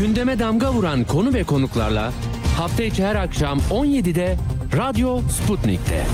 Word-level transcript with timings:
Gündeme 0.00 0.38
damga 0.38 0.72
vuran 0.72 1.04
konu 1.04 1.34
ve 1.34 1.44
konuklarla 1.44 2.12
hafta 2.56 2.82
içi 2.82 3.04
her 3.04 3.14
akşam 3.14 3.58
17'de 3.58 4.36
Radyo 4.76 5.20
Sputnik'te. 5.20 6.06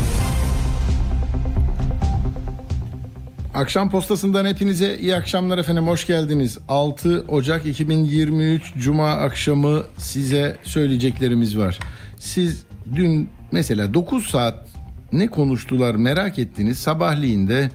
Akşam 3.54 3.90
postasından 3.90 4.46
hepinize 4.46 4.98
iyi 4.98 5.16
akşamlar 5.16 5.58
efendim. 5.58 5.86
Hoş 5.86 6.06
geldiniz. 6.06 6.58
6 6.68 7.24
Ocak 7.28 7.66
2023 7.66 8.74
Cuma 8.78 9.10
akşamı 9.10 9.82
size 9.98 10.56
söyleyeceklerimiz 10.62 11.58
var. 11.58 11.78
Siz 12.18 12.64
dün 12.94 13.28
mesela 13.52 13.94
9 13.94 14.26
saat 14.26 14.68
ne 15.12 15.26
konuştular 15.26 15.94
merak 15.94 16.38
ettiniz. 16.38 16.78
Sabahleyin 16.78 17.48
de 17.48 17.70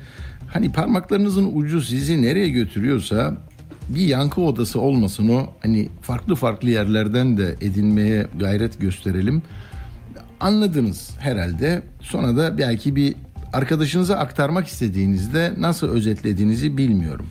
hani 0.47 0.71
parmaklarınızın 0.71 1.51
ucu 1.53 1.81
sizi 1.81 2.21
nereye 2.21 2.49
götürüyorsa 2.49 3.37
bir 3.89 4.07
yankı 4.07 4.41
odası 4.41 4.81
olmasın 4.81 5.29
o. 5.29 5.47
Hani 5.63 5.89
farklı 6.01 6.35
farklı 6.35 6.69
yerlerden 6.69 7.37
de 7.37 7.55
edinmeye 7.61 8.27
gayret 8.39 8.81
gösterelim. 8.81 9.41
Anladınız 10.39 11.11
herhalde. 11.19 11.81
Sonra 12.01 12.37
da 12.37 12.57
belki 12.57 12.95
bir 12.95 13.15
arkadaşınıza 13.53 14.15
aktarmak 14.15 14.67
istediğinizde 14.67 15.53
nasıl 15.57 15.87
özetlediğinizi 15.87 16.77
bilmiyorum. 16.77 17.25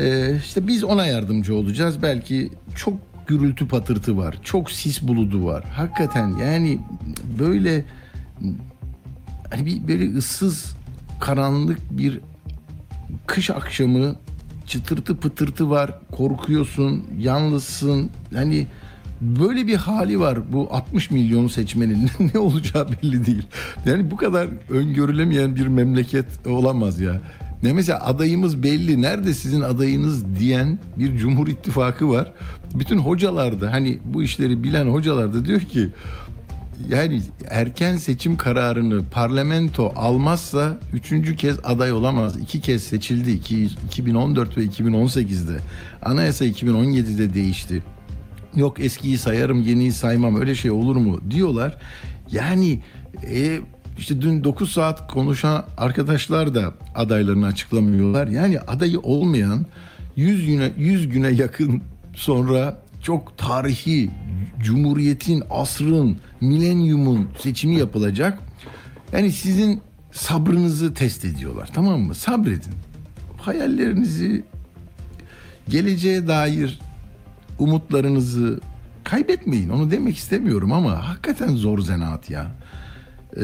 Ee, 0.00 0.36
işte 0.44 0.66
biz 0.66 0.84
ona 0.84 1.06
yardımcı 1.06 1.54
olacağız. 1.54 2.02
Belki 2.02 2.50
çok 2.76 2.94
gürültü 3.26 3.68
patırtı 3.68 4.16
var. 4.16 4.38
Çok 4.42 4.70
sis 4.70 5.02
buludu 5.02 5.44
var. 5.44 5.64
Hakikaten 5.64 6.36
yani 6.36 6.78
böyle 7.38 7.84
hani 9.50 9.66
bir 9.66 9.88
böyle 9.88 10.16
ıssız 10.16 10.76
karanlık 11.20 11.78
bir 11.90 12.20
kış 13.26 13.50
akşamı 13.50 14.16
çıtırtı 14.68 15.16
pıtırtı 15.16 15.70
var. 15.70 15.90
Korkuyorsun, 16.12 17.04
yalnızsın. 17.18 18.10
Hani 18.34 18.66
böyle 19.20 19.66
bir 19.66 19.76
hali 19.76 20.20
var 20.20 20.52
bu 20.52 20.68
60 20.70 21.10
milyon 21.10 21.48
seçmenin 21.48 22.10
ne 22.34 22.38
olacağı 22.38 22.88
belli 22.88 23.26
değil. 23.26 23.46
Yani 23.86 24.10
bu 24.10 24.16
kadar 24.16 24.48
öngörülemeyen 24.70 25.56
bir 25.56 25.66
memleket 25.66 26.46
olamaz 26.46 27.00
ya. 27.00 27.20
Ne 27.62 27.72
mesela 27.72 28.06
adayımız 28.06 28.62
belli. 28.62 29.02
Nerede 29.02 29.34
sizin 29.34 29.60
adayınız 29.60 30.38
diyen 30.38 30.78
bir 30.96 31.16
Cumhur 31.16 31.48
İttifakı 31.48 32.08
var. 32.08 32.32
Bütün 32.74 32.98
hocalar 32.98 33.60
da 33.60 33.72
hani 33.72 33.98
bu 34.04 34.22
işleri 34.22 34.62
bilen 34.62 34.86
hocalar 34.86 35.34
da 35.34 35.44
diyor 35.44 35.60
ki 35.60 35.88
yani 36.88 37.22
erken 37.48 37.96
seçim 37.96 38.36
kararını 38.36 39.04
parlamento 39.10 39.92
almazsa 39.96 40.78
üçüncü 40.92 41.36
kez 41.36 41.58
aday 41.64 41.92
olamaz. 41.92 42.36
İki 42.36 42.60
kez 42.60 42.82
seçildi. 42.82 43.30
İki- 43.30 43.64
2014 43.86 44.56
ve 44.58 44.64
2018'de. 44.64 45.60
Anayasa 46.02 46.44
2017'de 46.44 47.34
değişti. 47.34 47.82
Yok 48.56 48.80
eskiyi 48.80 49.18
sayarım 49.18 49.62
yeniyi 49.62 49.92
saymam 49.92 50.40
öyle 50.40 50.54
şey 50.54 50.70
olur 50.70 50.96
mu 50.96 51.20
diyorlar. 51.30 51.76
Yani 52.32 52.80
e, 53.30 53.60
işte 53.98 54.20
dün 54.20 54.44
9 54.44 54.72
saat 54.72 55.12
konuşan 55.12 55.64
arkadaşlar 55.76 56.54
da 56.54 56.74
adaylarını 56.94 57.46
açıklamıyorlar. 57.46 58.26
Yani 58.28 58.60
adayı 58.60 59.00
olmayan 59.00 59.66
100 60.16 60.46
güne 60.46 60.70
100 60.78 61.08
güne 61.08 61.28
yakın 61.28 61.82
sonra 62.14 62.78
çok 63.02 63.38
tarihi 63.38 64.10
cumhuriyetin, 64.62 65.42
asrın, 65.50 66.18
milenyumun 66.40 67.28
seçimi 67.38 67.76
yapılacak. 67.76 68.38
Yani 69.12 69.32
sizin 69.32 69.80
sabrınızı 70.12 70.94
test 70.94 71.24
ediyorlar 71.24 71.70
tamam 71.74 72.00
mı? 72.00 72.14
Sabredin. 72.14 72.72
Hayallerinizi 73.40 74.44
geleceğe 75.68 76.28
dair 76.28 76.80
umutlarınızı 77.58 78.60
kaybetmeyin. 79.04 79.68
Onu 79.68 79.90
demek 79.90 80.16
istemiyorum 80.16 80.72
ama 80.72 81.08
hakikaten 81.08 81.56
zor 81.56 81.78
zanaat 81.78 82.30
ya. 82.30 82.46
Ee, 83.36 83.42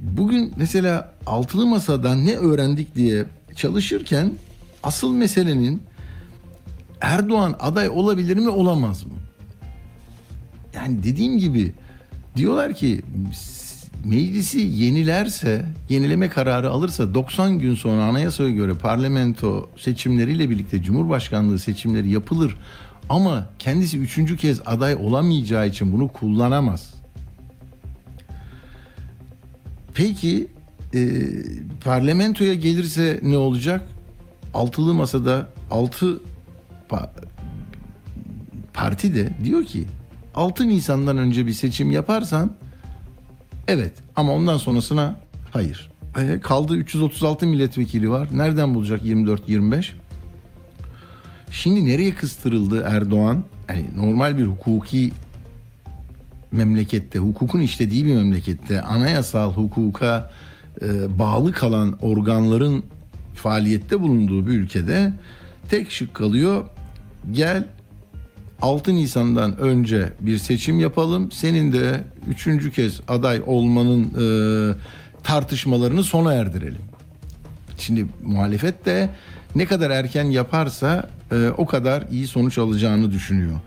bugün 0.00 0.52
mesela 0.56 1.12
altılı 1.26 1.66
masadan 1.66 2.26
ne 2.26 2.36
öğrendik 2.36 2.94
diye 2.94 3.24
çalışırken 3.56 4.32
asıl 4.82 5.12
meselenin 5.12 5.82
Erdoğan 7.00 7.56
aday 7.60 7.88
olabilir 7.88 8.36
mi 8.36 8.48
olamaz 8.48 9.04
mı? 9.04 9.12
Yani 10.74 11.02
dediğim 11.02 11.38
gibi 11.38 11.72
diyorlar 12.36 12.74
ki 12.74 13.02
meclisi 14.04 14.60
yenilerse, 14.60 15.66
yenileme 15.88 16.28
kararı 16.28 16.70
alırsa 16.70 17.14
90 17.14 17.58
gün 17.58 17.74
sonra 17.74 18.04
anayasaya 18.04 18.50
göre 18.50 18.74
parlamento 18.74 19.70
seçimleriyle 19.76 20.50
birlikte 20.50 20.82
cumhurbaşkanlığı 20.82 21.58
seçimleri 21.58 22.10
yapılır. 22.10 22.56
Ama 23.08 23.46
kendisi 23.58 23.98
üçüncü 23.98 24.36
kez 24.36 24.60
aday 24.66 24.94
olamayacağı 24.94 25.68
için 25.68 25.92
bunu 25.92 26.08
kullanamaz. 26.08 26.94
Peki 29.94 30.46
e, 30.94 31.20
parlamentoya 31.84 32.54
gelirse 32.54 33.20
ne 33.22 33.36
olacak? 33.36 33.88
Altılı 34.54 34.94
masada 34.94 35.48
altı 35.70 36.20
pa- 36.88 37.10
parti 38.74 39.14
de 39.14 39.30
diyor 39.44 39.64
ki 39.64 39.84
6 40.36 40.68
Nisan'dan 40.68 41.18
önce 41.18 41.46
bir 41.46 41.52
seçim 41.52 41.90
yaparsan 41.90 42.52
evet 43.68 43.92
ama 44.16 44.32
ondan 44.32 44.56
sonrasına 44.56 45.16
hayır. 45.50 45.90
E, 46.18 46.40
kaldı 46.40 46.76
336 46.76 47.46
milletvekili 47.46 48.10
var. 48.10 48.28
Nereden 48.32 48.74
bulacak 48.74 49.02
24-25? 49.02 49.90
Şimdi 51.50 51.84
nereye 51.86 52.14
kıstırıldı 52.14 52.82
Erdoğan? 52.86 53.44
Yani 53.68 53.86
normal 53.96 54.38
bir 54.38 54.44
hukuki 54.44 55.12
memlekette, 56.52 57.18
hukukun 57.18 57.60
işlediği 57.60 58.06
bir 58.06 58.14
memlekette 58.14 58.82
anayasal 58.82 59.52
hukuka 59.52 60.30
e, 60.82 61.18
bağlı 61.18 61.52
kalan 61.52 61.96
organların 62.00 62.84
faaliyette 63.34 64.00
bulunduğu 64.00 64.46
bir 64.46 64.52
ülkede 64.52 65.12
tek 65.68 65.90
şık 65.90 66.14
kalıyor. 66.14 66.64
Gel 67.30 67.64
6 68.62 68.94
Nisan'dan 68.94 69.58
önce 69.58 70.12
bir 70.20 70.38
seçim 70.38 70.80
yapalım. 70.80 71.32
Senin 71.32 71.72
de 71.72 72.04
üçüncü 72.28 72.72
kez 72.72 73.00
aday 73.08 73.42
olmanın 73.46 74.04
e, 74.04 74.26
tartışmalarını 75.22 76.04
sona 76.04 76.32
erdirelim. 76.34 76.82
Şimdi 77.78 78.06
muhalefet 78.24 78.86
de 78.86 79.10
ne 79.54 79.66
kadar 79.66 79.90
erken 79.90 80.24
yaparsa 80.24 81.08
e, 81.32 81.48
o 81.48 81.66
kadar 81.66 82.04
iyi 82.10 82.26
sonuç 82.26 82.58
alacağını 82.58 83.12
düşünüyor. 83.12 83.60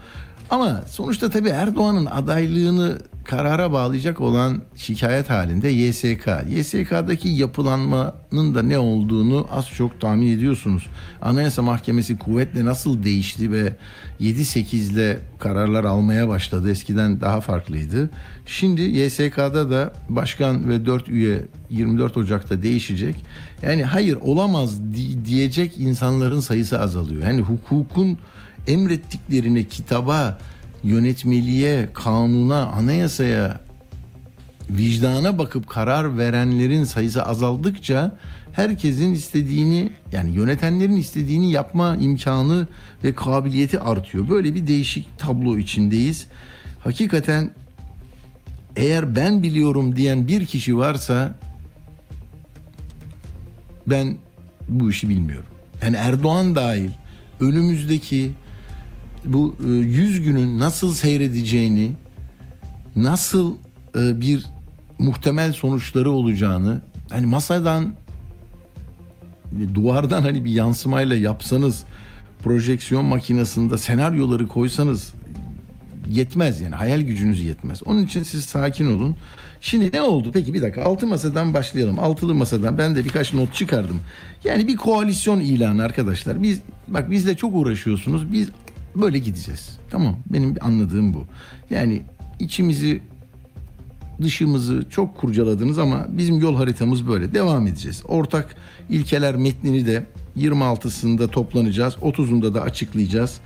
Ama 0.49 0.83
sonuçta 0.89 1.29
tabii 1.29 1.49
Erdoğan'ın 1.49 2.05
adaylığını 2.05 2.97
karara 3.23 3.71
bağlayacak 3.71 4.21
olan 4.21 4.61
şikayet 4.75 5.29
halinde 5.29 5.67
YSK. 5.69 6.27
YSK'daki 6.49 7.29
yapılanmanın 7.29 8.55
da 8.55 8.63
ne 8.63 8.77
olduğunu 8.79 9.47
az 9.51 9.67
çok 9.69 10.01
tahmin 10.01 10.37
ediyorsunuz. 10.37 10.87
Anayasa 11.21 11.61
Mahkemesi 11.61 12.17
kuvvetle 12.17 12.65
nasıl 12.65 13.03
değişti 13.03 13.51
ve 13.51 13.73
7-8'le 14.21 15.17
kararlar 15.39 15.83
almaya 15.83 16.27
başladı. 16.27 16.71
Eskiden 16.71 17.21
daha 17.21 17.41
farklıydı. 17.41 18.09
Şimdi 18.45 18.81
YSK'da 18.81 19.69
da 19.71 19.93
başkan 20.09 20.69
ve 20.69 20.85
4 20.85 21.09
üye 21.09 21.45
24 21.69 22.17
Ocak'ta 22.17 22.63
değişecek. 22.63 23.15
Yani 23.61 23.83
hayır 23.83 24.17
olamaz 24.21 24.81
di- 24.93 25.25
diyecek 25.25 25.77
insanların 25.77 26.39
sayısı 26.39 26.79
azalıyor. 26.79 27.23
Yani 27.23 27.41
hukukun 27.41 28.17
emrettiklerine, 28.67 29.63
kitaba, 29.63 30.37
yönetmeliğe, 30.83 31.89
kanuna, 31.93 32.65
anayasaya, 32.65 33.59
vicdana 34.69 35.37
bakıp 35.37 35.69
karar 35.69 36.17
verenlerin 36.17 36.83
sayısı 36.83 37.23
azaldıkça 37.25 38.17
herkesin 38.51 39.13
istediğini 39.13 39.89
yani 40.11 40.31
yönetenlerin 40.31 40.97
istediğini 40.97 41.51
yapma 41.51 41.95
imkanı 41.95 42.67
ve 43.03 43.15
kabiliyeti 43.15 43.79
artıyor. 43.79 44.29
Böyle 44.29 44.55
bir 44.55 44.67
değişik 44.67 45.19
tablo 45.19 45.57
içindeyiz. 45.57 46.27
Hakikaten 46.79 47.51
eğer 48.75 49.15
ben 49.15 49.43
biliyorum 49.43 49.95
diyen 49.95 50.27
bir 50.27 50.45
kişi 50.45 50.77
varsa 50.77 51.35
ben 53.87 54.17
bu 54.69 54.89
işi 54.89 55.09
bilmiyorum. 55.09 55.49
Yani 55.83 55.95
Erdoğan 55.95 56.55
dahil 56.55 56.89
önümüzdeki 57.39 58.31
bu 59.25 59.55
e, 59.65 59.69
100 59.69 60.21
günün 60.21 60.59
nasıl 60.59 60.93
seyredeceğini, 60.93 61.91
nasıl 62.95 63.55
e, 63.95 64.21
bir 64.21 64.45
muhtemel 64.99 65.53
sonuçları 65.53 66.11
olacağını 66.11 66.81
hani 67.09 67.25
masadan 67.25 67.93
duvardan 69.73 70.21
hani 70.21 70.45
bir 70.45 70.51
yansımayla 70.51 71.15
yapsanız 71.15 71.83
projeksiyon 72.43 73.05
makinesinde 73.05 73.77
senaryoları 73.77 74.47
koysanız 74.47 75.13
yetmez 76.09 76.61
yani 76.61 76.75
hayal 76.75 77.01
gücünüz 77.01 77.41
yetmez. 77.41 77.83
Onun 77.85 78.05
için 78.05 78.23
siz 78.23 78.45
sakin 78.45 78.97
olun. 78.97 79.15
Şimdi 79.61 79.89
ne 79.93 80.01
oldu? 80.01 80.31
Peki 80.33 80.53
bir 80.53 80.61
dakika 80.61 80.83
altı 80.83 81.07
masadan 81.07 81.53
başlayalım. 81.53 81.99
Altılı 81.99 82.35
masadan 82.35 82.77
ben 82.77 82.95
de 82.95 83.05
birkaç 83.05 83.33
not 83.33 83.53
çıkardım. 83.53 83.99
Yani 84.43 84.67
bir 84.67 84.75
koalisyon 84.75 85.39
ilanı 85.39 85.83
arkadaşlar. 85.83 86.43
Biz 86.43 86.59
bak 86.87 87.11
bizle 87.11 87.35
çok 87.35 87.55
uğraşıyorsunuz. 87.55 88.33
Biz 88.33 88.49
böyle 88.95 89.19
gideceğiz. 89.19 89.69
Tamam 89.89 90.15
benim 90.25 90.55
anladığım 90.61 91.13
bu. 91.13 91.25
Yani 91.69 92.01
içimizi 92.39 93.01
dışımızı 94.21 94.85
çok 94.89 95.17
kurcaladınız 95.17 95.79
ama 95.79 96.05
bizim 96.09 96.39
yol 96.39 96.55
haritamız 96.55 97.07
böyle. 97.07 97.33
Devam 97.33 97.67
edeceğiz. 97.67 98.03
Ortak 98.07 98.55
ilkeler 98.89 99.35
metnini 99.35 99.85
de 99.85 100.05
26'sında 100.37 101.27
toplanacağız. 101.27 101.93
30'unda 101.93 102.53
da 102.53 102.61
açıklayacağız. 102.61 103.39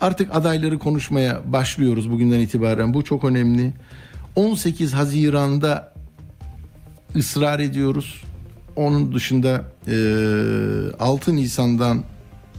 Artık 0.00 0.36
adayları 0.36 0.78
konuşmaya 0.78 1.40
başlıyoruz 1.46 2.10
bugünden 2.10 2.40
itibaren. 2.40 2.94
Bu 2.94 3.04
çok 3.04 3.24
önemli. 3.24 3.72
18 4.36 4.92
Haziran'da 4.92 5.92
ısrar 7.16 7.60
ediyoruz. 7.60 8.22
Onun 8.76 9.14
dışında 9.14 9.64
e, 9.88 9.94
6 10.98 11.36
Nisan'dan 11.36 12.04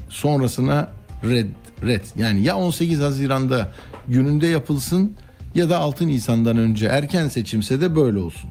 sonrasına 0.09 0.91
red, 1.23 1.47
red. 1.85 2.03
Yani 2.17 2.43
ya 2.43 2.57
18 2.57 2.99
Haziran'da 2.99 3.71
gününde 4.07 4.47
yapılsın 4.47 5.15
ya 5.55 5.69
da 5.69 5.77
6 5.77 6.07
Nisan'dan 6.07 6.57
önce 6.57 6.85
erken 6.85 7.27
seçimse 7.27 7.81
de 7.81 7.95
böyle 7.95 8.19
olsun. 8.19 8.49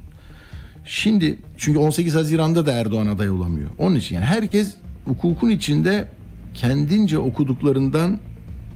Şimdi 0.84 1.38
çünkü 1.58 1.79
18 1.79 2.14
Haziran'da 2.14 2.67
da 2.67 2.73
Erdoğan 2.73 3.06
aday 3.06 3.31
olamıyor. 3.31 3.70
Onun 3.79 3.96
için 3.96 4.14
yani 4.14 4.25
herkes 4.25 4.75
hukukun 5.05 5.50
içinde 5.50 6.08
kendince 6.55 7.19
okuduklarından 7.19 8.19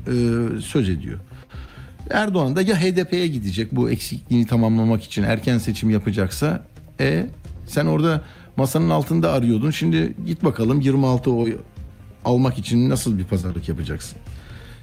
e, 0.07 0.13
söz 0.61 0.89
ediyor. 0.89 1.21
Erdoğan 2.11 2.57
da 2.57 2.63
ya 2.63 2.81
HDP'ye 2.81 3.27
gidecek 3.27 3.77
bu 3.77 3.91
eksikliğini 3.91 4.47
tamamlamak 4.47 5.05
için 5.05 5.23
erken 5.23 5.59
seçim 5.59 5.91
yapacaksa 5.91 6.65
e 7.01 7.27
sen 7.67 7.87
orada 7.87 8.23
masanın 8.57 8.91
altında 8.91 9.33
arıyordun. 9.33 9.71
Şimdi 9.71 10.15
git 10.27 10.45
bakalım 10.45 10.81
26 10.81 11.31
oy 11.31 11.57
almak 12.25 12.59
için 12.59 12.91
nasıl 12.91 13.19
bir 13.19 13.25
pazarlık 13.25 13.69
yapacaksın? 13.69 14.19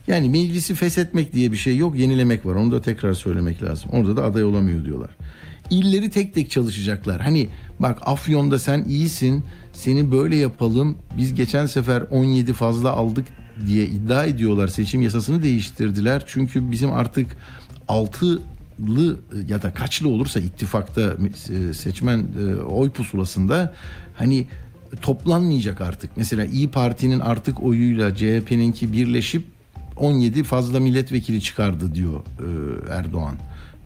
Yani 0.08 0.30
meclisi 0.30 0.76
feshetmek 0.76 1.34
diye 1.34 1.52
bir 1.52 1.58
şey 1.58 1.78
yok, 1.78 2.00
yenilemek 2.00 2.46
var. 2.46 2.56
Onu 2.56 2.72
da 2.72 2.82
tekrar 2.82 3.14
söylemek 3.14 3.64
lazım. 3.64 3.90
Orada 3.94 4.18
da 4.18 4.24
aday 4.24 4.44
olamıyor 4.44 4.86
diyorlar. 4.86 5.10
İlleri 5.70 6.10
tek 6.10 6.34
tek 6.34 6.52
çalışacaklar. 6.52 7.22
Hani 7.22 7.50
bak 7.80 8.00
Afyon'da 8.02 8.60
sen 8.60 8.84
iyisin, 8.84 9.44
seni 9.74 10.12
böyle 10.12 10.36
yapalım. 10.36 10.98
Biz 11.18 11.36
geçen 11.36 11.66
sefer 11.66 12.04
17 12.12 12.54
fazla 12.54 12.92
aldık 12.92 13.26
diye 13.68 13.86
iddia 13.86 14.26
ediyorlar. 14.26 14.68
Seçim 14.68 15.02
yasasını 15.02 15.44
değiştirdiler. 15.44 16.24
Çünkü 16.28 16.72
bizim 16.72 16.94
artık 16.94 17.38
altılı 17.88 19.20
ya 19.48 19.62
da 19.62 19.74
kaçlı 19.74 20.10
olursa 20.10 20.40
ittifakta 20.40 21.18
e, 21.50 21.74
seçmen 21.74 22.26
e, 22.40 22.56
oy 22.56 22.90
pusulasında 22.92 23.74
hani 24.16 24.48
toplanmayacak 25.02 25.82
artık. 25.82 26.18
Mesela 26.18 26.46
İyi 26.46 26.70
Parti'nin 26.70 27.20
artık 27.20 27.64
oyuyla 27.64 28.16
CHP'ninki 28.16 28.94
birleşip 28.94 29.53
17 29.98 30.44
fazla 30.44 30.80
milletvekili 30.80 31.42
çıkardı 31.42 31.96
diyor 31.96 32.20
e, 32.40 32.48
Erdoğan. 32.94 33.36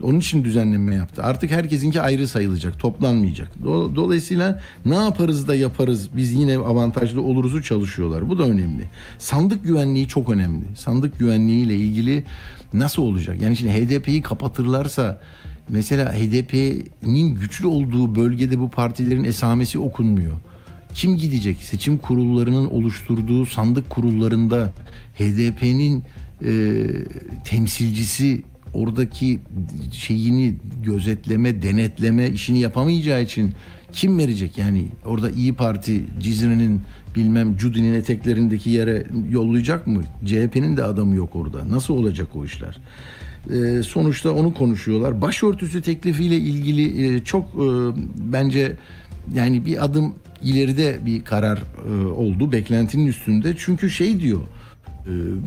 Onun 0.01 0.19
için 0.19 0.43
düzenleme 0.43 0.95
yaptı. 0.95 1.23
Artık 1.23 1.51
herkesinki 1.51 2.01
ayrı 2.01 2.27
sayılacak, 2.27 2.79
toplanmayacak. 2.79 3.51
Do- 3.63 3.95
Dolayısıyla 3.95 4.61
ne 4.85 4.95
yaparız 4.95 5.47
da 5.47 5.55
yaparız, 5.55 6.09
biz 6.15 6.31
yine 6.33 6.57
avantajlı 6.57 7.21
oluruzu 7.21 7.63
çalışıyorlar. 7.63 8.29
Bu 8.29 8.39
da 8.39 8.43
önemli. 8.43 8.83
Sandık 9.19 9.63
güvenliği 9.63 10.07
çok 10.07 10.29
önemli. 10.29 10.65
Sandık 10.77 11.19
güvenliği 11.19 11.65
ile 11.65 11.75
ilgili 11.75 12.23
nasıl 12.73 13.01
olacak? 13.01 13.41
Yani 13.41 13.57
şimdi 13.57 13.71
HDP'yi 13.71 14.21
kapatırlarsa 14.21 15.21
mesela 15.69 16.13
HDP'nin 16.13 17.35
güçlü 17.35 17.67
olduğu 17.67 18.15
bölgede 18.15 18.59
bu 18.59 18.69
partilerin 18.69 19.23
esamesi 19.23 19.79
okunmuyor. 19.79 20.33
Kim 20.93 21.17
gidecek? 21.17 21.57
Seçim 21.63 21.97
kurullarının 21.97 22.65
oluşturduğu 22.65 23.45
sandık 23.45 23.89
kurullarında 23.89 24.73
HDP'nin 25.19 26.03
e, 26.45 26.83
temsilcisi 27.43 28.43
oradaki 28.73 29.39
şeyini 29.91 30.55
gözetleme, 30.83 31.61
denetleme 31.61 32.29
işini 32.29 32.59
yapamayacağı 32.59 33.23
için 33.23 33.53
kim 33.93 34.17
verecek? 34.17 34.57
Yani 34.57 34.87
orada 35.05 35.31
İyi 35.31 35.53
Parti 35.53 36.05
Cizre'nin 36.19 36.81
bilmem 37.15 37.57
Cudi'nin 37.57 37.93
eteklerindeki 37.93 38.69
yere 38.69 39.07
yollayacak 39.29 39.87
mı? 39.87 40.03
CHP'nin 40.25 40.77
de 40.77 40.83
adamı 40.83 41.15
yok 41.15 41.35
orada. 41.35 41.69
Nasıl 41.69 41.93
olacak 41.93 42.27
o 42.35 42.45
işler? 42.45 42.77
Ee, 43.53 43.83
sonuçta 43.83 44.31
onu 44.31 44.53
konuşuyorlar. 44.53 45.21
Başörtüsü 45.21 45.81
teklifiyle 45.81 46.35
ilgili 46.35 47.15
e, 47.15 47.23
çok 47.23 47.45
e, 47.45 47.67
bence 48.15 48.75
yani 49.35 49.65
bir 49.65 49.85
adım 49.85 50.15
ileride 50.43 50.99
bir 51.05 51.23
karar 51.23 51.63
e, 51.89 52.05
oldu 52.05 52.51
beklentinin 52.51 53.07
üstünde. 53.07 53.53
Çünkü 53.57 53.89
şey 53.89 54.19
diyor 54.19 54.41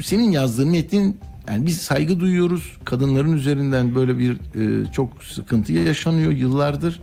senin 0.03 0.31
yazdığın 0.31 0.69
metnin 0.69 1.17
yani 1.49 1.67
biz 1.67 1.81
saygı 1.81 2.21
duyuyoruz. 2.21 2.73
Kadınların 2.85 3.33
üzerinden 3.33 3.95
böyle 3.95 4.19
bir 4.19 4.33
e, 4.33 4.93
çok 4.93 5.25
sıkıntı 5.25 5.73
yaşanıyor 5.73 6.33
yıllardır. 6.33 7.01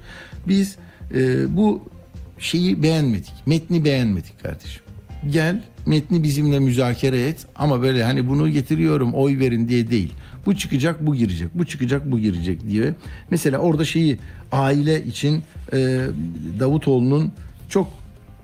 Biz 0.47 0.77
e, 1.15 1.55
bu 1.57 1.81
şeyi 2.39 2.83
beğenmedik. 2.83 3.33
Metni 3.45 3.85
beğenmedik 3.85 4.43
kardeşim. 4.43 4.81
Gel 5.29 5.63
metni 5.85 6.23
bizimle 6.23 6.59
müzakere 6.59 7.27
et 7.27 7.45
ama 7.55 7.81
böyle 7.81 8.03
hani 8.03 8.27
bunu 8.27 8.49
getiriyorum 8.49 9.13
oy 9.13 9.39
verin 9.39 9.69
diye 9.69 9.91
değil. 9.91 10.13
Bu 10.45 10.55
çıkacak 10.55 11.05
bu 11.07 11.15
girecek. 11.15 11.49
Bu 11.53 11.65
çıkacak 11.65 12.11
bu 12.11 12.19
girecek 12.19 12.69
diye. 12.69 12.93
Mesela 13.31 13.57
orada 13.57 13.85
şeyi 13.85 14.19
aile 14.51 15.05
için 15.05 15.43
e, 15.73 15.77
Davutoğlu'nun 16.59 17.31
çok 17.69 17.87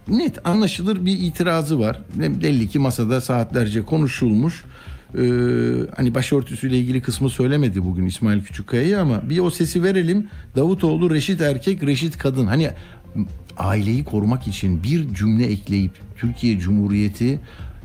net 0.07 0.47
anlaşılır 0.47 1.05
bir 1.05 1.19
itirazı 1.19 1.79
var. 1.79 1.99
Belli 2.15 2.69
ki 2.69 2.79
masada 2.79 3.21
saatlerce 3.21 3.81
konuşulmuş. 3.81 4.63
Ee, 5.17 5.21
hani 5.95 6.15
başörtüsüyle 6.15 6.77
ilgili 6.77 7.01
kısmı 7.01 7.29
söylemedi 7.29 7.83
bugün 7.83 8.05
İsmail 8.05 8.43
Küçükkaya'yı 8.43 8.99
ama 8.99 9.29
bir 9.29 9.39
o 9.39 9.49
sesi 9.49 9.83
verelim. 9.83 10.27
Davutoğlu 10.55 11.09
reşit 11.09 11.41
erkek, 11.41 11.83
reşit 11.83 12.17
kadın. 12.17 12.47
Hani 12.47 12.71
aileyi 13.57 14.03
korumak 14.03 14.47
için 14.47 14.83
bir 14.83 15.13
cümle 15.13 15.45
ekleyip 15.45 15.91
Türkiye 16.17 16.59
Cumhuriyeti 16.59 17.39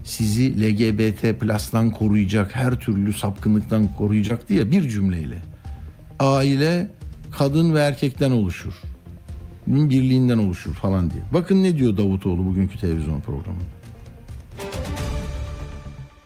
sizi 0.05 0.63
LGBT 0.63 1.41
plus'tan 1.41 1.91
koruyacak, 1.91 2.57
her 2.57 2.81
türlü 2.81 3.13
sapkınlıktan 3.13 3.95
koruyacak 3.97 4.49
diye 4.49 4.71
bir 4.71 4.89
cümleyle. 4.89 5.39
Aile 6.19 6.91
kadın 7.31 7.75
ve 7.75 7.81
erkekten 7.81 8.31
oluşur. 8.31 8.73
Birliğinden 9.69 10.39
oluşur 10.39 10.75
falan 10.75 11.11
diye. 11.11 11.23
Bakın 11.33 11.63
ne 11.63 11.79
diyor 11.79 11.97
Davutoğlu 11.97 12.47
bugünkü 12.47 12.81
televizyon 12.81 13.21
programında. 13.21 13.65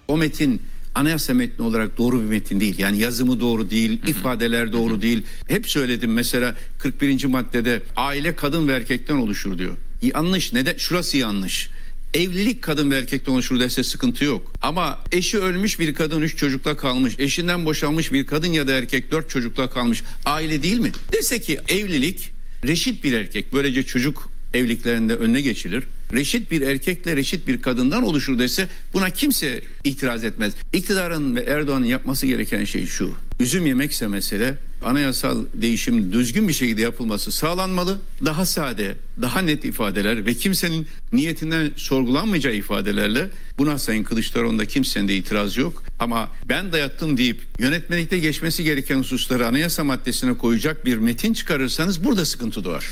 O 0.08 0.16
metin 0.16 0.62
anayasa 0.94 1.34
metni 1.34 1.64
olarak 1.64 1.98
doğru 1.98 2.20
bir 2.20 2.26
metin 2.26 2.60
değil. 2.60 2.78
Yani 2.78 2.98
yazımı 2.98 3.40
doğru 3.40 3.70
değil, 3.70 4.02
ifadeler 4.06 4.72
doğru 4.72 5.02
değil. 5.02 5.22
Hep 5.48 5.68
söyledim 5.68 6.12
mesela 6.12 6.54
41. 6.78 7.24
maddede 7.24 7.82
aile 7.96 8.36
kadın 8.36 8.68
ve 8.68 8.72
erkekten 8.72 9.16
oluşur 9.16 9.58
diyor. 9.58 9.76
Yanlış. 10.02 10.52
Neden? 10.52 10.76
Şurası 10.76 11.16
yanlış. 11.16 11.70
Evlilik 12.14 12.62
kadın 12.62 12.90
ve 12.90 12.98
erkekten 12.98 13.32
oluşur 13.32 13.60
dese 13.60 13.84
sıkıntı 13.84 14.24
yok. 14.24 14.52
Ama 14.62 14.98
eşi 15.12 15.38
ölmüş 15.38 15.80
bir 15.80 15.94
kadın 15.94 16.20
üç 16.20 16.36
çocukla 16.36 16.76
kalmış. 16.76 17.14
Eşinden 17.18 17.64
boşanmış 17.64 18.12
bir 18.12 18.26
kadın 18.26 18.52
ya 18.52 18.68
da 18.68 18.72
erkek 18.72 19.10
dört 19.10 19.30
çocukla 19.30 19.70
kalmış. 19.70 20.02
Aile 20.24 20.62
değil 20.62 20.78
mi? 20.78 20.92
Dese 21.12 21.40
ki 21.40 21.58
evlilik 21.68 22.31
reşit 22.64 23.04
bir 23.04 23.12
erkek. 23.12 23.52
Böylece 23.52 23.82
çocuk 23.82 24.30
evliliklerinde 24.54 25.14
önüne 25.14 25.40
geçilir. 25.40 25.84
Reşit 26.12 26.50
bir 26.50 26.60
erkekle 26.60 27.16
reşit 27.16 27.46
bir 27.46 27.62
kadından 27.62 28.02
oluşur 28.02 28.38
dese 28.38 28.68
buna 28.92 29.10
kimse 29.10 29.62
itiraz 29.84 30.24
etmez. 30.24 30.52
İktidarın 30.72 31.36
ve 31.36 31.40
Erdoğan'ın 31.40 31.84
yapması 31.84 32.26
gereken 32.26 32.64
şey 32.64 32.86
şu. 32.86 33.14
Üzüm 33.40 33.66
yemekse 33.66 34.06
mesele 34.06 34.54
anayasal 34.84 35.44
değişim 35.54 36.12
düzgün 36.12 36.48
bir 36.48 36.52
şekilde 36.52 36.82
yapılması 36.82 37.32
sağlanmalı. 37.32 37.98
Daha 38.24 38.46
sade, 38.46 38.94
daha 39.22 39.40
net 39.40 39.64
ifadeler 39.64 40.26
ve 40.26 40.34
kimsenin 40.34 40.86
niyetinden 41.12 41.70
sorgulanmayacağı 41.76 42.54
ifadelerle 42.54 43.28
buna 43.58 43.78
Sayın 43.78 44.04
Kılıçdaroğlu'nda 44.04 44.66
kimsenin 44.66 45.08
de 45.08 45.16
itiraz 45.16 45.56
yok. 45.56 45.82
Ama 45.98 46.28
ben 46.48 46.72
dayattım 46.72 47.16
deyip 47.16 47.40
yönetmelikte 47.58 48.18
geçmesi 48.18 48.64
gereken 48.64 48.98
hususları 48.98 49.46
anayasa 49.46 49.84
maddesine 49.84 50.34
koyacak 50.38 50.86
bir 50.86 50.96
metin 50.96 51.32
çıkarırsanız 51.32 52.04
burada 52.04 52.24
sıkıntı 52.24 52.64
doğar. 52.64 52.86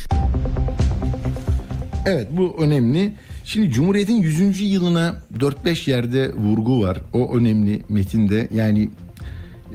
Evet 2.06 2.28
bu 2.30 2.56
önemli. 2.60 3.12
Şimdi 3.44 3.70
Cumhuriyet'in 3.70 4.22
100. 4.22 4.60
yılına 4.60 5.22
4-5 5.38 5.90
yerde 5.90 6.32
vurgu 6.32 6.82
var. 6.82 6.98
O 7.12 7.36
önemli 7.36 7.82
metinde. 7.88 8.48
Yani 8.54 8.90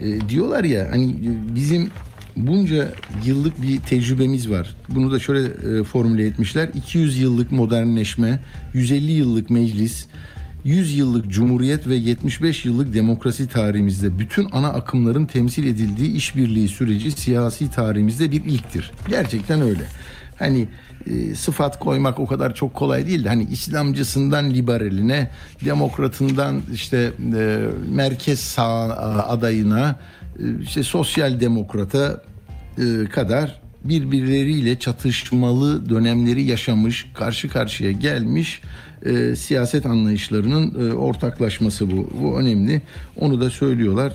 e, 0.01 0.29
diyorlar 0.29 0.63
ya 0.63 0.87
hani 0.91 1.11
e, 1.11 1.55
bizim 1.55 1.89
bunca 2.35 2.93
yıllık 3.25 3.61
bir 3.61 3.79
tecrübemiz 3.79 4.49
var. 4.49 4.75
Bunu 4.89 5.11
da 5.11 5.19
şöyle 5.19 5.79
e, 5.79 5.83
formüle 5.83 6.25
etmişler. 6.25 6.69
200 6.73 7.17
yıllık 7.17 7.51
modernleşme, 7.51 8.39
150 8.73 9.11
yıllık 9.11 9.49
meclis, 9.49 10.05
100 10.63 10.97
yıllık 10.97 11.27
cumhuriyet 11.29 11.87
ve 11.87 11.95
75 11.95 12.65
yıllık 12.65 12.93
demokrasi 12.93 13.47
tarihimizde 13.47 14.19
bütün 14.19 14.47
ana 14.51 14.69
akımların 14.69 15.25
temsil 15.25 15.67
edildiği 15.67 16.11
işbirliği 16.11 16.67
süreci 16.67 17.11
siyasi 17.11 17.71
tarihimizde 17.71 18.31
bir 18.31 18.45
ilktir. 18.45 18.91
Gerçekten 19.09 19.61
öyle. 19.61 19.83
Hani 20.39 20.67
e, 21.07 21.35
sıfat 21.35 21.79
koymak 21.79 22.19
o 22.19 22.27
kadar 22.27 22.55
çok 22.55 22.73
kolay 22.73 23.07
değil 23.07 23.23
de 23.23 23.29
hani 23.29 23.43
İslamcısından 23.43 24.53
liberaline, 24.53 25.29
demokratından 25.65 26.61
işte 26.73 27.11
e, 27.35 27.59
merkez 27.89 28.39
sağ 28.39 28.63
adayına, 29.27 29.95
işte 30.61 30.83
sosyal 30.83 31.39
demokrata 31.39 32.21
e, 32.77 33.09
kadar 33.09 33.61
birbirleriyle 33.83 34.79
çatışmalı 34.79 35.89
dönemleri 35.89 36.43
yaşamış, 36.43 37.07
karşı 37.13 37.49
karşıya 37.49 37.91
gelmiş 37.91 38.61
e, 39.05 39.35
siyaset 39.35 39.85
anlayışlarının 39.85 40.89
e, 40.89 40.93
ortaklaşması 40.93 41.91
bu. 41.91 42.09
Bu 42.21 42.39
önemli. 42.39 42.81
Onu 43.19 43.41
da 43.41 43.49
söylüyorlar. 43.49 44.13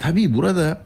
Tabii 0.00 0.34
burada 0.34 0.80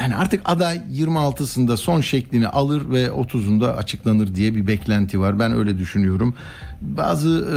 yani 0.00 0.16
artık 0.16 0.40
aday 0.44 0.80
26'sında 0.92 1.76
son 1.76 2.00
şeklini 2.00 2.48
alır 2.48 2.90
ve 2.90 3.06
30'unda 3.06 3.72
açıklanır 3.72 4.34
diye 4.34 4.54
bir 4.54 4.66
beklenti 4.66 5.20
var. 5.20 5.38
Ben 5.38 5.52
öyle 5.52 5.78
düşünüyorum. 5.78 6.34
Bazı 6.80 7.28
e, 7.28 7.56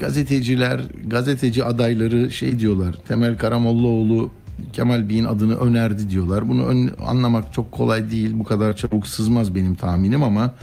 gazeteciler, 0.00 0.80
gazeteci 1.06 1.64
adayları 1.64 2.30
şey 2.30 2.58
diyorlar. 2.58 2.94
Temel 3.08 3.38
Karamollaoğlu 3.38 4.30
Kemal 4.72 5.08
Bey'in 5.08 5.24
adını 5.24 5.56
önerdi 5.56 6.10
diyorlar. 6.10 6.48
Bunu 6.48 6.66
ön- 6.66 6.90
anlamak 7.06 7.52
çok 7.52 7.72
kolay 7.72 8.10
değil. 8.10 8.30
Bu 8.34 8.44
kadar 8.44 8.76
çabuk 8.76 9.06
sızmaz 9.06 9.54
benim 9.54 9.74
tahminim 9.74 10.22
ama 10.22 10.54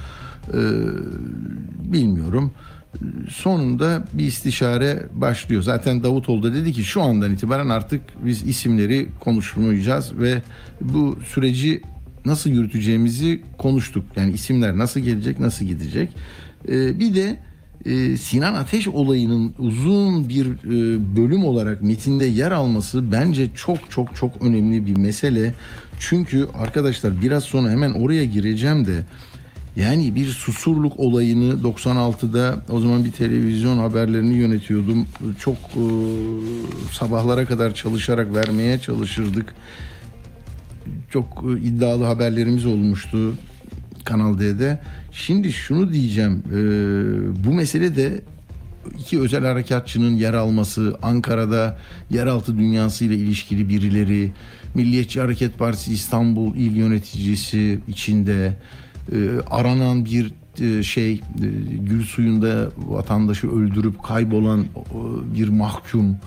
e, 0.53 0.59
bilmiyorum. 1.93 2.51
Sonunda 3.29 4.03
bir 4.13 4.25
istişare 4.25 5.03
başlıyor. 5.13 5.61
Zaten 5.61 6.03
Davutoğlu 6.03 6.43
da 6.43 6.53
dedi 6.53 6.73
ki 6.73 6.83
şu 6.83 7.01
andan 7.01 7.33
itibaren 7.33 7.69
artık 7.69 8.01
biz 8.25 8.43
isimleri 8.43 9.09
konuşmayacağız 9.19 10.19
ve 10.19 10.41
bu 10.81 11.19
süreci 11.27 11.81
nasıl 12.25 12.49
yürüteceğimizi 12.49 13.41
konuştuk. 13.57 14.05
Yani 14.15 14.31
isimler 14.31 14.77
nasıl 14.77 14.99
gelecek, 14.99 15.39
nasıl 15.39 15.65
gidecek. 15.65 16.09
Ee, 16.67 16.99
bir 16.99 17.15
de 17.15 17.39
e, 17.85 18.17
Sinan 18.17 18.53
Ateş 18.53 18.87
olayının 18.87 19.53
uzun 19.57 20.29
bir 20.29 20.45
e, 20.45 20.99
bölüm 21.17 21.45
olarak 21.45 21.81
metinde 21.81 22.25
yer 22.25 22.51
alması 22.51 23.11
bence 23.11 23.49
çok 23.55 23.91
çok 23.91 24.15
çok 24.15 24.41
önemli 24.41 24.85
bir 24.85 24.97
mesele. 24.97 25.53
Çünkü 25.99 26.47
arkadaşlar 26.53 27.21
biraz 27.21 27.43
sonra 27.43 27.69
hemen 27.69 27.91
oraya 27.91 28.25
gireceğim 28.25 28.87
de 28.87 29.03
yani 29.77 30.15
bir 30.15 30.27
susurluk 30.27 30.99
olayını 30.99 31.61
96'da 31.61 32.61
o 32.69 32.79
zaman 32.79 33.05
bir 33.05 33.11
televizyon 33.11 33.77
haberlerini 33.77 34.33
yönetiyordum. 34.33 35.07
Çok 35.39 35.57
e, 35.57 35.85
sabahlara 36.91 37.45
kadar 37.45 37.73
çalışarak 37.73 38.35
vermeye 38.35 38.79
çalışırdık. 38.79 39.55
Çok 41.09 41.45
e, 41.49 41.61
iddialı 41.61 42.03
haberlerimiz 42.03 42.65
olmuştu 42.65 43.33
Kanal 44.03 44.39
D'de. 44.39 44.79
Şimdi 45.11 45.53
şunu 45.53 45.93
diyeceğim. 45.93 46.43
e, 46.47 46.59
bu 47.45 47.53
mesele 47.53 47.95
de 47.95 48.21
iki 48.99 49.19
özel 49.19 49.45
harekatçının 49.45 50.15
yer 50.15 50.33
alması, 50.33 50.97
Ankara'da 51.01 51.77
yeraltı 52.09 52.57
dünyası 52.57 53.05
ile 53.05 53.15
ilişkili 53.15 53.69
birileri, 53.69 54.31
Milliyetçi 54.75 55.21
Hareket 55.21 55.57
Partisi 55.57 55.93
İstanbul 55.93 56.55
İl 56.55 56.75
Yöneticisi 56.75 57.79
içinde 57.87 58.53
aranan 59.49 60.05
bir 60.05 60.33
e, 60.61 60.83
şey 60.83 61.13
e, 61.13 61.19
gül 61.79 62.03
suyunda 62.03 62.67
vatandaşı 62.77 63.51
öldürüp 63.51 64.03
kaybolan 64.03 64.65
bir 65.35 65.49
mahkum. 65.49 66.17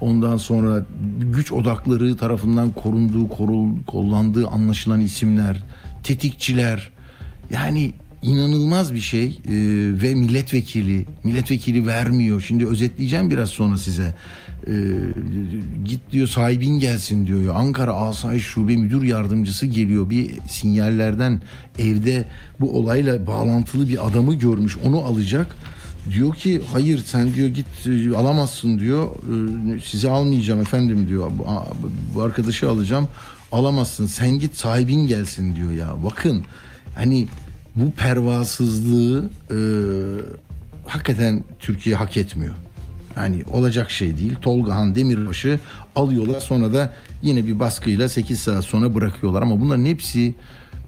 Ondan 0.00 0.36
sonra 0.36 0.86
güç 1.20 1.52
odakları 1.52 2.16
tarafından 2.16 2.70
korunduğu 2.70 3.28
korul, 3.28 3.68
kollandığı 3.86 4.48
anlaşılan 4.48 5.00
isimler 5.00 5.62
tetikçiler. 6.02 6.90
Yani 7.50 7.92
inanılmaz 8.22 8.94
bir 8.94 9.00
şey 9.00 9.26
e, 9.26 9.52
ve 10.02 10.14
milletvekili 10.14 11.06
milletvekili 11.24 11.86
vermiyor. 11.86 12.44
Şimdi 12.46 12.66
özetleyeceğim 12.66 13.30
biraz 13.30 13.48
sonra 13.48 13.78
size 13.78 14.14
E, 14.66 14.74
git 15.84 16.00
diyor 16.12 16.28
sahibin 16.28 16.78
gelsin 16.78 17.26
diyor. 17.26 17.54
Ankara 17.54 17.92
Asayiş 17.92 18.46
Şube 18.46 18.76
Müdür 18.76 19.02
Yardımcısı 19.02 19.66
geliyor. 19.66 20.10
Bir 20.10 20.30
sinyallerden 20.48 21.40
evde 21.78 22.24
bu 22.60 22.78
olayla 22.78 23.26
bağlantılı 23.26 23.88
bir 23.88 24.08
adamı 24.08 24.34
görmüş 24.34 24.76
onu 24.84 24.98
alacak. 25.04 25.56
Diyor 26.10 26.34
ki 26.34 26.62
hayır 26.72 27.02
sen 27.06 27.34
diyor 27.34 27.48
git 27.48 27.66
e, 27.86 28.16
alamazsın 28.16 28.78
diyor. 28.78 29.08
E, 29.76 29.80
sizi 29.80 30.10
almayacağım 30.10 30.60
efendim 30.60 31.08
diyor. 31.08 31.30
Bu, 32.14 32.22
arkadaşı 32.22 32.70
alacağım 32.70 33.08
alamazsın. 33.52 34.06
Sen 34.06 34.30
git 34.30 34.56
sahibin 34.56 35.06
gelsin 35.06 35.56
diyor 35.56 35.72
ya. 35.72 35.94
Bakın 36.04 36.44
hani 36.94 37.28
bu 37.76 37.90
pervasızlığı 37.90 39.30
e, 39.50 39.58
hakikaten 40.86 41.44
Türkiye 41.58 41.96
hak 41.96 42.16
etmiyor. 42.16 42.54
Yani 43.22 43.44
olacak 43.52 43.90
şey 43.90 44.18
değil. 44.18 44.34
Tolgahan 44.42 44.94
Demirbaş'ı 44.94 45.60
alıyorlar 45.96 46.40
sonra 46.40 46.72
da 46.74 46.92
yine 47.22 47.46
bir 47.46 47.60
baskıyla 47.60 48.08
8 48.08 48.40
saat 48.40 48.64
sonra 48.64 48.94
bırakıyorlar. 48.94 49.42
Ama 49.42 49.60
bunların 49.60 49.84
hepsi 49.84 50.34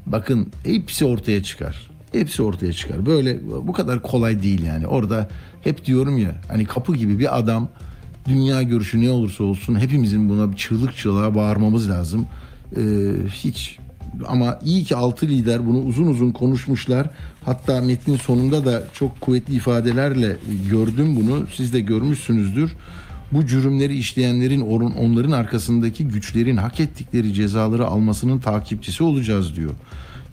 bakın 0.07 0.53
hepsi 0.65 1.05
ortaya 1.05 1.43
çıkar. 1.43 1.91
Hepsi 2.13 2.43
ortaya 2.43 2.73
çıkar. 2.73 3.07
Böyle 3.07 3.39
bu 3.67 3.73
kadar 3.73 4.03
kolay 4.03 4.43
değil 4.43 4.63
yani. 4.63 4.87
Orada 4.87 5.29
hep 5.61 5.85
diyorum 5.85 6.19
ya 6.19 6.35
hani 6.49 6.65
kapı 6.65 6.97
gibi 6.97 7.19
bir 7.19 7.39
adam 7.39 7.69
dünya 8.29 8.63
görüşü 8.63 9.01
ne 9.01 9.11
olursa 9.11 9.45
olsun 9.45 9.81
hepimizin 9.81 10.29
buna 10.29 10.53
bir 10.53 10.57
çığlık 10.57 10.97
çığlığa 10.97 11.35
bağırmamız 11.35 11.91
lazım. 11.91 12.27
Ee, 12.77 12.81
hiç 13.29 13.79
ama 14.27 14.59
iyi 14.65 14.85
ki 14.85 14.97
altı 14.97 15.27
lider 15.27 15.67
bunu 15.67 15.79
uzun 15.79 16.07
uzun 16.07 16.31
konuşmuşlar. 16.31 17.11
Hatta 17.45 17.81
metnin 17.81 18.17
sonunda 18.17 18.65
da 18.65 18.83
çok 18.93 19.21
kuvvetli 19.21 19.55
ifadelerle 19.55 20.37
gördüm 20.71 21.17
bunu. 21.17 21.47
Siz 21.55 21.73
de 21.73 21.81
görmüşsünüzdür. 21.81 22.73
Bu 23.33 23.47
cürümleri 23.47 23.97
işleyenlerin 23.97 24.61
onların 24.61 25.33
arkasındaki 25.33 26.09
güçlerin 26.09 26.57
hak 26.57 26.81
ettikleri 26.81 27.35
cezaları 27.35 27.87
almasının 27.87 28.39
takipçisi 28.39 29.05
olacağız 29.05 29.57
diyor. 29.57 29.71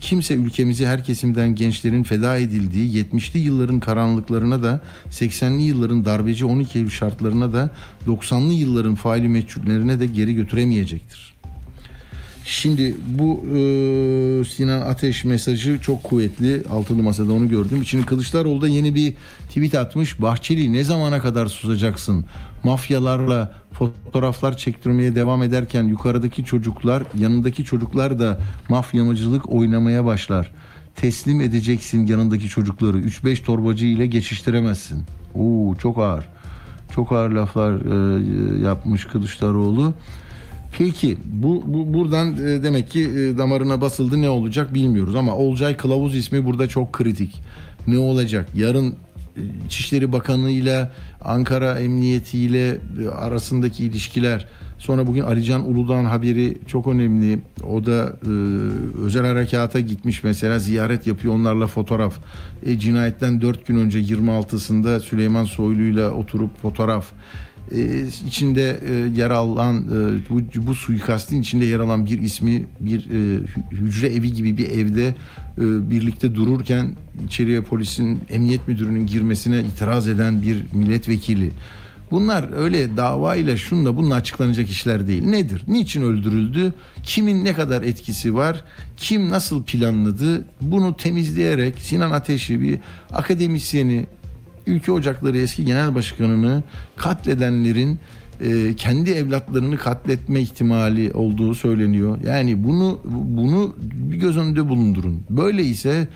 Kimse 0.00 0.34
ülkemizi 0.34 0.86
her 0.86 1.04
kesimden 1.04 1.54
gençlerin 1.54 2.02
feda 2.02 2.36
edildiği 2.36 3.04
70'li 3.04 3.38
yılların 3.38 3.80
karanlıklarına 3.80 4.62
da 4.62 4.80
80'li 5.10 5.62
yılların 5.62 6.04
darbeci 6.04 6.44
12 6.44 6.78
Eylül 6.78 6.90
şartlarına 6.90 7.52
da 7.52 7.70
90'lı 8.06 8.52
yılların 8.52 8.94
faili 8.94 9.28
meçhullerine 9.28 10.00
de 10.00 10.06
geri 10.06 10.34
götüremeyecektir. 10.34 11.34
Şimdi 12.44 12.96
bu 13.06 13.44
e, 13.46 13.58
Sinan 14.44 14.80
Ateş 14.80 15.24
mesajı 15.24 15.78
çok 15.80 16.02
kuvvetli. 16.02 16.62
Altılı 16.70 17.02
Masa'da 17.02 17.32
onu 17.32 17.48
gördüm. 17.48 17.84
Şimdi 17.86 18.06
Kılıçdaroğlu 18.06 18.62
da 18.62 18.68
yeni 18.68 18.94
bir 18.94 19.14
tweet 19.48 19.74
atmış. 19.74 20.20
Bahçeli 20.22 20.72
ne 20.72 20.84
zamana 20.84 21.20
kadar 21.20 21.46
susacaksın? 21.46 22.24
Mafyalarla 22.64 23.52
fotoğraflar 23.72 24.56
çektirmeye 24.56 25.14
devam 25.14 25.42
ederken 25.42 25.84
yukarıdaki 25.84 26.44
çocuklar, 26.44 27.02
yanındaki 27.18 27.64
çocuklar 27.64 28.18
da 28.18 28.40
mafyamacılık 28.68 29.52
oynamaya 29.52 30.04
başlar. 30.04 30.52
Teslim 30.96 31.40
edeceksin 31.40 32.06
yanındaki 32.06 32.48
çocukları. 32.48 32.98
3-5 32.98 33.42
torbacı 33.42 33.86
ile 33.86 34.06
geçiştiremezsin. 34.06 35.04
Oo 35.34 35.74
çok 35.82 35.98
ağır. 35.98 36.24
Çok 36.94 37.12
ağır 37.12 37.30
laflar 37.30 37.72
e, 37.72 38.64
yapmış 38.64 39.04
Kılıçdaroğlu. 39.04 39.94
Peki 40.78 41.18
bu, 41.24 41.62
bu 41.66 41.94
buradan 41.94 42.32
e, 42.32 42.62
demek 42.62 42.90
ki 42.90 43.00
e, 43.00 43.38
damarına 43.38 43.80
basıldı 43.80 44.22
ne 44.22 44.30
olacak 44.30 44.74
bilmiyoruz 44.74 45.14
ama 45.14 45.36
Olcay 45.36 45.76
Kılavuz 45.76 46.16
ismi 46.16 46.44
burada 46.44 46.68
çok 46.68 46.92
kritik. 46.92 47.42
Ne 47.86 47.98
olacak? 47.98 48.48
Yarın 48.54 48.94
e, 49.92 50.12
Bakanı 50.12 50.50
ile 50.50 50.90
Ankara 51.20 51.78
Emniyeti 51.78 52.38
ile 52.38 52.78
e, 53.04 53.08
arasındaki 53.08 53.84
ilişkiler 53.84 54.46
sonra 54.78 55.06
bugün 55.06 55.22
Alican 55.22 55.70
Uludağ'ın 55.70 56.04
haberi 56.04 56.58
çok 56.66 56.86
önemli. 56.86 57.38
O 57.68 57.86
da 57.86 58.16
e, 58.22 58.30
özel 59.04 59.26
harekata 59.26 59.80
gitmiş 59.80 60.24
mesela 60.24 60.58
ziyaret 60.58 61.06
yapıyor 61.06 61.34
onlarla 61.34 61.66
fotoğraf. 61.66 62.14
E, 62.66 62.78
cinayetten 62.78 63.40
4 63.40 63.66
gün 63.66 63.76
önce 63.76 64.00
26'sında 64.00 65.00
Süleyman 65.00 65.44
Soylu'yla 65.44 66.10
oturup 66.10 66.62
fotoğraf 66.62 67.06
e, 67.74 68.06
içinde 68.26 68.80
e, 68.88 69.20
yer 69.20 69.30
alan 69.30 69.76
e, 69.76 70.30
bu, 70.30 70.66
bu 70.66 70.74
suikastin 70.74 71.40
içinde 71.42 71.64
yer 71.64 71.80
alan 71.80 72.06
bir 72.06 72.22
ismi 72.22 72.66
bir 72.80 72.98
e, 73.10 73.14
hü- 73.44 73.72
hücre 73.72 74.06
evi 74.06 74.32
gibi 74.32 74.56
bir 74.58 74.70
evde 74.70 75.06
e, 75.58 75.90
birlikte 75.90 76.34
dururken 76.34 76.96
içeriye 77.26 77.60
polisin 77.60 78.20
emniyet 78.30 78.68
müdürünün 78.68 79.06
girmesine 79.06 79.60
itiraz 79.60 80.08
eden 80.08 80.42
bir 80.42 80.64
milletvekili. 80.72 81.50
Bunlar 82.10 82.52
öyle 82.56 82.96
davayla 82.96 83.56
şunla 83.56 83.96
bununla 83.96 84.14
açıklanacak 84.14 84.70
işler 84.70 85.06
değil. 85.06 85.24
Nedir? 85.24 85.62
Niçin 85.68 86.02
öldürüldü? 86.02 86.72
Kimin 87.02 87.44
ne 87.44 87.54
kadar 87.54 87.82
etkisi 87.82 88.34
var? 88.34 88.64
Kim 88.96 89.30
nasıl 89.30 89.62
planladı? 89.62 90.44
Bunu 90.60 90.96
temizleyerek 90.96 91.78
Sinan 91.78 92.10
Ateş'i 92.10 92.60
bir 92.60 92.78
akademisyeni 93.12 94.06
Ülke 94.70 94.92
Ocakları 94.92 95.38
eski 95.38 95.64
genel 95.64 95.94
başkanını 95.94 96.62
katledenlerin 96.96 97.98
e, 98.40 98.76
kendi 98.76 99.10
evlatlarını 99.10 99.78
katletme 99.78 100.40
ihtimali 100.40 101.12
olduğu 101.12 101.54
söyleniyor. 101.54 102.18
Yani 102.26 102.64
bunu 102.64 103.00
bunu 103.04 103.74
bir 103.80 104.16
göz 104.16 104.36
önünde 104.36 104.68
bulundurun. 104.68 105.24
Böyle 105.30 105.64
ise 105.64 106.08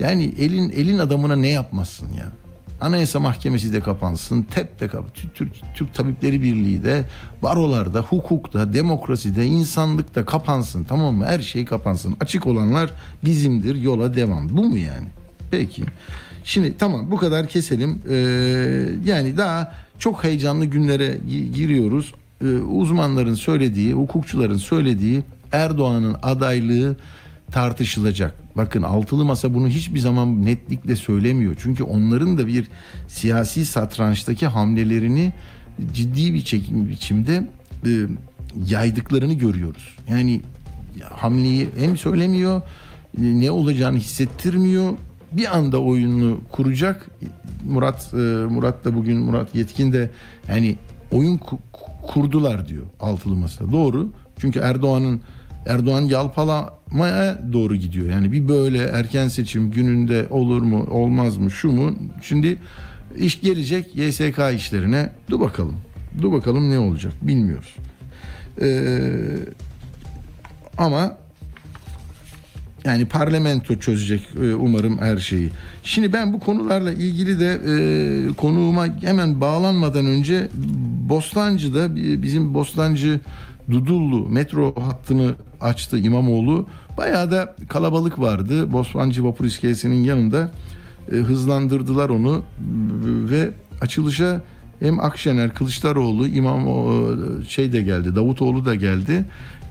yani 0.00 0.34
elin 0.38 0.70
elin 0.70 0.98
adamına 0.98 1.36
ne 1.36 1.48
yapmazsın 1.48 2.08
ya? 2.12 2.32
Anayasa 2.80 3.20
Mahkemesi 3.20 3.72
de 3.72 3.80
kapansın, 3.80 4.42
TEP 4.42 4.80
de 4.80 4.88
kap 4.88 5.14
Türk, 5.14 5.34
Türk, 5.34 5.52
Türk 5.74 5.94
Tabipleri 5.94 6.42
Birliği 6.42 6.84
de, 6.84 7.04
barolarda, 7.42 8.00
hukukta, 8.00 8.74
demokraside, 8.74 9.46
insanlıkta 9.46 10.24
kapansın 10.24 10.84
tamam 10.84 11.14
mı? 11.14 11.26
Her 11.26 11.40
şey 11.40 11.64
kapansın. 11.64 12.16
Açık 12.20 12.46
olanlar 12.46 12.90
bizimdir, 13.24 13.74
yola 13.74 14.14
devam. 14.14 14.48
Bu 14.48 14.64
mu 14.64 14.78
yani? 14.78 15.06
Peki. 15.50 15.84
Şimdi 16.44 16.74
tamam 16.78 17.10
bu 17.10 17.16
kadar 17.16 17.48
keselim. 17.48 18.02
Ee, 18.10 18.14
yani 19.04 19.36
daha 19.36 19.74
çok 19.98 20.24
heyecanlı 20.24 20.64
günlere 20.64 21.18
gi- 21.28 21.52
giriyoruz. 21.52 22.14
Ee, 22.44 22.46
uzmanların 22.46 23.34
söylediği, 23.34 23.92
hukukçuların 23.92 24.56
söylediği 24.56 25.22
Erdoğan'ın 25.52 26.16
adaylığı 26.22 26.96
tartışılacak. 27.50 28.34
Bakın 28.56 28.82
altılı 28.82 29.24
masa 29.24 29.54
bunu 29.54 29.68
hiçbir 29.68 29.98
zaman 30.00 30.46
netlikle 30.46 30.96
söylemiyor. 30.96 31.56
Çünkü 31.62 31.82
onların 31.84 32.38
da 32.38 32.46
bir 32.46 32.68
siyasi 33.08 33.66
satrançtaki 33.66 34.46
hamlelerini 34.46 35.32
ciddi 35.94 36.34
bir 36.34 36.44
çekim 36.44 36.88
biçimde 36.88 37.48
e, 37.86 37.90
yaydıklarını 38.68 39.32
görüyoruz. 39.34 39.96
Yani 40.08 40.40
hamleyi 41.10 41.68
hem 41.78 41.96
söylemiyor, 41.96 42.62
e, 43.18 43.22
ne 43.40 43.50
olacağını 43.50 43.98
hissettirmiyor. 43.98 44.92
Bir 45.36 45.56
anda 45.56 45.82
oyununu 45.82 46.40
kuracak. 46.52 47.06
Murat 47.64 48.14
e, 48.14 48.16
Murat 48.50 48.84
da 48.84 48.94
bugün 48.94 49.18
Murat 49.18 49.54
Yetkin 49.54 49.92
de 49.92 50.10
yani 50.48 50.76
oyun 51.10 51.38
ku- 51.38 51.58
kurdular 52.02 52.68
diyor 52.68 52.82
altılı 53.00 53.34
masa. 53.36 53.72
Doğru. 53.72 54.08
Çünkü 54.38 54.58
Erdoğan'ın 54.58 55.20
Erdoğan 55.66 56.02
yalpalamaya 56.02 57.38
doğru 57.52 57.76
gidiyor. 57.76 58.10
Yani 58.10 58.32
bir 58.32 58.48
böyle 58.48 58.78
erken 58.78 59.28
seçim 59.28 59.70
gününde 59.70 60.26
olur 60.30 60.62
mu 60.62 60.86
olmaz 60.90 61.36
mı 61.36 61.50
şu 61.50 61.72
mu? 61.72 61.94
Şimdi 62.22 62.58
iş 63.16 63.40
gelecek 63.40 63.96
YSK 63.96 64.38
işlerine. 64.56 65.10
Dur 65.30 65.40
bakalım. 65.40 65.76
Dur 66.22 66.32
bakalım 66.32 66.70
ne 66.70 66.78
olacak 66.78 67.12
bilmiyoruz. 67.22 67.76
Ee, 68.60 69.08
ama 70.78 71.16
yani 72.84 73.06
parlamento 73.06 73.76
çözecek 73.76 74.28
e, 74.42 74.54
umarım 74.54 74.98
her 74.98 75.16
şeyi. 75.16 75.50
Şimdi 75.84 76.12
ben 76.12 76.32
bu 76.32 76.40
konularla 76.40 76.92
ilgili 76.92 77.40
de 77.40 77.60
e, 77.66 78.34
konuğuma 78.34 78.86
hemen 79.00 79.40
bağlanmadan 79.40 80.06
önce 80.06 80.48
Bostancı'da 81.08 81.96
bi- 81.96 82.22
bizim 82.22 82.54
Bostancı 82.54 83.20
Dudullu 83.70 84.28
metro 84.28 84.74
hattını 84.80 85.34
açtı 85.60 85.98
İmamoğlu. 85.98 86.66
Bayağı 86.98 87.30
da 87.30 87.56
kalabalık 87.68 88.18
vardı. 88.20 88.72
Bostancı 88.72 89.24
Vapur 89.24 89.44
İskelesi'nin 89.44 90.04
yanında 90.04 90.50
e, 91.12 91.16
hızlandırdılar 91.16 92.08
onu 92.10 92.42
ve 93.30 93.50
açılışa 93.80 94.42
hem 94.80 95.00
Akşener, 95.00 95.54
Kılıçdaroğlu, 95.54 96.28
İmam 96.28 96.64
şey 97.48 97.72
de 97.72 97.82
geldi, 97.82 98.16
Davutoğlu 98.16 98.64
da 98.64 98.74
geldi. 98.74 99.24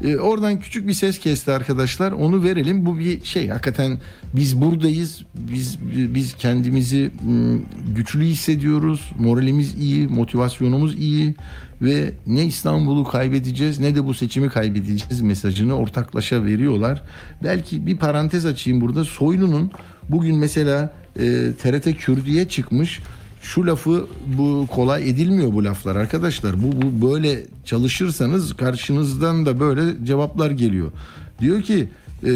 Ee, 0.03 0.17
oradan 0.17 0.59
küçük 0.59 0.87
bir 0.87 0.93
ses 0.93 1.19
kesti 1.19 1.51
arkadaşlar. 1.51 2.11
Onu 2.11 2.43
verelim. 2.43 2.85
Bu 2.85 2.99
bir 2.99 3.25
şey 3.25 3.47
hakikaten 3.47 3.99
biz 4.35 4.61
buradayız. 4.61 5.23
Biz 5.35 5.77
biz 5.93 6.35
kendimizi 6.35 7.11
m, 7.23 7.59
güçlü 7.95 8.23
hissediyoruz. 8.23 9.11
Moralimiz 9.19 9.75
iyi, 9.77 10.07
motivasyonumuz 10.07 10.99
iyi 10.99 11.35
ve 11.81 12.13
ne 12.27 12.45
İstanbul'u 12.45 13.03
kaybedeceğiz 13.03 13.79
ne 13.79 13.95
de 13.95 14.05
bu 14.05 14.13
seçimi 14.13 14.49
kaybedeceğiz 14.49 15.21
mesajını 15.21 15.77
ortaklaşa 15.77 16.45
veriyorlar. 16.45 17.03
Belki 17.43 17.85
bir 17.85 17.97
parantez 17.97 18.45
açayım 18.45 18.81
burada. 18.81 19.05
Soylu'nun 19.05 19.71
bugün 20.09 20.37
mesela 20.37 20.93
e, 21.19 21.53
TRT 21.61 21.97
Kürdü'ye 21.97 22.47
çıkmış 22.47 22.99
şu 23.41 23.67
lafı 23.67 24.07
bu 24.37 24.67
kolay 24.71 25.09
edilmiyor 25.09 25.53
bu 25.53 25.63
laflar 25.63 25.95
arkadaşlar. 25.95 26.63
Bu, 26.63 26.81
bu 26.81 27.11
böyle 27.11 27.43
çalışırsanız 27.65 28.53
karşınızdan 28.53 29.45
da 29.45 29.59
böyle 29.59 30.05
cevaplar 30.05 30.51
geliyor. 30.51 30.91
Diyor 31.39 31.61
ki 31.61 31.89
e, 32.25 32.31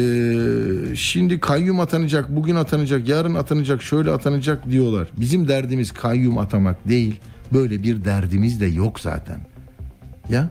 şimdi 0.94 1.40
kayyum 1.40 1.80
atanacak, 1.80 2.36
bugün 2.36 2.54
atanacak, 2.54 3.08
yarın 3.08 3.34
atanacak, 3.34 3.82
şöyle 3.82 4.10
atanacak 4.10 4.70
diyorlar. 4.70 5.08
Bizim 5.16 5.48
derdimiz 5.48 5.92
kayyum 5.92 6.38
atamak 6.38 6.88
değil. 6.88 7.20
Böyle 7.52 7.82
bir 7.82 8.04
derdimiz 8.04 8.60
de 8.60 8.66
yok 8.66 9.00
zaten. 9.00 9.40
Ya 10.30 10.50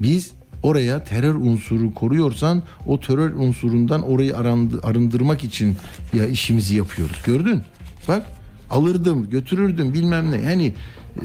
biz 0.00 0.30
oraya 0.62 1.04
terör 1.04 1.34
unsuru 1.34 1.94
koruyorsan 1.94 2.62
o 2.86 3.00
terör 3.00 3.32
unsurundan 3.32 4.02
orayı 4.02 4.36
arındırmak 4.82 5.44
için 5.44 5.76
ya 6.12 6.26
işimizi 6.26 6.76
yapıyoruz. 6.76 7.16
Gördün? 7.24 7.62
Bak 8.08 8.26
alırdım, 8.70 9.30
götürürdüm 9.30 9.94
bilmem 9.94 10.30
ne. 10.30 10.44
Hani 10.44 10.74
e, 11.16 11.24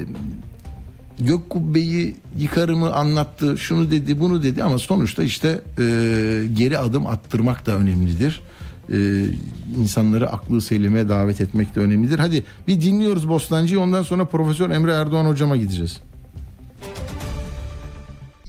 gök 1.18 1.50
kubbeyi 1.50 2.16
yıkarımı 2.38 2.94
anlattı, 2.94 3.58
şunu 3.58 3.90
dedi, 3.90 4.20
bunu 4.20 4.42
dedi 4.42 4.64
ama 4.64 4.78
sonuçta 4.78 5.22
işte 5.22 5.48
e, 5.48 5.82
geri 6.54 6.78
adım 6.78 7.06
attırmak 7.06 7.66
da 7.66 7.72
önemlidir. 7.72 8.40
E, 8.92 9.24
insanları 9.78 10.30
aklı 10.30 10.60
selime 10.60 11.08
davet 11.08 11.40
etmek 11.40 11.74
de 11.74 11.80
önemlidir. 11.80 12.18
Hadi 12.18 12.44
bir 12.68 12.80
dinliyoruz 12.80 13.28
Bostancı'yı 13.28 13.80
ondan 13.80 14.02
sonra 14.02 14.24
Profesör 14.24 14.70
Emre 14.70 14.92
Erdoğan 14.92 15.24
hocama 15.24 15.56
gideceğiz. 15.56 16.00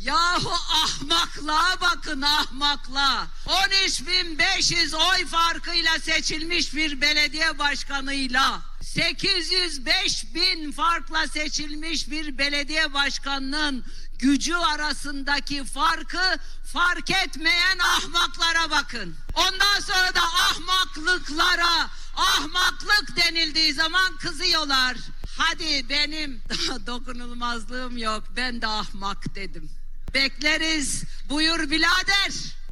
Yahu 0.06 0.50
ahmaklığa 0.84 1.76
bakın 1.82 2.22
ahmaklığa. 2.22 3.28
13.500 3.46 4.96
oy 4.96 5.26
farkıyla 5.26 5.92
seçilmiş 6.00 6.76
bir 6.76 7.02
belediye 7.02 7.60
başkanıyla 7.60 8.62
805 8.86 10.26
bin 10.36 10.72
farkla 10.72 11.28
seçilmiş 11.28 12.12
bir 12.12 12.38
belediye 12.38 12.94
başkanının 12.94 13.86
gücü 14.20 14.54
arasındaki 14.56 15.64
farkı 15.64 16.40
fark 16.74 17.10
etmeyen 17.10 17.78
ahmaklara 17.80 18.70
bakın. 18.70 19.16
Ondan 19.34 19.80
sonra 19.80 20.16
da 20.16 20.22
ahmaklıklara 20.22 21.90
ahmaklık 22.16 23.18
denildiği 23.18 23.74
zaman 23.74 24.18
kızıyorlar. 24.18 24.98
Hadi 25.38 25.90
benim 25.90 26.42
dokunulmazlığım 26.88 27.98
yok 27.98 28.24
ben 28.36 28.62
de 28.62 28.68
ahmak 28.68 29.36
dedim. 29.36 29.70
Bekleriz 30.14 31.04
buyur 31.30 31.70
birader. 31.70 32.32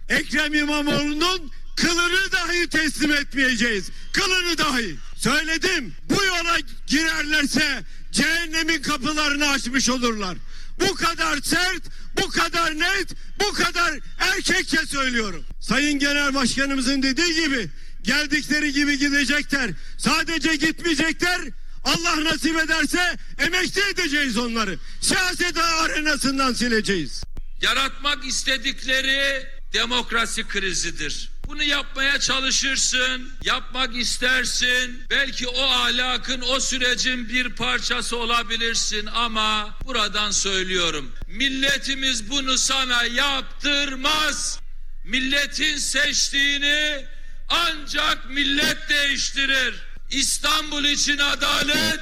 Ekrem 0.10 0.54
İmamoğlu'nun 0.54 1.52
kılını 1.76 2.32
dahi 2.32 2.70
teslim 2.70 3.14
etmeyeceğiz. 3.14 3.90
Kılını 4.12 4.58
dahi. 4.58 4.98
Söyledim. 5.24 5.94
Bu 6.10 6.24
yola 6.24 6.58
girerlerse 6.88 7.84
cehennemin 8.12 8.82
kapılarını 8.82 9.50
açmış 9.50 9.90
olurlar. 9.90 10.38
Bu 10.80 10.96
kadar 10.96 11.42
sert, 11.42 11.84
bu 12.22 12.30
kadar 12.30 12.80
net, 12.80 13.08
bu 13.40 13.54
kadar 13.54 14.00
erkekçe 14.20 14.86
söylüyorum. 14.86 15.44
Sayın 15.60 16.00
Genel 16.00 16.34
Başkanımızın 16.34 17.04
dediği 17.04 17.34
gibi 17.34 17.70
geldikleri 18.02 18.74
gibi 18.74 19.00
gidecekler. 19.00 19.72
Sadece 19.98 20.56
gitmeyecekler. 20.56 21.42
Allah 21.84 22.24
nasip 22.24 22.58
ederse 22.60 23.18
emekli 23.40 23.82
edeceğiz 23.82 24.38
onları. 24.38 24.78
Siyaset 25.02 25.58
arenasından 25.58 26.54
sileceğiz. 26.54 27.24
yaratmak 27.62 28.26
istedikleri 28.26 29.48
demokrasi 29.74 30.48
krizidir. 30.48 31.33
Bunu 31.48 31.64
yapmaya 31.64 32.20
çalışırsın, 32.20 33.34
yapmak 33.44 33.96
istersin. 33.96 35.04
Belki 35.10 35.48
o 35.48 35.64
ahlakın, 35.64 36.42
o 36.42 36.60
sürecin 36.60 37.30
bir 37.30 37.50
parçası 37.50 38.18
olabilirsin 38.18 39.06
ama 39.06 39.78
buradan 39.86 40.32
söylüyorum. 40.32 41.12
Milletimiz 41.28 42.30
bunu 42.30 42.58
sana 42.58 43.04
yaptırmaz. 43.04 44.60
Milletin 45.04 45.78
seçtiğini 45.78 47.06
ancak 47.50 48.30
millet 48.30 48.90
değiştirir. 48.90 49.76
İstanbul 50.12 50.84
için 50.84 51.18
adalet, 51.18 52.00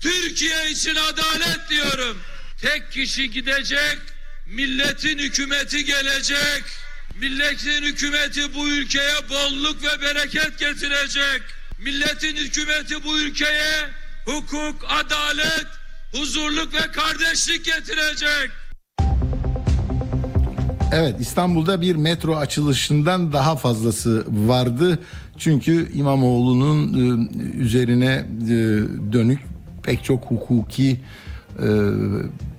Türkiye 0.00 0.70
için 0.70 0.94
adalet 0.94 1.68
diyorum. 1.70 2.22
Tek 2.60 2.92
kişi 2.92 3.30
gidecek, 3.30 3.98
milletin 4.46 5.18
hükümeti 5.18 5.84
gelecek. 5.84 6.64
Milletin 7.20 7.82
hükümeti 7.82 8.54
bu 8.54 8.68
ülkeye 8.68 9.14
bolluk 9.30 9.76
ve 9.82 10.02
bereket 10.02 10.58
getirecek. 10.58 11.42
Milletin 11.84 12.36
hükümeti 12.36 13.04
bu 13.04 13.18
ülkeye 13.18 13.74
hukuk, 14.24 14.86
adalet, 14.88 15.66
huzurluk 16.12 16.74
ve 16.74 16.92
kardeşlik 16.92 17.64
getirecek. 17.64 18.50
Evet 20.92 21.20
İstanbul'da 21.20 21.80
bir 21.80 21.96
metro 21.96 22.36
açılışından 22.36 23.32
daha 23.32 23.56
fazlası 23.56 24.24
vardı. 24.28 24.98
Çünkü 25.38 25.92
İmamoğlu'nun 25.92 26.94
e, 26.94 27.58
üzerine 27.58 28.26
e, 28.42 28.54
dönük 29.12 29.40
pek 29.82 30.04
çok 30.04 30.24
hukuki 30.24 31.00
e, 31.58 31.68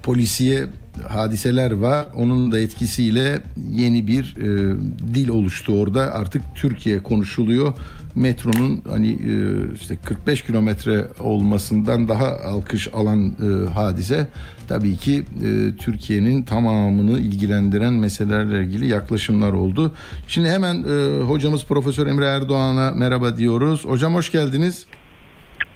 polisiye 0.04 0.68
hadiseler 1.10 1.72
var. 1.72 2.06
Onun 2.16 2.52
da 2.52 2.60
etkisiyle 2.60 3.42
yeni 3.70 4.08
bir 4.08 4.36
e, 4.38 4.76
dil 5.14 5.30
oluştu 5.30 5.82
orada. 5.82 6.14
Artık 6.14 6.42
Türkiye 6.56 7.04
konuşuluyor. 7.04 7.74
Metronun 8.16 8.82
hani 8.90 9.12
e, 9.12 9.34
işte 9.76 9.98
45 10.06 10.42
kilometre 10.42 11.08
olmasından 11.20 12.08
daha 12.08 12.28
alkış 12.28 12.90
alan 12.94 13.28
e, 13.28 13.70
hadise 13.74 14.28
tabii 14.68 14.98
ki 14.98 15.26
e, 15.44 15.76
Türkiye'nin 15.78 16.44
tamamını 16.44 17.20
ilgilendiren 17.20 17.94
meselelerle 17.94 18.64
ilgili 18.64 18.88
yaklaşımlar 18.88 19.54
oldu. 19.54 19.92
Şimdi 20.28 20.50
hemen 20.50 20.84
e, 20.84 21.24
hocamız 21.24 21.66
Profesör 21.66 22.08
Emre 22.08 22.26
Erdoğan'a 22.26 22.92
merhaba 22.92 23.38
diyoruz. 23.38 23.86
Hocam 23.86 24.16
hoş 24.16 24.32
geldiniz. 24.32 24.86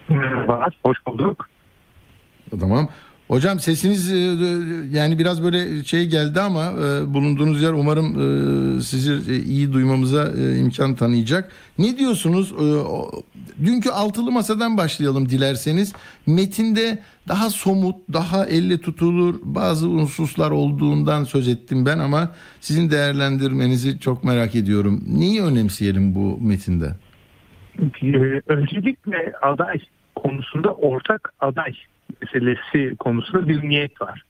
Merhaba, 0.10 0.68
hoş 0.84 0.98
bulduk. 1.08 1.50
Tamam. 2.60 2.90
Hocam 3.28 3.60
sesiniz 3.60 4.12
e, 4.12 4.18
yani 4.98 5.20
biraz 5.20 5.44
böyle 5.44 5.84
şey 5.84 6.08
geldi 6.08 6.40
ama 6.42 6.64
e, 6.64 7.14
bulunduğunuz 7.14 7.62
yer 7.64 7.74
umarım 7.74 8.06
e, 8.06 8.82
sizi 8.82 9.34
e, 9.34 9.36
iyi 9.36 9.74
duymamıza 9.74 10.32
e, 10.38 10.58
imkan 10.58 10.96
tanıyacak. 10.96 11.52
Ne 11.78 11.98
diyorsunuz? 11.98 12.52
E, 12.52 12.66
dünkü 13.66 13.90
altılı 13.90 14.32
masadan 14.32 14.78
başlayalım 14.78 15.30
dilerseniz. 15.30 15.94
Metinde 16.28 17.00
daha 17.28 17.50
somut, 17.50 17.96
daha 18.14 18.46
elle 18.46 18.82
tutulur 18.82 19.36
bazı 19.44 19.90
unsuslar 19.90 20.52
olduğundan 20.52 21.24
söz 21.24 21.48
ettim 21.48 21.86
ben 21.86 22.00
ama 22.00 22.32
sizin 22.62 22.92
değerlendirmenizi 22.92 24.00
çok 24.00 24.24
merak 24.24 24.56
ediyorum. 24.56 25.04
Neyi 25.08 25.42
önemseyelim 25.42 26.16
bu 26.16 26.38
metinde? 26.42 26.92
Ee, 27.80 28.42
Öncelikle 28.48 29.34
aday 29.42 29.80
konusunda 30.16 30.74
ortak 30.74 31.34
aday 31.40 31.74
meselesi 32.22 32.96
konusunda 32.96 33.48
bir 33.48 33.70
niyet 33.70 34.02
var. 34.02 34.22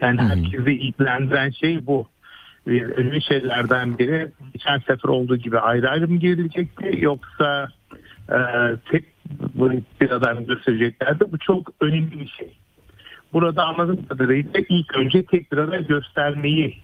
Yani 0.00 0.20
herkesi 0.20 0.72
ilgilendiren 0.72 1.50
şey 1.50 1.86
bu. 1.86 2.08
Önemli 2.66 3.22
şeylerden 3.22 3.98
biri 3.98 4.30
geçen 4.52 4.78
sefer 4.78 5.08
olduğu 5.08 5.36
gibi 5.36 5.58
ayrı 5.58 5.90
ayrı 5.90 6.08
mı 6.08 6.16
girilecekti 6.16 6.98
yoksa 6.98 7.68
e, 8.28 8.38
tek 8.90 9.04
bir 10.00 10.10
aday 10.10 10.34
mı 10.34 10.42
göstereceklerdi? 10.42 11.24
Bu 11.32 11.38
çok 11.38 11.72
önemli 11.80 12.20
bir 12.20 12.28
şey. 12.28 12.56
Burada 13.32 13.64
anladığım 13.64 14.06
kadarıyla 14.06 14.60
ilk 14.68 14.96
önce 14.96 15.22
tek 15.22 15.52
bir 15.52 15.58
aday 15.58 15.86
göstermeyi 15.86 16.76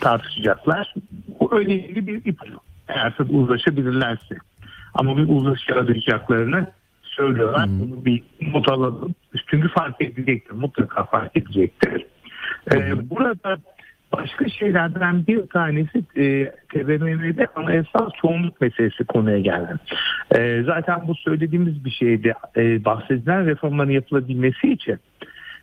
tartışacaklar. 0.00 0.94
Bu 1.40 1.58
önemli 1.58 2.06
bir 2.06 2.24
ipucu. 2.24 2.58
Eğer 2.88 3.14
uzlaşabilirlerse. 3.28 4.36
Ama 4.94 5.16
bir 5.16 5.28
uzlaşı 5.28 5.74
arayacaklarını 5.74 6.66
söylüyorlar. 7.18 7.68
Bunu 7.68 8.04
bir 8.04 8.22
not 8.40 8.68
alalım. 8.68 9.14
Çünkü 9.46 9.68
fark 9.68 10.00
edecektir. 10.00 10.52
Mutlaka 10.52 11.04
fark 11.04 11.36
edecektir. 11.36 12.06
Ee, 12.74 13.10
burada 13.10 13.58
başka 14.12 14.48
şeylerden 14.48 15.26
bir 15.26 15.46
tanesi 15.46 15.98
e, 16.16 16.52
TBMM'de 16.72 17.46
anayasal 17.56 18.10
çoğunluk 18.22 18.60
meselesi 18.60 19.04
konuya 19.04 19.38
geldi. 19.38 19.74
Ee, 20.34 20.62
zaten 20.66 21.08
bu 21.08 21.14
söylediğimiz 21.14 21.84
bir 21.84 21.90
şeydi. 21.90 22.34
Ee, 22.56 22.84
bahsedilen 22.84 23.46
reformların 23.46 23.90
yapılabilmesi 23.90 24.72
için 24.72 24.98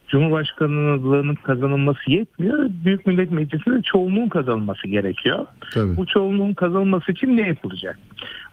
Cumhurbaşkanlığının 0.07 1.35
kazanılması 1.35 2.11
yetmiyor. 2.11 2.69
Büyük 2.69 3.07
Millet 3.07 3.31
Meclisi'nde 3.31 3.81
çoğunluğun 3.81 4.29
kazanılması 4.29 4.87
gerekiyor. 4.87 5.45
Tabii. 5.73 5.97
Bu 5.97 6.05
çoğunluğun 6.05 6.53
kazanılması 6.53 7.11
için 7.11 7.37
ne 7.37 7.47
yapılacak? 7.47 7.99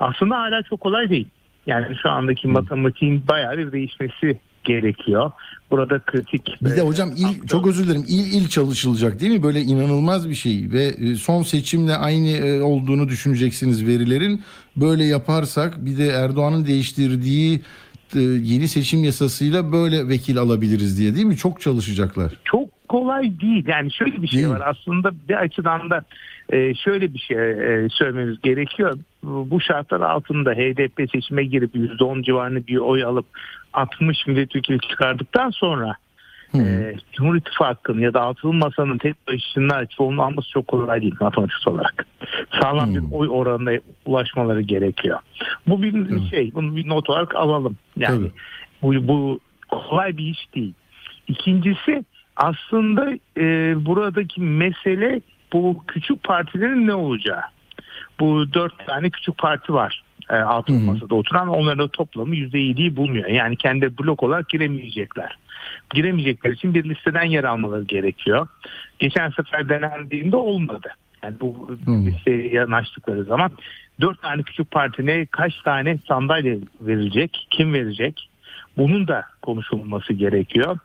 Aslında 0.01 0.37
hala 0.37 0.63
çok 0.63 0.81
kolay 0.81 1.11
değil. 1.11 1.29
Yani 1.67 1.97
şu 2.03 2.11
andaki 2.11 2.49
matematiğin 2.49 3.29
bayağı 3.29 3.59
bir 3.59 3.73
değişmesi 3.73 4.39
gerekiyor. 4.65 5.31
Burada 5.71 5.99
kritik... 5.99 6.57
Bir 6.63 6.77
de 6.77 6.81
hocam 6.81 7.11
il, 7.17 7.47
çok 7.47 7.67
özür 7.67 7.87
dilerim 7.87 8.05
il 8.09 8.43
il 8.43 8.49
çalışılacak 8.49 9.21
değil 9.21 9.33
mi? 9.33 9.43
Böyle 9.43 9.61
inanılmaz 9.61 10.29
bir 10.31 10.35
şey 10.35 10.69
ve 10.73 10.85
e, 10.85 11.15
son 11.15 11.43
seçimle 11.43 11.97
aynı 11.97 12.29
e, 12.29 12.63
olduğunu 12.63 13.09
düşüneceksiniz 13.09 13.87
verilerin. 13.87 14.43
Böyle 14.77 15.05
yaparsak 15.05 15.85
bir 15.85 15.99
de 15.99 16.07
Erdoğan'ın 16.07 16.67
değiştirdiği 16.67 17.61
e, 18.17 18.21
yeni 18.21 18.69
seçim 18.69 19.05
yasasıyla 19.05 19.73
böyle 19.73 20.09
vekil 20.09 20.39
alabiliriz 20.39 20.99
diye 20.99 21.15
değil 21.15 21.27
mi? 21.27 21.37
Çok 21.37 21.61
çalışacaklar. 21.61 22.33
çok 22.45 22.89
kolay 22.93 23.41
değil. 23.41 23.65
Yani 23.69 23.93
şöyle 23.93 24.23
bir 24.23 24.29
şey 24.29 24.39
Değil. 24.39 24.49
var. 24.49 24.63
Aslında 24.67 25.11
bir 25.29 25.35
açıdan 25.35 25.91
da 25.91 26.05
e, 26.53 26.75
şöyle 26.75 27.15
bir 27.15 27.19
şey 27.19 27.37
e, 27.37 27.89
söylememiz 27.89 28.41
gerekiyor. 28.43 28.99
Bu 29.23 29.61
şartlar 29.61 30.01
altında 30.01 30.53
HDP 30.53 31.11
seçime 31.13 31.45
girip 31.45 31.75
%10 31.75 32.23
civarında 32.23 32.67
bir 32.67 32.77
oy 32.77 33.05
alıp 33.05 33.27
60 33.73 34.27
milletvekili 34.27 34.79
çıkardıktan 34.81 35.51
sonra 35.51 35.97
e, 36.55 36.95
Cumhur 37.13 37.37
İttifakı'nın 37.37 38.01
ya 38.01 38.15
da 38.15 38.21
altılı 38.21 38.53
masanın 38.53 38.99
tek 38.99 39.29
başına 39.29 39.87
çoğunluğu 39.87 40.23
alması 40.23 40.51
çok 40.51 40.69
kolay 40.69 41.03
değil 41.03 41.15
matematik 41.21 41.69
olarak. 41.69 42.07
Sağlam 42.61 42.95
bir 42.95 43.03
oy 43.13 43.29
oranına 43.31 43.71
ulaşmaları 44.07 44.61
gerekiyor. 44.61 45.19
Bu 45.67 45.83
bir 45.83 46.31
şey. 46.31 46.55
Bunu 46.55 46.77
bir 46.77 46.89
not 46.89 47.11
olarak 47.11 47.37
alalım. 47.37 47.77
Yani 47.97 48.19
Tabii. 48.19 48.33
bu, 48.83 49.09
bu 49.09 49.41
kolay 49.69 50.17
bir 50.17 50.27
iş 50.27 50.55
değil. 50.55 50.75
İkincisi 51.29 52.05
aslında 52.37 53.11
e, 53.37 53.75
buradaki 53.87 54.41
mesele 54.41 55.21
bu 55.53 55.85
küçük 55.89 56.23
partilerin 56.23 56.87
ne 56.87 56.95
olacağı. 56.95 57.43
Bu 58.21 58.53
dört 58.55 58.87
tane 58.87 59.11
küçük 59.11 59.39
parti 59.39 59.75
var. 59.75 60.03
E, 60.31 60.37
altın 60.37 60.85
masada 60.85 61.15
oturan 61.15 61.49
onların 61.49 61.89
toplamı 61.89 62.35
%7'yi 62.35 62.97
bulmuyor. 62.97 63.29
Yani 63.29 63.57
kendi 63.57 63.99
blok 63.99 64.23
olarak 64.23 64.49
giremeyecekler. 64.49 65.39
Giremeyecekler 65.95 66.51
için 66.51 66.75
bir 66.75 66.85
listeden 66.85 67.25
yer 67.25 67.45
almaları 67.45 67.85
gerekiyor. 67.85 68.49
Geçen 68.99 69.31
sefer 69.31 69.69
denendiğinde 69.69 70.37
olmadı. 70.37 70.89
Yani 71.23 71.35
bu 71.41 71.69
Hmm. 71.85 72.07
listeye 72.07 72.49
yanaştıkları 72.49 73.25
zaman 73.25 73.51
dört 74.01 74.23
tane 74.23 74.43
küçük 74.43 74.71
partine 74.71 75.27
kaç 75.27 75.57
tane 75.63 75.99
sandalye 76.09 76.59
verilecek, 76.81 77.47
kim 77.51 77.75
verecek? 77.75 78.29
Bunun 78.77 79.09
da 79.09 79.25
konuşulması 79.43 80.13
gerekiyor. 80.13 80.79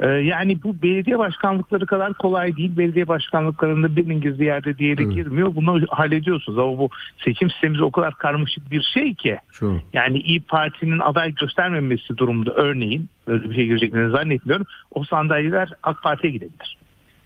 Ee, 0.00 0.08
yani 0.08 0.62
bu 0.62 0.82
belediye 0.82 1.18
başkanlıkları 1.18 1.86
kadar 1.86 2.14
kolay 2.14 2.56
değil. 2.56 2.76
Belediye 2.76 3.08
başkanlıklarında 3.08 3.96
birinin 3.96 4.20
girdiği 4.20 4.44
yerde 4.44 4.78
diğeri 4.78 5.02
Evet. 5.02 5.14
girmiyor. 5.14 5.54
Bunu 5.54 5.80
hallediyorsunuz 5.88 6.58
ama 6.58 6.78
bu 6.78 6.88
seçim 7.24 7.50
sistemimiz 7.50 7.80
o 7.82 7.90
kadar 7.90 8.14
karmaşık 8.14 8.70
bir 8.70 8.82
şey 8.82 9.14
ki. 9.14 9.38
Çok. 9.52 9.80
Yani 9.92 10.18
İyi 10.18 10.40
Parti'nin 10.40 10.98
aday 10.98 11.34
göstermemesi 11.34 12.16
durumunda 12.16 12.54
örneğin 12.54 13.08
böyle 13.28 13.50
bir 13.50 13.54
şey 13.54 13.66
gireceklerini 13.66 14.10
zannetmiyorum. 14.10 14.66
O 14.90 15.04
sandalyeler 15.04 15.68
AK 15.82 16.02
Parti'ye 16.02 16.32
gidebilir. 16.32 16.76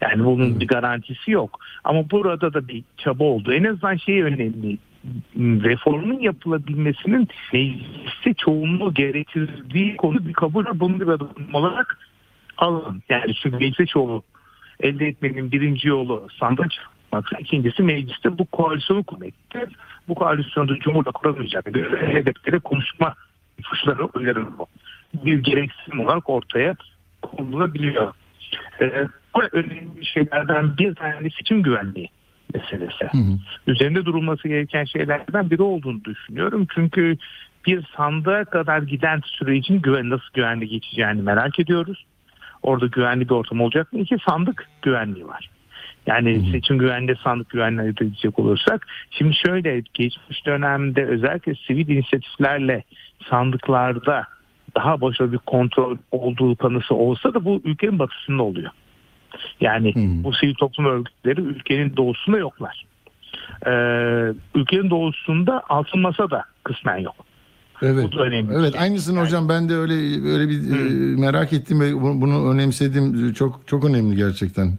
Yani 0.00 0.24
bunun 0.24 0.60
bir 0.60 0.66
garantisi 0.66 1.30
yok. 1.30 1.60
Ama 1.84 2.10
burada 2.10 2.54
da 2.54 2.68
bir 2.68 2.84
çaba 2.96 3.24
oldu. 3.24 3.52
En 3.52 3.64
azından 3.64 3.96
şey 3.96 4.22
önemli. 4.22 4.78
Reformun 5.36 6.18
yapılabilmesinin 6.20 7.28
mecliste 7.52 8.34
çoğunluğu 8.38 8.94
gerektirdiği 8.94 9.96
konu 9.96 10.26
bir 10.26 10.32
kabul 10.32 10.66
ve 10.66 10.80
bunu 10.80 11.00
bir 11.00 11.06
adım 11.08 11.28
olarak 11.52 11.98
alın. 12.58 13.02
Yani 13.08 13.34
çünkü 13.34 13.56
mecliste 13.56 13.86
çoğunluğu 13.86 14.22
elde 14.80 15.06
etmenin 15.06 15.52
birinci 15.52 15.88
yolu 15.88 16.28
sandık 16.40 16.70
çıkmak. 16.70 17.30
İkincisi 17.40 17.82
mecliste 17.82 18.38
bu 18.38 18.46
koalisyonu 18.46 19.04
kurmaktır. 19.04 19.76
Bu 20.08 20.14
koalisyonu 20.14 20.78
Cumhur'da 20.78 21.10
kuramayacak. 21.10 21.66
Hedefleri 22.00 22.60
konuşma 22.60 23.14
ipuçları 23.58 24.08
önerir 24.14 24.46
bu. 24.58 24.66
Bir 25.24 25.38
gereksinim 25.38 26.00
olarak 26.00 26.30
ortaya 26.30 26.74
konulabiliyor. 27.22 28.12
Ee, 28.80 29.08
bu 29.34 29.42
önemli 29.52 30.06
şeylerden 30.06 30.78
bir 30.78 30.94
tanesi 30.94 31.36
seçim 31.36 31.62
güvenliği 31.62 32.08
meselesi. 32.54 33.08
Üzerinde 33.66 34.04
durulması 34.04 34.48
gereken 34.48 34.84
şeylerden 34.84 35.50
biri 35.50 35.62
olduğunu 35.62 36.04
düşünüyorum. 36.04 36.66
Çünkü 36.74 37.16
bir 37.66 37.84
sandığa 37.96 38.44
kadar 38.44 38.82
giden 38.82 39.20
sürecin 39.24 39.80
güven 39.80 40.10
nasıl 40.10 40.32
güvenli 40.34 40.68
geçeceğini 40.68 41.22
merak 41.22 41.60
ediyoruz. 41.60 42.04
Orada 42.62 42.86
güvenli 42.86 43.28
bir 43.28 43.34
ortam 43.34 43.60
olacak 43.60 43.92
mı? 43.92 44.00
İki 44.00 44.16
sandık 44.28 44.68
güvenliği 44.82 45.26
var. 45.26 45.50
Yani 46.06 46.50
seçim 46.52 46.78
güvenliği 46.78 47.16
sandık 47.24 47.50
güvenliği 47.50 47.80
ayırt 47.80 48.02
edecek 48.02 48.38
olursak. 48.38 48.86
Şimdi 49.10 49.34
şöyle 49.46 49.82
geçmiş 49.94 50.46
dönemde 50.46 51.06
özellikle 51.06 51.54
sivil 51.54 51.88
inisiyatiflerle 51.88 52.82
sandıklarda 53.30 54.24
daha 54.76 55.00
başarılı 55.00 55.32
bir 55.32 55.38
kontrol 55.38 55.96
olduğu 56.12 56.56
kanısı 56.56 56.94
olsa 56.94 57.34
da 57.34 57.44
bu 57.44 57.60
ülkenin 57.64 57.98
batısında 57.98 58.42
oluyor. 58.42 58.70
Yani 59.60 59.94
Hmm. 59.94 60.24
bu 60.24 60.32
sivil 60.32 60.54
toplum 60.54 60.86
örgütleri 60.86 61.40
ülkenin 61.40 61.96
doğusunda 61.96 62.38
yoklar. 62.38 62.84
Ee, 63.66 63.70
ülkenin 64.54 64.90
doğusunda 64.90 65.62
altın 65.68 66.00
masa 66.00 66.30
da 66.30 66.44
kısmen 66.64 66.98
yok. 66.98 67.14
Evet. 67.82 68.04
Bu 68.12 68.18
da 68.18 68.22
önemli 68.22 68.52
Evet, 68.54 68.72
şey. 68.72 68.80
aynısını 68.80 69.20
hocam 69.20 69.48
ben 69.48 69.68
de 69.68 69.74
öyle 69.74 69.94
öyle 70.32 70.48
bir 70.48 70.70
e, 70.70 71.16
merak 71.20 71.52
ettim 71.52 71.80
ve 71.80 71.94
bu- 71.94 72.20
bunu 72.20 72.50
önemsedim. 72.50 73.32
Çok 73.32 73.60
çok 73.66 73.84
önemli 73.84 74.16
gerçekten. 74.16 74.72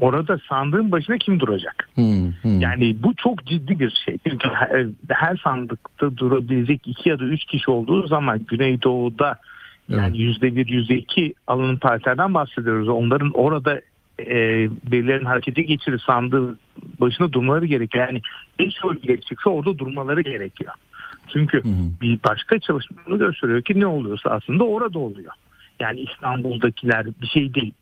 Orada 0.00 0.38
sandığın 0.48 0.92
başına 0.92 1.18
kim 1.18 1.40
duracak? 1.40 1.88
Hmm, 1.94 2.32
hmm. 2.42 2.60
Yani 2.60 2.96
bu 3.02 3.14
çok 3.16 3.46
ciddi 3.46 3.80
bir 3.80 3.90
şey. 4.04 4.18
Çünkü 4.28 4.48
her, 4.48 4.86
her 5.08 5.36
sandıkta 5.44 6.16
durabilecek 6.16 6.80
iki 6.86 7.08
ya 7.08 7.18
da 7.18 7.24
üç 7.24 7.44
kişi 7.44 7.70
olduğu 7.70 8.06
zaman 8.06 8.40
Güneydoğu'da 8.48 9.38
yani 9.88 10.18
yüzde 10.18 10.56
bir, 10.56 10.66
yüzde 10.66 10.96
iki 10.96 11.34
alanın 11.46 11.76
partilerden 11.76 12.34
bahsediyoruz. 12.34 12.88
Onların 12.88 13.30
orada 13.30 13.80
e, 14.20 14.36
birilerinin 14.92 15.24
harekete 15.24 15.62
geçirip 15.62 16.02
sandığı 16.02 16.58
başına 17.00 17.32
durmaları 17.32 17.66
gerekiyor. 17.66 18.06
Yani 18.08 18.22
bir 18.58 19.02
bile 19.02 19.20
çıksa 19.20 19.50
orada 19.50 19.78
durmaları 19.78 20.20
gerekiyor. 20.20 20.72
Çünkü 21.32 21.62
bir 22.00 22.18
başka 22.28 22.58
çalışmaları 22.58 23.16
gösteriyor 23.16 23.62
ki 23.62 23.80
ne 23.80 23.86
oluyorsa 23.86 24.30
aslında 24.30 24.64
orada 24.64 24.98
oluyor. 24.98 25.32
Yani 25.80 26.00
İstanbul'dakiler 26.00 27.06
bir 27.22 27.26
şey 27.26 27.54
değil. 27.54 27.74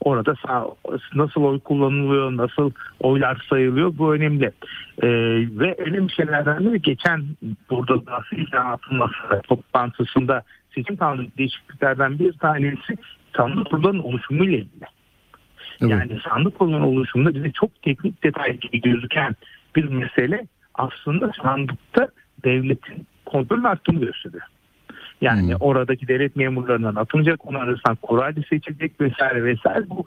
Orada 0.00 0.34
sağ, 0.46 0.66
nasıl 1.14 1.42
oy 1.42 1.60
kullanılıyor, 1.60 2.36
nasıl 2.36 2.70
oylar 3.00 3.46
sayılıyor 3.48 3.98
bu 3.98 4.14
önemli. 4.14 4.52
Ee, 5.02 5.08
ve 5.58 5.74
önemli 5.74 6.12
şeylerden 6.12 6.58
biri 6.60 6.82
geçen 6.82 7.24
burada 7.70 8.06
da 8.06 8.20
ilan 8.32 8.72
atılması 8.72 9.42
toplantısında 9.48 10.42
seçim 10.74 10.96
kanunu 10.96 11.26
değişikliklerden 11.38 12.18
bir 12.18 12.32
tanesi 12.32 12.96
sandık 13.36 13.70
kurulunun 13.70 14.02
oluşumuyla 14.02 14.58
ilgili. 14.58 14.84
Evet. 15.80 15.90
Yani 15.90 16.18
sandık 16.28 16.58
kurulunun 16.58 16.80
oluşumunda 16.80 17.34
bize 17.34 17.52
çok 17.52 17.82
teknik 17.82 18.24
detay 18.24 18.56
gibi 18.56 18.80
gözüken 18.80 19.36
bir 19.76 19.84
mesele 19.84 20.46
aslında 20.74 21.32
sandıkta 21.42 22.08
devletin 22.44 23.06
kontrolün 23.26 23.64
arttığını 23.64 24.00
gösteriyor. 24.00 24.42
Yani 25.20 25.52
Hmm. 25.52 25.60
oradaki 25.60 26.08
devlet 26.08 26.36
memurlarından 26.36 26.94
atılacak, 26.94 27.46
onlar 27.46 27.60
arasından 27.68 27.96
kurayla 27.96 28.42
seçilecek 28.50 29.00
vesaire 29.00 29.44
vesaire. 29.44 29.90
Bu 29.90 30.06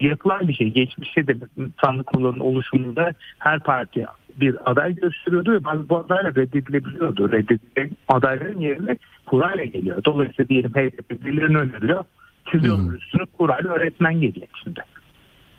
yapılan 0.00 0.48
bir 0.48 0.54
şey. 0.54 0.68
Geçmişte 0.70 1.26
de 1.26 1.36
sandık 1.84 2.06
kurulunun 2.06 2.40
oluşumunda 2.40 3.12
her 3.38 3.60
parti 3.60 4.06
bir 4.40 4.70
aday 4.70 4.94
gösteriyordu 4.94 5.52
ve 5.52 5.64
bazı 5.64 5.88
bu 5.88 5.96
adaylar 5.98 6.34
reddedilebiliyordu. 6.34 7.32
Reddedilen 7.32 7.90
adayların 8.08 8.60
yerine 8.60 8.96
kurayla 9.26 9.64
geliyor. 9.64 10.04
Dolayısıyla 10.04 10.48
diyelim 10.48 10.70
HDP 10.70 11.24
birilerini 11.24 11.56
öneriyor. 11.58 12.04
Çiziyorlar 12.52 12.94
üstüne 12.94 13.22
kurayla 13.38 13.70
öğretmen 13.70 14.20
geliyor 14.20 14.46
şimdi. 14.64 14.80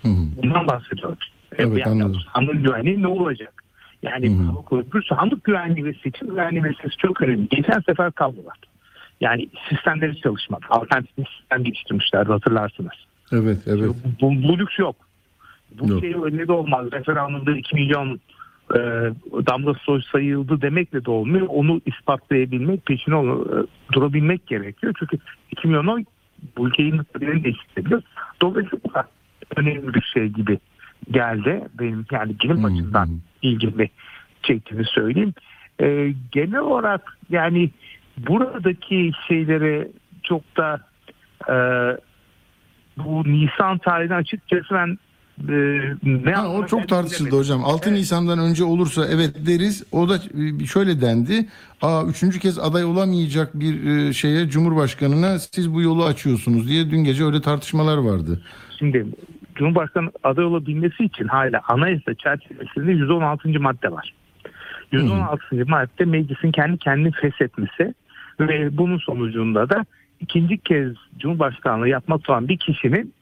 Hı. 0.01 0.09
Bundan 0.43 0.67
bahsediyoruz. 0.67 1.31
Evet, 1.57 1.77
yani 1.77 2.03
anladım. 2.03 2.21
Sandık 2.33 2.65
güvenliği 2.65 3.01
ne 3.01 3.07
olacak? 3.07 3.60
Yani 4.03 4.29
Hı 4.29 4.43
hı. 4.43 4.55
bu 4.55 4.65
konuda 4.65 4.99
sandık 5.09 5.43
güvenliği 5.43 5.85
ve 5.85 5.93
seçim 5.93 6.27
güvenliği 6.27 6.61
meselesi 6.61 6.97
çok 6.97 7.21
önemli. 7.21 7.47
Geçen 7.49 7.79
sefer 7.79 8.11
kaldılar. 8.11 8.57
Yani 9.21 9.49
sistemleri 9.69 10.21
çalışmak. 10.21 10.65
Alternatif 10.69 11.17
bir 11.17 11.25
sistem 11.39 11.63
geliştirmişlerdi 11.63 12.31
hatırlarsınız. 12.31 12.91
Evet, 13.31 13.57
evet. 13.67 13.89
Bu, 14.21 14.31
bu 14.31 14.59
lüks 14.59 14.79
yok. 14.79 14.95
Bu 15.79 15.87
Yok. 15.87 16.01
şey 16.01 16.15
öyle 16.23 16.47
de 16.47 16.51
olmaz. 16.51 16.91
Referandumda 16.91 17.51
2 17.57 17.75
milyon 17.75 18.19
e, 18.75 18.79
damla 19.47 19.73
soy 19.73 20.01
sayıldı 20.11 20.61
demekle 20.61 21.05
de 21.05 21.11
olmuyor. 21.11 21.47
Onu 21.49 21.81
ispatlayabilmek, 21.85 22.85
peşine 22.85 23.15
onu, 23.15 23.47
e, 23.51 23.57
durabilmek 23.93 24.47
gerekiyor. 24.47 24.93
Çünkü 24.99 25.17
2 25.51 25.67
milyon 25.67 25.87
oy 25.87 26.03
bu 26.57 26.67
ülkenin 26.67 27.01
kaderini 27.13 27.43
değiştirebilir. 27.43 28.03
Dolayısıyla 28.41 28.79
bu 28.85 28.91
önemli 29.55 29.93
bir 29.93 30.11
şey 30.13 30.27
gibi 30.27 30.59
geldi. 31.11 31.61
Benim 31.79 32.05
yani 32.11 32.35
bilim 32.43 32.63
Hı, 32.63 32.67
açısından 32.67 33.09
ilgimi 33.41 33.89
çektiğini 34.43 34.85
söyleyeyim. 34.85 35.33
E, 35.81 36.13
genel 36.31 36.59
olarak 36.59 37.17
yani 37.29 37.71
buradaki 38.17 39.11
şeylere 39.27 39.87
çok 40.23 40.41
da 40.57 40.79
e, 41.49 41.55
bu 42.97 43.23
Nisan 43.23 43.77
tarihini 43.77 44.13
açıkçası 44.13 44.65
ben 44.71 44.97
e, 45.49 45.81
ne 46.03 46.31
Ha, 46.33 46.47
o 46.47 46.67
çok 46.67 46.87
tartışıldı 46.87 47.19
bilemedim. 47.29 47.39
hocam. 47.39 47.65
6 47.65 47.89
Evet. 47.89 47.97
Nisan'dan 47.99 48.39
önce 48.39 48.63
olursa 48.63 49.05
evet 49.09 49.35
deriz. 49.47 49.83
O 49.91 50.09
da 50.09 50.19
şöyle 50.73 51.01
dendi. 51.01 51.47
Aa 51.81 52.03
üçüncü 52.09 52.39
kez 52.39 52.59
aday 52.59 52.83
olamayacak 52.85 53.59
bir 53.59 53.85
e, 53.85 54.13
şeye 54.13 54.49
Cumhurbaşkanına 54.49 55.39
siz 55.39 55.73
bu 55.73 55.81
yolu 55.81 56.05
açıyorsunuz 56.05 56.67
diye 56.69 56.91
dün 56.91 57.03
gece 57.03 57.25
öyle 57.25 57.41
tartışmalar 57.41 57.97
vardı. 57.97 58.41
Şimdi 58.79 59.05
Cumhurbaşkanı 59.55 60.11
aday 60.23 60.45
olabilmesi 60.45 61.03
için 61.03 61.27
hala 61.27 61.61
anayasa 61.67 62.13
çerçevesinde 62.13 62.91
116. 62.91 63.49
madde 63.59 63.91
var. 63.91 64.13
116. 64.91 65.65
madde 65.67 66.05
meclisin 66.05 66.51
kendi 66.51 66.77
kendini 66.77 67.11
feshetmesi 67.11 67.93
ve 68.39 68.77
bunun 68.77 68.97
sonucunda 68.97 69.69
da 69.69 69.85
ikinci 70.19 70.57
kez 70.57 70.93
Cumhurbaşkanlığı 71.17 71.89
yapmak 71.89 72.29
olan 72.29 72.47
bir 72.47 72.57
kişinin 72.57 73.13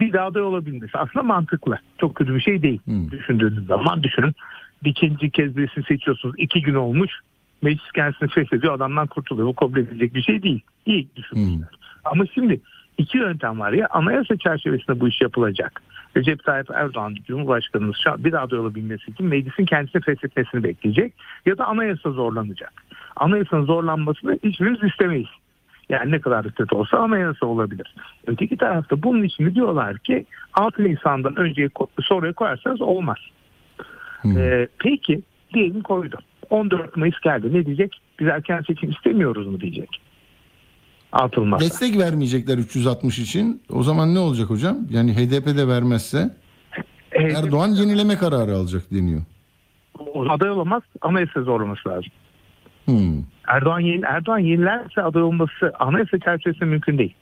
bir 0.00 0.12
daha 0.12 0.26
aday 0.26 0.42
olabilmesi. 0.42 0.98
Aslında 0.98 1.22
mantıklı. 1.22 1.78
Çok 1.98 2.14
kötü 2.14 2.34
bir 2.34 2.40
şey 2.40 2.62
değil. 2.62 2.80
Hı. 2.88 3.10
Düşündüğünüz 3.10 3.66
zaman 3.66 4.02
düşünün. 4.02 4.34
İkinci 4.84 5.30
kez 5.30 5.56
birisini 5.56 5.84
seçiyorsunuz. 5.84 6.34
iki 6.38 6.62
gün 6.62 6.74
olmuş. 6.74 7.10
Meclis 7.62 7.92
kendisini 7.94 8.28
feshediyor. 8.28 8.74
Adamdan 8.74 9.06
kurtuluyor. 9.06 9.48
Bu 9.48 9.54
kabul 9.54 9.78
edilecek 9.78 10.14
bir 10.14 10.22
şey 10.22 10.42
değil. 10.42 10.60
İyi 10.86 11.08
düşünmüşler. 11.16 11.68
Ama 12.04 12.24
şimdi 12.34 12.60
iki 12.98 13.18
yöntem 13.18 13.60
var 13.60 13.72
ya 13.72 13.86
anayasa 13.90 14.36
çerçevesinde 14.36 15.00
bu 15.00 15.08
iş 15.08 15.20
yapılacak. 15.20 15.82
Recep 16.16 16.44
Tayyip 16.44 16.70
Erdoğan 16.70 17.14
Cumhurbaşkanımız 17.26 17.96
bir 18.18 18.42
aday 18.42 18.58
olabilmesi 18.58 19.10
için 19.10 19.26
meclisin 19.26 19.64
kendisini 19.64 20.02
feshetmesini 20.02 20.64
bekleyecek 20.64 21.12
ya 21.46 21.58
da 21.58 21.66
anayasa 21.66 22.10
zorlanacak. 22.10 22.72
Anayasanın 23.16 23.64
zorlanmasını 23.64 24.38
hiçbirimiz 24.44 24.82
istemeyiz. 24.82 25.28
Yani 25.88 26.10
ne 26.10 26.20
kadar 26.20 26.50
kötü 26.50 26.74
olsa 26.74 26.98
anayasa 26.98 27.46
olabilir. 27.46 27.94
Öteki 28.26 28.56
tarafta 28.56 29.02
bunun 29.02 29.22
için 29.22 29.54
diyorlar 29.54 29.98
ki 29.98 30.26
6 30.54 30.84
Nisan'dan 30.84 31.36
önceye 31.36 31.68
ko- 31.68 32.02
soruya 32.02 32.32
koyarsanız 32.32 32.80
olmaz. 32.80 33.18
Hı. 34.22 34.28
Ee, 34.28 34.68
peki 34.78 35.22
diyelim 35.54 35.80
koydu. 35.80 36.18
14 36.50 36.96
Mayıs 36.96 37.20
geldi. 37.20 37.54
Ne 37.54 37.66
diyecek? 37.66 38.00
Biz 38.20 38.28
erken 38.28 38.60
seçim 38.60 38.90
istemiyoruz 38.90 39.46
mu 39.46 39.60
diyecek. 39.60 40.00
Atılmazsa. 41.12 41.64
Destek 41.66 41.98
vermeyecekler 41.98 42.58
360 42.58 43.18
için. 43.18 43.62
O 43.72 43.82
zaman 43.82 44.14
ne 44.14 44.18
olacak 44.18 44.50
hocam? 44.50 44.78
Yani 44.90 45.12
HDP 45.16 45.46
de 45.56 45.68
vermezse 45.68 46.30
Ee, 47.12 47.22
Erdoğan 47.22 47.68
yenileme 47.68 48.16
kararı 48.16 48.56
alacak 48.56 48.82
deniyor. 48.90 49.22
aday 50.30 50.50
olamaz 50.50 50.82
anayasa 51.00 51.42
zorlaması 51.42 51.88
lazım. 51.88 52.10
Hmm. 52.84 53.22
Erdoğan 53.48 53.80
yeni, 53.80 54.04
Erdoğan 54.04 54.38
yenilerse 54.38 55.02
aday 55.02 55.22
olması 55.22 55.72
anayasa 55.78 56.18
çerçevesinde 56.18 56.64
mümkün 56.64 56.98
değil. 56.98 57.14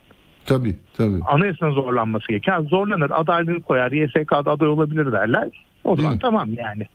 Tabii 0.47 0.77
tabii. 0.97 1.21
Anayasanın 1.27 1.73
zorlanması 1.73 2.29
gerekiyor. 2.29 2.67
Zorlanır 2.69 3.11
adaylığını 3.15 3.63
koyar 3.63 3.93
YSK'da 3.93 4.51
aday 4.51 4.69
olabilir 4.69 5.13
derler. 5.13 5.49
O 5.85 5.97
zaman 5.97 6.19
tamam 6.19 6.49
yani. 6.55 6.87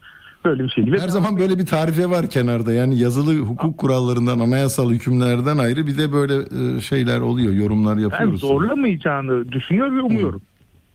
Böyle 0.46 0.64
bir 0.64 0.76
değil. 0.76 1.02
Her 1.02 1.08
zaman 1.08 1.38
böyle 1.38 1.58
bir 1.58 1.66
tarife 1.66 2.10
var 2.10 2.30
kenarda. 2.30 2.72
Yani 2.72 2.98
yazılı 2.98 3.38
hukuk 3.38 3.78
kurallarından, 3.78 4.38
anayasal 4.38 4.90
hükümlerden 4.90 5.58
ayrı 5.58 5.86
bir 5.86 5.98
de 5.98 6.12
böyle 6.12 6.34
e, 6.34 6.80
şeyler 6.80 7.20
oluyor, 7.20 7.52
yorumlar 7.52 7.96
ben 7.96 8.02
yapıyoruz. 8.02 8.40
zorlamayacağını 8.40 9.52
düşünüyor 9.52 9.96
ve 9.96 10.00
umuyorum. 10.00 10.42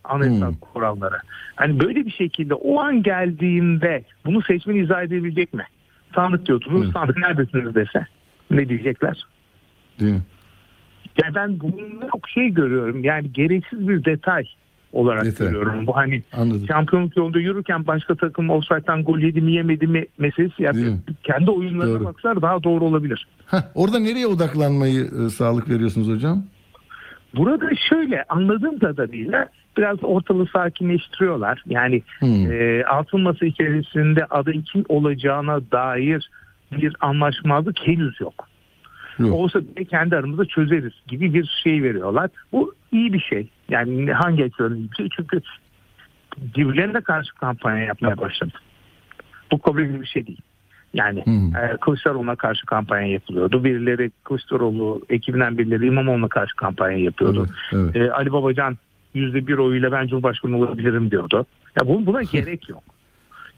Anayasal 0.04 0.52
Hı. 0.52 0.60
kurallara. 0.60 1.18
Hani 1.54 1.80
böyle 1.80 2.06
bir 2.06 2.10
şekilde 2.10 2.54
o 2.54 2.80
an 2.80 3.02
geldiğinde 3.02 4.04
bunu 4.24 4.42
seçmeni 4.42 4.78
izah 4.78 5.02
edebilecek 5.02 5.54
mi? 5.54 5.64
Sandık 6.14 6.46
diyordunuz. 6.46 6.86
Hı. 6.86 6.90
Sandık 6.90 7.16
neredesiniz 7.16 7.74
dese. 7.74 8.06
Ne 8.50 8.68
diyecekler? 8.68 9.22
Değil 10.00 10.12
mi? 10.12 10.22
Yani 11.22 11.34
ben 11.34 11.60
bunu 11.60 12.10
çok 12.12 12.28
şey 12.28 12.48
görüyorum. 12.48 13.04
Yani 13.04 13.32
gereksiz 13.32 13.88
bir 13.88 14.04
detay 14.04 14.44
olarak 14.92 15.24
Detay. 15.24 15.46
görüyorum. 15.46 15.86
Bu 15.86 15.96
hani 15.96 16.22
Anladım. 16.32 16.64
şampiyonluk 16.68 17.16
yolunda 17.16 17.38
yürürken 17.40 17.86
başka 17.86 18.14
takım 18.14 18.50
offside'dan 18.50 19.04
gol 19.04 19.18
yedi 19.18 19.40
mi 19.40 19.52
yemedi 19.52 19.86
mi 19.86 20.06
meselesi 20.18 20.62
yani 20.62 20.96
kendi 21.22 21.50
oyunlarına 21.50 21.94
Doğru. 21.94 22.04
baksalar 22.04 22.42
daha 22.42 22.62
doğru 22.62 22.84
olabilir. 22.84 23.26
Heh, 23.46 23.58
orada 23.74 23.98
nereye 23.98 24.26
odaklanmayı 24.26 25.04
e, 25.04 25.28
sağlık 25.28 25.68
veriyorsunuz 25.70 26.08
hocam? 26.08 26.44
Burada 27.36 27.70
şöyle 27.88 28.24
anladığım 28.28 28.78
kadarıyla 28.78 29.48
biraz 29.76 30.04
ortalığı 30.04 30.46
sakinleştiriyorlar. 30.52 31.62
Yani 31.66 32.02
Hmm. 32.18 32.52
e, 32.52 32.84
altın 32.84 33.20
masa 33.20 33.46
içerisinde 33.46 34.24
adayın 34.24 34.62
kim 34.62 34.84
olacağına 34.88 35.60
dair 35.72 36.30
bir 36.72 36.96
anlaşmazlık 37.00 37.76
henüz 37.86 38.20
yok. 38.20 38.48
Yok. 39.18 39.34
Olsa 39.34 39.60
bile 39.60 39.84
kendi 39.84 40.16
aramızda 40.16 40.44
çözeriz 40.44 40.92
gibi 41.08 41.34
bir 41.34 41.60
şey 41.62 41.82
veriyorlar. 41.82 42.30
Bu 42.52 42.74
iyi 42.92 43.12
bir 43.12 43.20
şey. 43.20 43.48
Yani 43.68 44.12
hangi 44.12 44.44
açıdan 44.44 44.74
iyi 44.76 44.90
bir 44.90 44.96
şey? 44.96 45.08
Çünkü 45.16 45.40
birbirlerine 46.56 47.00
karşı 47.00 47.34
kampanya 47.34 47.84
yapmaya 47.84 48.18
başladı. 48.18 48.52
Bu 49.52 49.58
kabul 49.58 49.78
bir 50.00 50.06
şey 50.06 50.26
değil. 50.26 50.40
Yani 50.94 51.24
Hmm. 51.24 51.56
e, 51.56 51.76
Kılıçdaroğlu'na 51.80 52.36
karşı 52.36 52.66
kampanya 52.66 53.06
yapılıyordu. 53.06 53.64
Birileri 53.64 54.10
Kılıçdaroğlu 54.24 55.02
ekibinden 55.08 55.58
birileri 55.58 55.86
İmamoğlu'na 55.86 56.28
karşı 56.28 56.56
kampanya 56.56 56.98
yapıyordu. 56.98 57.46
Evet, 57.72 57.90
evet. 57.96 58.08
E, 58.08 58.12
Ali 58.12 58.32
Babacan 58.32 58.78
yüzde 59.14 59.46
bir 59.46 59.58
oyuyla 59.58 59.92
ben 59.92 60.06
Cumhurbaşkanı 60.06 60.56
olabilirim 60.56 61.10
diyordu. 61.10 61.46
Ya 61.80 61.88
bu, 61.88 62.06
buna 62.06 62.22
gerek 62.22 62.68
yok. 62.68 62.82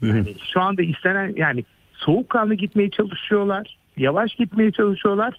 Yani 0.01 0.35
şu 0.53 0.61
anda 0.61 0.81
istenen 0.81 1.33
yani 1.37 1.63
soğukkanlı 1.93 2.53
gitmeye 2.53 2.89
çalışıyorlar. 2.89 3.77
Yavaş 3.97 4.35
gitmeye 4.35 4.71
çalışıyorlar. 4.71 5.33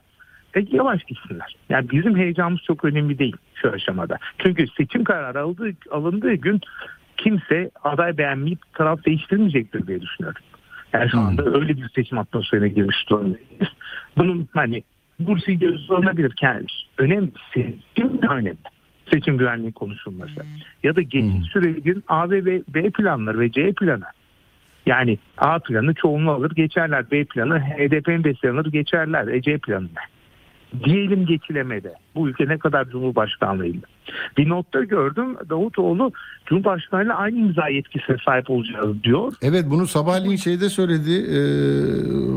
E, 0.57 0.67
yavaş 0.71 1.05
gitsinler. 1.05 1.57
Yani 1.69 1.91
bizim 1.91 2.17
heyecanımız 2.17 2.61
çok 2.63 2.85
önemli 2.85 3.19
değil 3.19 3.37
şu 3.55 3.71
aşamada. 3.71 4.19
Çünkü 4.39 4.67
seçim 4.67 5.05
kararı 5.05 5.41
aldığı, 5.41 5.71
alındığı 5.91 6.35
gün 6.35 6.61
kimse 7.17 7.71
aday 7.85 8.19
beğenmeyip 8.19 8.59
taraf 8.75 9.05
değiştirmeyecektir 9.05 9.87
diye 9.87 10.01
düşünüyorum. 10.01 10.43
Yani 10.93 11.11
şu 11.11 11.19
anda 11.19 11.45
öyle 11.45 11.77
bir 11.77 11.89
seçim 11.95 12.19
atmosferine 12.19 12.69
girmiş 12.69 13.11
durumdayız. 13.11 13.73
Bunun 14.17 14.49
hani 14.53 14.83
Bursi 15.21 15.59
göz 15.59 15.91
alınabilir. 15.91 16.35
Yani 16.43 16.67
önemli. 16.99 17.31
Seçim 17.55 18.23
de 18.23 18.27
önemli. 18.27 18.57
seçim 19.11 19.39
güvenliği 19.39 19.73
konuşulması 19.73 20.41
ya 20.83 20.97
da 20.97 21.03
geçiş 21.03 21.53
sürecin 21.53 22.05
A 22.09 22.31
ve 22.31 22.47
B, 22.47 22.63
B 22.69 22.91
planları 22.91 23.41
ve 23.41 23.53
C 23.53 23.73
planı. 23.73 24.05
Yani 24.87 25.19
A 25.39 25.59
planı 25.59 25.95
çoğunluğu 25.95 26.31
alır 26.31 26.51
geçerler. 26.51 27.11
B 27.11 27.25
planı 27.25 27.61
HDP'nin 27.61 28.25
desteği 28.25 28.51
alır 28.51 28.67
geçerler. 28.67 29.29
E, 29.29 29.43
C 29.43 29.59
planı 29.59 29.85
ne? 29.85 30.16
Diyelim 30.85 31.27
geçilemedi. 31.27 31.93
Bu 32.15 32.29
ülke 32.29 32.49
ne 32.49 32.59
kadar 32.59 32.91
Cumhurbaşkanlığıyla. 32.91 33.81
Bir 34.37 34.49
notta 34.49 34.85
gördüm 34.85 35.37
Davutoğlu 35.51 36.13
Cumhurbaşkanı'yla 36.47 37.15
aynı 37.15 37.39
imza 37.39 37.69
yetkisine 37.69 38.17
sahip 38.25 38.51
olacağız 38.51 39.03
diyor. 39.03 39.33
Evet 39.43 39.65
bunu 39.71 39.87
sabahleyin 39.87 40.37
şeyde 40.37 40.69
söyledi 40.69 41.13
e, 41.13 41.39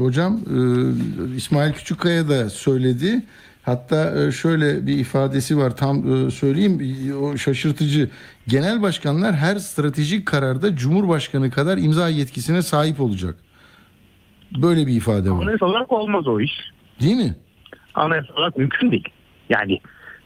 hocam 0.04 0.34
e, 0.34 1.36
İsmail 1.36 1.74
Küçükkaya 1.74 2.30
da 2.30 2.50
söyledi. 2.50 3.24
Hatta 3.63 4.28
e, 4.28 4.32
şöyle 4.32 4.88
bir 4.88 4.98
ifadesi 4.98 5.58
var 5.58 5.78
tam 5.78 6.28
e, 6.28 6.32
söyleyeyim 6.32 6.80
o 7.22 7.38
şaşırtıcı. 7.38 8.10
Genel 8.48 8.82
başkanlar 8.82 9.36
her 9.36 9.56
stratejik 9.56 10.26
kararda 10.26 10.76
Cumhurbaşkanı 10.76 11.52
kadar 11.52 11.78
imza 11.78 12.10
yetkisine 12.10 12.62
sahip 12.62 13.02
olacak. 13.02 13.36
Böyle 14.62 14.88
bir 14.88 14.94
ifade 14.94 15.32
var. 15.32 15.44
Anayasa 15.44 15.65
olarak 15.65 15.92
olmaz 15.92 16.28
o 16.28 16.39
iş. 16.39 16.52
Değil 17.02 17.15
mi? 17.15 17.36
Anayasa 17.93 18.34
olarak 18.34 18.58
mümkün 18.58 18.91
değil. 18.91 19.10
Yani 19.49 19.80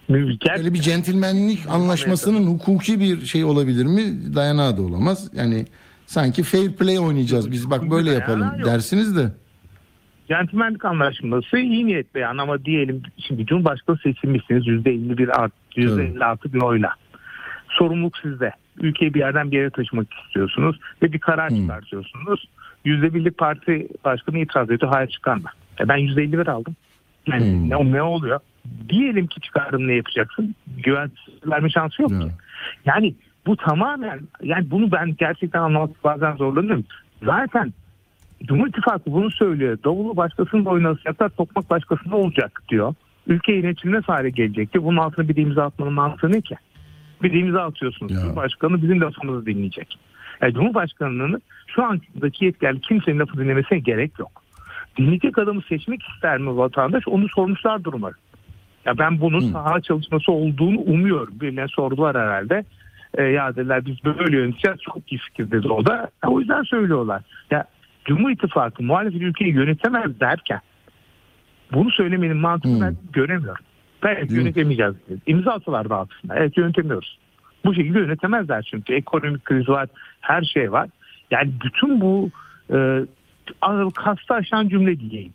mülker 0.08 0.58
Öyle 0.58 0.74
bir 0.74 0.80
centilmenlik 0.80 1.60
anlaşmasının 1.70 2.48
hukuki 2.48 3.00
bir 3.00 3.26
şey 3.26 3.44
olabilir 3.44 3.86
mi? 3.86 4.36
Dayanağı 4.36 4.78
da 4.78 4.82
olamaz. 4.82 5.30
Yani 5.34 5.66
sanki 6.06 6.44
fair 6.44 6.72
play 6.76 7.00
oynayacağız 7.00 7.52
biz 7.52 7.70
bak 7.70 7.92
böyle 7.92 8.12
yapalım 8.12 8.52
dersiniz 8.66 9.18
de. 9.18 9.32
Centilmenlik 10.28 10.86
anlaşması 10.86 11.58
iyi 11.58 11.86
niyet 11.86 12.16
beyan 12.16 12.38
ama 12.38 12.66
diyelim 12.66 13.04
şimdi 13.28 13.46
Cumhurbaşkanı 13.46 13.98
seçilmişsiniz 13.98 14.68
%51 14.68 15.32
art, 15.32 15.54
%56 15.76 16.54
bir 16.54 16.62
oyla. 16.62 16.94
Sorumluluk 17.70 18.18
sizde. 18.18 18.52
Ülkeyi 18.82 19.14
bir 19.14 19.20
yerden 19.20 19.52
bir 19.52 19.58
yere 19.58 19.70
taşımak 19.70 20.08
istiyorsunuz 20.26 20.80
ve 21.02 21.14
bir 21.14 21.20
karar 21.20 21.50
çıkartıyorsunuz. 21.50 22.48
%1'lik 22.86 23.38
parti 23.38 23.88
başkanı 24.06 24.40
itiraz 24.40 24.72
ediyor. 24.72 24.92
Hayır 24.92 25.08
çıkarma. 25.10 25.50
E 25.80 25.88
ben 25.88 25.98
%51 25.98 26.52
aldım. 26.52 26.76
Yani 27.28 27.70
ne, 27.70 27.92
ne 27.92 28.02
oluyor? 28.02 28.40
Diyelim 28.90 29.28
ki 29.28 29.42
çıkardın 29.42 29.88
ne 29.88 29.94
yapacaksın? 29.94 30.56
Güven 30.78 31.12
verme 31.46 31.70
şansı 31.70 32.02
yok 32.02 32.12
ki. 32.12 32.28
Yani 32.86 33.16
bu 33.46 33.58
tamamen 33.58 34.20
yani 34.44 34.72
bunu 34.72 34.92
ben 34.92 35.16
gerçekten 35.16 35.60
anlamak 35.60 36.04
bazen 36.04 36.36
zorlanıyorum. 36.36 36.86
Zaten 37.24 37.74
Cumhur 38.44 38.68
İttifakı 38.68 39.12
bunu 39.12 39.32
söylüyor. 39.32 39.78
Davulu 39.84 40.18
başkasının 40.18 40.66
boynuna 40.66 40.90
asacaklar, 40.90 41.30
tokmak 41.30 41.70
başkasında 41.70 42.16
olacak 42.16 42.64
diyor. 42.70 42.94
Ülke 43.28 43.54
yönetimine 43.54 44.00
hale 44.00 44.30
gelecekti. 44.30 44.84
Bunun 44.84 44.98
altına 44.98 45.30
bir 45.30 45.36
imza 45.36 45.64
atmanın 45.64 45.94
mantığı 45.94 46.32
ne 46.32 46.42
ki? 46.42 46.56
Bir 47.24 47.34
imza 47.34 47.62
atıyorsunuz. 47.62 48.12
Ya. 48.12 48.20
Cumhurbaşkanı 48.20 48.82
bizim 48.82 49.02
lafımızı 49.02 49.46
dinleyecek. 49.46 49.98
Yani 50.42 50.54
Cumhurbaşkanlığının 50.54 51.42
şu 51.68 51.84
andaki 51.84 52.46
yetkili 52.46 52.82
kimsenin 52.82 53.20
lafı 53.20 53.38
dinlemesine 53.38 53.80
gerek 53.80 54.20
yok. 54.20 54.43
Dinleyecek 54.98 55.38
adamı 55.38 55.62
seçmek 55.62 56.02
ister 56.04 56.38
mi 56.38 56.58
vatandaş? 56.58 57.08
Onu 57.08 57.30
sormuşlar 57.30 57.82
umarım. 57.94 58.18
Ya 58.86 58.98
ben 58.98 59.22
bunun 59.22 59.40
saha 59.40 59.82
çalışması 59.82 60.32
olduğunu 60.32 60.80
umuyorum. 60.80 61.40
Birine 61.42 61.68
sordular 61.68 62.18
herhalde. 62.18 62.66
E, 63.18 63.24
ya 63.24 63.56
dediler 63.56 63.86
biz 63.86 64.06
böyle 64.06 64.38
yöneteceğiz. 64.38 64.80
Çok 64.82 65.12
iyi 65.12 65.18
fikir 65.18 65.52
dedi 65.52 65.68
o 65.68 65.86
da. 65.86 65.94
Ya, 66.24 66.30
o 66.30 66.40
yüzden 66.40 66.64
söylüyorlar. 66.64 67.22
Ya 67.52 67.66
Cumhur 68.06 68.30
İttifakı 68.30 68.84
muhalefet 68.84 69.22
ülkeyi 69.22 69.54
yönetemez 69.54 70.20
derken 70.20 70.60
bunu 71.74 71.92
söylemenin 71.92 72.38
mantığını 72.38 72.82
ben 72.82 72.96
göremiyorum. 73.14 73.64
Belki 74.04 74.22
Değil 74.22 74.32
mi? 74.32 74.38
yönetemeyeceğiz. 74.38 74.94
dedi. 75.10 75.20
İmza 75.28 75.52
atsalar 75.52 75.90
da 75.90 75.98
aslında. 75.98 76.36
Evet 76.36 76.58
yönetemiyoruz. 76.58 77.18
Bu 77.66 77.74
şekilde 77.76 78.00
yönetemezler 78.00 78.68
çünkü. 78.72 78.94
Ekonomik 78.94 79.46
kriz 79.46 79.70
var. 79.70 79.88
Her 80.22 80.42
şey 80.42 80.72
var. 80.72 80.90
Yani 81.32 81.52
bütün 81.64 82.02
bu 82.02 82.30
e, 82.74 83.06
kastı 83.96 84.34
aşan 84.34 84.68
cümle 84.68 85.00
diyeyim. 85.00 85.34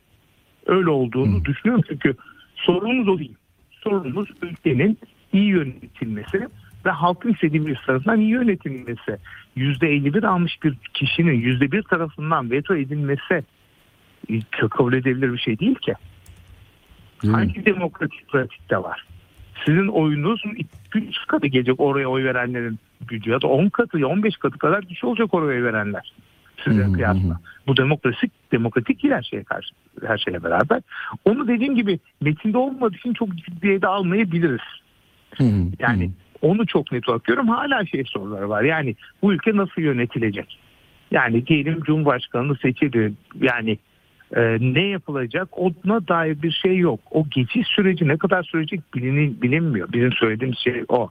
Öyle 0.66 0.90
olduğunu 0.90 1.44
düşünüyorum 1.44 1.85
çünkü 1.88 2.14
sorunumuz 2.55 3.09
o 3.09 3.18
değil. 3.18 3.35
Sorunumuz 3.71 4.29
ülkenin 4.42 4.99
iyi 5.33 5.47
yönetilmesi 5.47 6.49
ve 6.85 6.90
halkın 6.90 7.33
istediği 7.33 7.66
bir 7.66 7.77
tarafından 7.87 8.21
iyi 8.21 8.31
yönetilmesi. 8.31 9.18
%51 9.57 10.27
almış 10.27 10.62
bir 10.62 10.75
kişinin 10.94 11.42
%1 11.42 11.88
tarafından 11.88 12.51
veto 12.51 12.77
edilmesi 12.77 13.44
e, 14.31 14.40
kabul 14.71 14.94
edilebilir 14.94 15.33
bir 15.33 15.38
şey 15.38 15.59
değil 15.59 15.75
ki. 15.75 15.94
Değil? 17.23 17.35
Hangi 17.35 17.66
demokratik 17.66 18.29
pratikte 18.29 18.77
var? 18.77 19.07
Sizin 19.66 19.87
oyunuz 19.87 20.42
3 20.94 21.16
katı 21.27 21.47
gelecek 21.47 21.81
oraya 21.81 22.09
oy 22.09 22.25
verenlerin 22.25 22.79
gücü 23.01 23.31
ya 23.31 23.42
da 23.42 23.47
10 23.47 23.68
katı 23.68 23.99
ya 23.99 24.07
15 24.07 24.37
katı 24.37 24.59
kadar 24.59 24.83
güçlü 24.83 25.09
olacak 25.09 25.35
oraya 25.35 25.59
oy 25.59 25.64
verenler. 25.64 26.12
Size 26.64 26.83
hı 26.83 26.92
kıyasla. 26.92 27.40
Bu 27.66 27.77
demokratik 27.77 28.33
demokratik 28.53 29.03
değil 29.03 29.14
her 29.14 29.23
şeye 29.23 29.44
karşı 29.44 29.75
her 30.07 30.18
şeye 30.18 30.44
beraber. 30.44 30.83
Onu 31.25 31.49
dediğim 31.49 31.77
gibi 31.77 31.99
metinde 32.21 32.59
olmadığı 32.59 32.97
için 32.97 33.12
çok 33.12 33.37
ciddiye 33.37 33.83
de 33.83 33.87
almayabiliriz. 33.87 34.61
Yani 35.79 36.11
onu 36.42 36.66
çok 36.66 36.92
net 36.92 37.09
olarak 37.09 37.25
görüyorum. 37.25 37.49
Hala 37.49 37.87
şey 37.87 38.05
soruları 38.07 38.49
var. 38.49 38.62
Yani 38.62 38.94
bu 39.23 39.33
ülke 39.33 39.57
nasıl 39.57 39.83
yönetilecek? 39.83 40.59
Yani 41.11 41.47
diyelim 41.47 41.81
Cumhurbaşkanı 41.81 42.57
seçildi. 42.57 43.12
Yani 43.40 43.79
e, 44.37 44.57
ne 44.61 44.87
yapılacak 44.87 45.49
ona 45.53 46.09
dair 46.09 46.42
bir 46.42 46.51
şey 46.51 46.77
yok. 46.77 47.01
O 47.11 47.29
geçiş 47.31 47.66
süreci 47.66 48.09
ne 48.09 48.16
kadar 48.16 48.42
sürecek 48.42 48.81
bilini, 48.94 49.42
bilinmiyor. 49.42 49.92
Bizim 49.92 50.12
söylediğimiz 50.12 50.59
şey 50.59 50.85
o. 50.88 51.11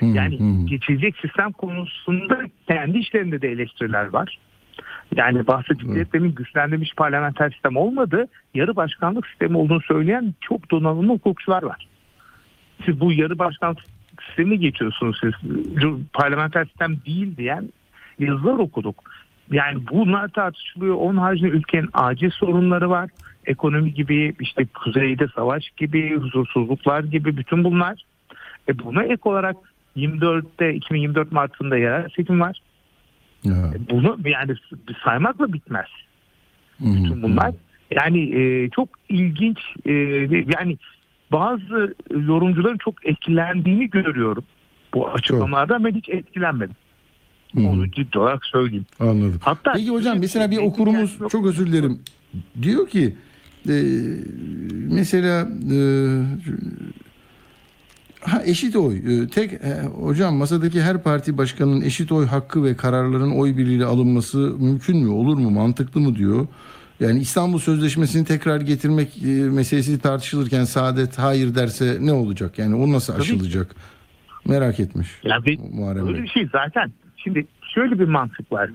Yani 0.00 0.40
hı. 0.40 0.66
geçilecek 0.66 1.16
sistem 1.16 1.52
konusunda 1.52 2.40
kendi 2.68 2.98
işlerinde 2.98 3.42
de 3.42 3.48
eleştiriler 3.48 4.06
var. 4.06 4.38
Yani 5.16 5.46
bahsettiklerinin 5.46 6.34
güçlendirilmiş 6.34 6.94
parlamenter 6.94 7.50
sistem 7.50 7.76
olmadı, 7.76 8.26
yarı 8.54 8.76
başkanlık 8.76 9.26
sistemi 9.26 9.56
olduğunu 9.56 9.80
söyleyen 9.80 10.34
çok 10.40 10.70
donanımlı 10.70 11.12
hukukçular 11.12 11.62
var. 11.62 11.88
Siz 12.84 13.00
bu 13.00 13.12
yarı 13.12 13.38
başkanlık 13.38 13.78
sistemi 14.26 14.58
geçiyorsunuz 14.58 15.20
siz. 15.20 15.32
Parlamenter 16.12 16.64
sistem 16.64 16.96
değil 17.06 17.36
diyen 17.36 17.68
yazılar 18.18 18.58
okuduk. 18.58 19.04
Yani 19.50 19.86
bunlar 19.92 20.28
tartışılıyor. 20.28 20.94
Onun 20.94 21.16
haricinde 21.16 21.50
ülkenin 21.50 21.88
acil 21.92 22.30
sorunları 22.30 22.90
var. 22.90 23.10
Ekonomi 23.46 23.94
gibi, 23.94 24.34
işte 24.40 24.66
kuzeyde 24.66 25.26
savaş 25.34 25.70
gibi, 25.70 26.16
huzursuzluklar 26.16 27.04
gibi 27.04 27.36
bütün 27.36 27.64
bunlar. 27.64 28.02
E 28.68 28.78
buna 28.78 29.02
ek 29.02 29.20
olarak 29.24 29.56
24'te 29.96 30.74
2024 30.74 31.32
Mart'ında 31.32 31.76
yerel 31.76 32.08
seçim 32.16 32.40
var. 32.40 32.60
Ya. 33.44 33.72
Bunu 33.90 34.18
yani 34.24 34.54
saymakla 35.04 35.52
bitmez 35.52 35.86
bütün 36.80 37.22
bunlar. 37.22 37.54
Yani 37.90 38.40
e, 38.40 38.70
çok 38.70 38.88
ilginç 39.08 39.58
e, 39.86 39.92
yani 40.58 40.78
bazı 41.32 41.94
yorumcuların 42.10 42.78
çok 42.78 43.06
etkilendiğini 43.06 43.90
görüyorum 43.90 44.44
bu 44.94 45.08
açıklamalardan 45.08 45.84
ben 45.84 45.94
hiç 45.94 46.08
etkilenmedim. 46.08 46.76
hı. 47.54 47.66
Onu 47.66 47.90
ciddi 47.90 48.18
olarak 48.18 48.46
söyleyeyim. 48.46 48.86
Anladım. 49.00 49.40
Hatta 49.42 49.72
Peki 49.72 49.90
hocam 49.90 50.18
mesela 50.18 50.50
bir 50.50 50.58
okurumuz 50.58 51.18
çok 51.30 51.46
özür 51.46 51.66
dilerim. 51.66 52.00
Diyor 52.62 52.88
ki 52.88 53.16
e, 53.68 53.74
mesela 54.90 55.48
e, 55.72 55.78
ha 58.42 58.50
eşit 58.50 58.76
oy. 58.76 58.96
E, 58.96 59.28
tek 59.28 59.52
e, 59.52 59.82
hocam 60.00 60.34
masadaki 60.34 60.82
her 60.82 61.02
parti 61.02 61.38
başkanının 61.38 61.80
eşit 61.80 62.12
oy 62.12 62.26
hakkı 62.26 62.64
ve 62.64 62.76
kararların 62.76 63.30
oy 63.30 63.56
birliğiyle 63.56 63.84
alınması 63.84 64.38
mümkün 64.38 64.96
mü? 64.96 65.10
Olur 65.10 65.36
mu? 65.36 65.50
Mantıklı 65.50 66.00
mı 66.00 66.14
diyor. 66.14 66.46
Yani 67.00 67.20
İstanbul 67.20 67.58
Sözleşmesi'ni 67.58 68.24
tekrar 68.24 68.60
getirmek 68.60 69.22
e, 69.24 69.26
meselesi 69.28 69.98
tartışılırken 70.00 70.64
Saadet 70.64 71.18
hayır 71.18 71.54
derse 71.54 71.98
ne 72.00 72.12
olacak? 72.12 72.58
Yani 72.58 72.74
o 72.74 72.92
nasıl 72.92 73.12
Tabii 73.12 73.22
aşılacak? 73.22 73.76
Merak 74.46 74.80
etmiş. 74.80 75.08
Ya 75.22 75.44
bir- 75.44 75.58
Muharrem 75.72 76.08
Öyle 76.08 76.22
bir 76.22 76.28
şey 76.28 76.48
zaten. 76.52 76.92
Şimdi 77.16 77.46
şöyle 77.74 77.98
bir 77.98 78.04
mantık 78.08 78.52
var. 78.52 78.70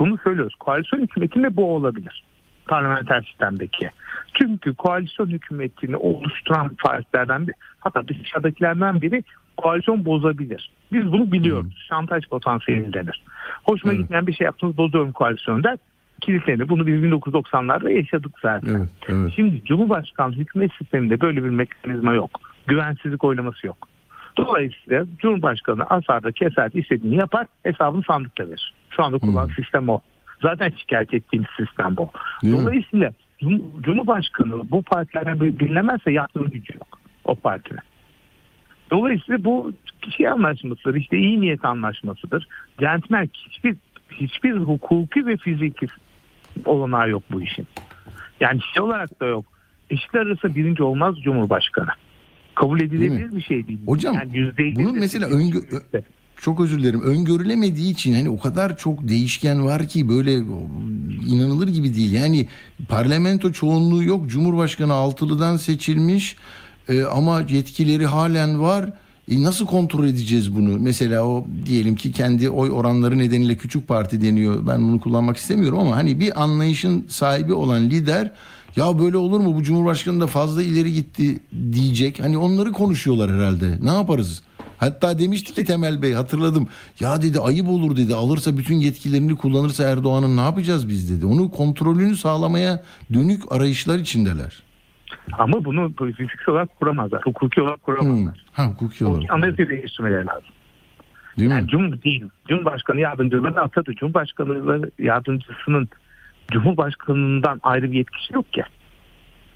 Bunu 0.00 0.18
söylüyoruz. 0.24 0.54
Koalisyon 0.60 1.00
hükümetinde 1.00 1.56
bu 1.56 1.74
olabilir. 1.74 2.24
Parlamenter 2.66 3.22
sistemdeki. 3.22 3.90
Çünkü 4.38 4.74
koalisyon 4.74 5.26
hükümetini 5.26 5.96
oluşturan 5.96 6.68
partilerden 6.84 7.46
bir, 7.46 7.54
hatta 7.80 8.08
dışarıdakilerden 8.08 9.02
biri 9.02 9.22
koalisyon 9.56 10.04
bozabilir. 10.04 10.70
Biz 10.92 11.12
bunu 11.12 11.32
biliyoruz. 11.32 11.86
Şantaj 11.88 12.24
potansiyeli 12.28 12.92
denir. 12.92 13.22
Hoşuma 13.64 13.92
Evet. 13.92 14.02
gitmeyen 14.02 14.26
bir 14.26 14.32
şey 14.32 14.44
yaptınız 14.44 14.76
bozuyorum 14.76 15.12
koalisyon 15.12 15.64
der. 15.64 15.76
Kilitlenir. 16.20 16.68
Bunu 16.68 16.86
biz 16.86 16.94
1990'larda 16.94 17.92
yaşadık 17.92 18.32
zaten. 18.42 18.74
Evet, 18.74 18.88
evet. 19.08 19.32
Şimdi 19.36 19.64
Cumhurbaşkanlığı 19.64 20.36
hükümet 20.36 20.72
sisteminde 20.78 21.20
böyle 21.20 21.44
bir 21.44 21.48
mekanizma 21.50 22.14
yok. 22.14 22.30
Güvensizlik 22.66 23.24
oylaması 23.24 23.66
yok. 23.66 23.88
Dolayısıyla 24.36 25.06
Cumhurbaşkanı 25.18 25.84
asarda 25.84 26.32
keser 26.32 26.70
istediğini 26.74 27.16
yapar 27.16 27.46
hesabını 27.62 28.02
sandıkta 28.02 28.46
verir. 28.48 28.74
Şu 28.90 29.04
anda 29.04 29.18
kullanılan 29.18 29.50
sistem 29.56 29.88
o. 29.88 30.00
Zaten 30.42 30.72
şikayet 30.76 31.14
ettiğimiz 31.14 31.48
sistem 31.56 31.96
bu. 31.96 32.10
Değil 32.42 32.54
mi? 32.54 32.60
Dolayısıyla 32.60 33.08
Cum- 33.08 33.25
Cumhurbaşkanı 33.82 34.70
bu 34.70 34.82
partilerden 34.82 35.40
dinlemezse 35.40 36.12
yaptığı 36.12 36.44
gücü 36.44 36.74
yok 36.74 37.00
o 37.24 37.34
partinin. 37.34 37.80
Dolayısıyla 38.90 39.44
bu 39.44 39.72
şey 40.16 40.28
anlaşmasıdır. 40.28 40.94
işte 40.94 41.18
iyi 41.18 41.40
niyet 41.40 41.64
anlaşmasıdır. 41.64 42.48
Gentleman 42.78 43.28
hiçbir 43.34 43.76
hiçbir 44.10 44.56
hukuki 44.56 45.26
ve 45.26 45.36
fiziki 45.36 45.86
olanağı 46.64 47.10
yok 47.10 47.22
bu 47.30 47.42
işin. 47.42 47.66
Yani 48.40 48.60
şey 48.74 48.82
olarak 48.82 49.20
da 49.20 49.26
yok. 49.26 49.44
Eşitler 49.90 50.20
arası 50.20 50.54
birinci 50.54 50.82
olmaz 50.82 51.16
Cumhurbaşkanı. 51.22 51.90
Kabul 52.54 52.80
edilebilir 52.80 53.36
bir 53.36 53.42
şey 53.42 53.66
değil. 53.68 53.78
Hocam, 53.86 54.14
yani 54.14 54.32
%50 54.32 54.76
bunun 54.76 54.98
mesela 54.98 55.28
öngö- 55.28 56.02
çok 56.36 56.60
özür 56.60 56.78
dilerim. 56.78 57.02
Öngörülemediği 57.02 57.92
için 57.92 58.14
hani 58.14 58.30
o 58.30 58.40
kadar 58.40 58.78
çok 58.78 59.08
değişken 59.08 59.64
var 59.64 59.88
ki 59.88 60.08
böyle 60.08 60.34
inanılır 61.26 61.68
gibi 61.68 61.94
değil. 61.94 62.12
Yani 62.12 62.48
parlamento 62.88 63.52
çoğunluğu 63.52 64.02
yok. 64.02 64.28
Cumhurbaşkanı 64.28 64.92
altılıdan 64.92 65.56
seçilmiş 65.56 66.36
e, 66.88 67.02
ama 67.02 67.40
yetkileri 67.48 68.06
halen 68.06 68.60
var. 68.60 68.90
E, 69.30 69.42
nasıl 69.42 69.66
kontrol 69.66 70.06
edeceğiz 70.06 70.56
bunu? 70.56 70.78
Mesela 70.78 71.26
o 71.26 71.46
diyelim 71.66 71.96
ki 71.96 72.12
kendi 72.12 72.50
oy 72.50 72.70
oranları 72.70 73.18
nedeniyle 73.18 73.56
küçük 73.56 73.88
parti 73.88 74.22
deniyor. 74.22 74.66
Ben 74.66 74.82
bunu 74.82 75.00
kullanmak 75.00 75.36
istemiyorum 75.36 75.78
ama 75.78 75.96
hani 75.96 76.20
bir 76.20 76.42
anlayışın 76.42 77.06
sahibi 77.08 77.52
olan 77.52 77.90
lider 77.90 78.32
ya 78.76 78.98
böyle 78.98 79.16
olur 79.16 79.40
mu 79.40 79.54
bu 79.54 79.62
cumhurbaşkanı 79.62 80.20
da 80.20 80.26
fazla 80.26 80.62
ileri 80.62 80.92
gitti 80.92 81.40
diyecek. 81.72 82.20
Hani 82.20 82.38
onları 82.38 82.72
konuşuyorlar 82.72 83.30
herhalde. 83.30 83.78
Ne 83.82 83.92
yaparız? 83.92 84.42
Hatta 84.78 85.18
demişti 85.18 85.54
ki 85.54 85.64
Temel 85.64 86.02
Bey 86.02 86.12
hatırladım. 86.12 86.68
Ya 87.00 87.22
dedi 87.22 87.40
ayıp 87.40 87.68
olur 87.68 87.96
dedi. 87.96 88.14
Alırsa 88.14 88.56
bütün 88.56 88.74
yetkilerini 88.74 89.36
kullanırsa 89.36 89.84
Erdoğan'ın 89.84 90.36
ne 90.36 90.40
yapacağız 90.40 90.88
biz 90.88 91.10
dedi. 91.16 91.26
Onu 91.26 91.50
kontrolünü 91.50 92.16
sağlamaya 92.16 92.82
dönük 93.12 93.52
arayışlar 93.52 93.98
içindeler. 93.98 94.62
Ama 95.32 95.64
bunu 95.64 95.92
fiziksel 95.98 96.48
olarak 96.54 96.76
kuramazlar. 96.80 97.22
Hukuki 97.24 97.62
olarak 97.62 97.76
Hmm. 97.76 97.84
kuramazlar. 97.94 98.44
Ha 98.52 98.64
hukuki 98.66 99.04
olarak. 99.04 99.30
Anayasayı 99.32 99.68
değiştirmeleri 99.68 100.26
lazım. 100.26 100.48
Değil 101.38 101.48
mi? 101.48 101.54
Yani 101.54 101.68
Cum 101.68 102.02
değil. 102.02 102.24
Cumhurbaşkanı 102.48 103.00
yardımcıları 103.00 103.60
atadı. 103.60 103.94
Cumhurbaşkanı 103.94 104.90
yardımcısının 104.98 105.88
Cumhurbaşkanından 106.52 107.60
ayrı 107.62 107.92
bir 107.92 107.96
yetkisi 107.96 108.34
yok 108.34 108.52
ki. 108.52 108.62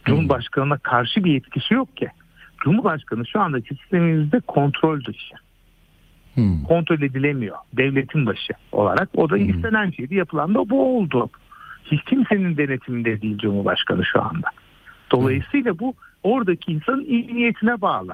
Cumhurbaşkanına 0.05 0.79
karşı 0.79 1.25
bir 1.25 1.33
yetkisi 1.33 1.75
yok 1.75 1.97
ki. 1.97 2.09
Cumhurbaşkanı 2.61 3.27
şu 3.27 3.41
andaki 3.41 3.75
sistemimizde 3.75 4.41
kontrol 4.41 5.05
dışı. 5.05 5.35
Hmm. 6.35 6.63
Kontrol 6.63 7.03
edilemiyor. 7.03 7.57
Devletin 7.73 8.27
başı 8.27 8.53
olarak. 8.73 9.09
O 9.15 9.31
da 9.31 9.39
istenen 9.39 9.91
şeydi. 9.91 10.15
Yapılan 10.15 10.55
da 10.55 10.71
bu 10.71 10.99
oldu. 10.99 11.31
Hiç 11.85 12.05
kimsenin 12.05 12.57
denetiminde 12.57 13.23
değil 13.23 13.39
Cumhurbaşkanı 13.39 14.05
şu 14.05 14.23
anda. 14.23 14.49
Dolayısıyla 15.13 15.79
bu 15.79 15.95
oradaki 16.23 16.73
insanın 16.73 17.05
iyi 17.05 17.35
niyetine 17.35 17.81
bağlı. 17.81 18.13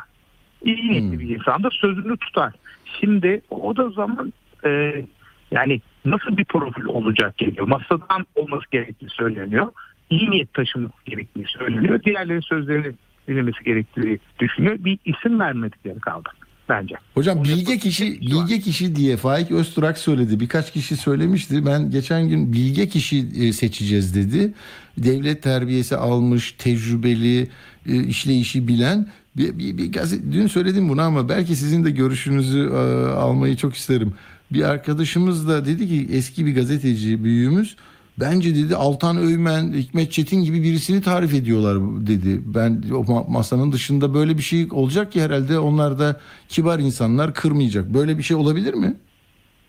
İyi 0.65 0.91
niyetli 0.91 1.21
bir 1.21 1.37
insandır 1.37 1.79
sözünü 1.81 2.17
tutar. 2.17 2.53
Şimdi 3.01 3.41
o 3.51 3.77
da 3.77 3.91
zaman 3.91 4.33
e, 4.65 5.03
yani 5.51 5.81
nasıl 6.05 6.37
bir 6.37 6.45
profil 6.45 6.85
olacak 6.85 7.39
geliyor. 7.39 7.69
Masadan 7.69 8.27
olması 8.35 8.71
gerektiği 8.71 9.09
söyleniyor. 9.09 9.69
İyi 10.11 10.31
niyet 10.31 10.55
taşıması 10.55 11.05
gerektiği 11.05 11.45
söyleniyor. 11.47 12.03
Diğerlerin 12.03 12.41
sözlerini 12.41 12.93
dinlemesi 13.29 13.65
gerektiği 13.65 14.21
düşünüyor. 14.39 14.85
Bir 14.85 14.99
isim 15.05 15.41
vermedikleri 15.41 16.01
kaldı 16.01 16.29
bence. 16.69 16.95
Hocam 17.15 17.45
bilge 17.45 17.79
kişi 17.79 17.93
şey 17.93 18.21
bilge 18.21 18.61
kişi 18.61 18.97
diye 18.97 19.17
Faik 19.17 19.51
Öztürk 19.51 19.99
söyledi. 19.99 20.41
Birkaç 20.41 20.73
kişi 20.73 20.97
söylemişti. 20.97 21.67
Ben 21.67 21.91
geçen 21.91 22.29
gün 22.29 22.53
bilge 22.53 22.89
kişi 22.89 23.19
e, 23.19 23.53
seçeceğiz 23.53 24.15
dedi. 24.15 24.55
Devlet 24.99 25.43
terbiyesi 25.43 25.97
almış, 25.97 26.53
tecrübeli, 26.53 27.49
e, 27.89 28.05
işleyişi 28.05 28.69
bilen 28.69 29.07
bir, 29.37 29.59
bir, 29.59 29.79
bir 29.79 29.93
gazet, 29.93 30.33
dün 30.33 30.47
söyledim 30.47 30.89
bunu 30.89 31.03
ama 31.03 31.29
belki 31.29 31.57
sizin 31.57 31.85
de 31.85 31.91
görüşünüzü 31.91 32.71
e, 32.73 32.77
almayı 33.11 33.57
çok 33.57 33.75
isterim. 33.75 34.13
Bir 34.53 34.63
arkadaşımız 34.63 35.49
da 35.49 35.67
dedi 35.67 35.89
ki 35.89 36.09
eski 36.13 36.47
bir 36.47 36.55
gazeteci 36.55 37.25
büyüğümüz 37.25 37.77
Bence 38.21 38.55
dedi 38.55 38.77
Altan 38.77 39.17
Öymen, 39.17 39.73
Hikmet 39.73 40.13
Çetin 40.13 40.45
gibi 40.45 40.63
birisini 40.63 41.03
tarif 41.03 41.35
ediyorlar 41.35 41.77
dedi. 42.07 42.41
Ben 42.47 42.83
o 42.93 43.03
ma- 43.03 43.33
masanın 43.33 43.73
dışında 43.73 44.15
böyle 44.15 44.37
bir 44.37 44.43
şey 44.43 44.69
olacak 44.71 45.13
ki 45.13 45.23
herhalde 45.23 45.59
onlar 45.59 45.99
da 45.99 46.21
kibar 46.49 46.79
insanlar 46.79 47.35
kırmayacak. 47.35 47.95
Böyle 47.95 48.19
bir 48.19 48.23
şey 48.23 48.37
olabilir 48.37 48.75
mi? 48.75 48.95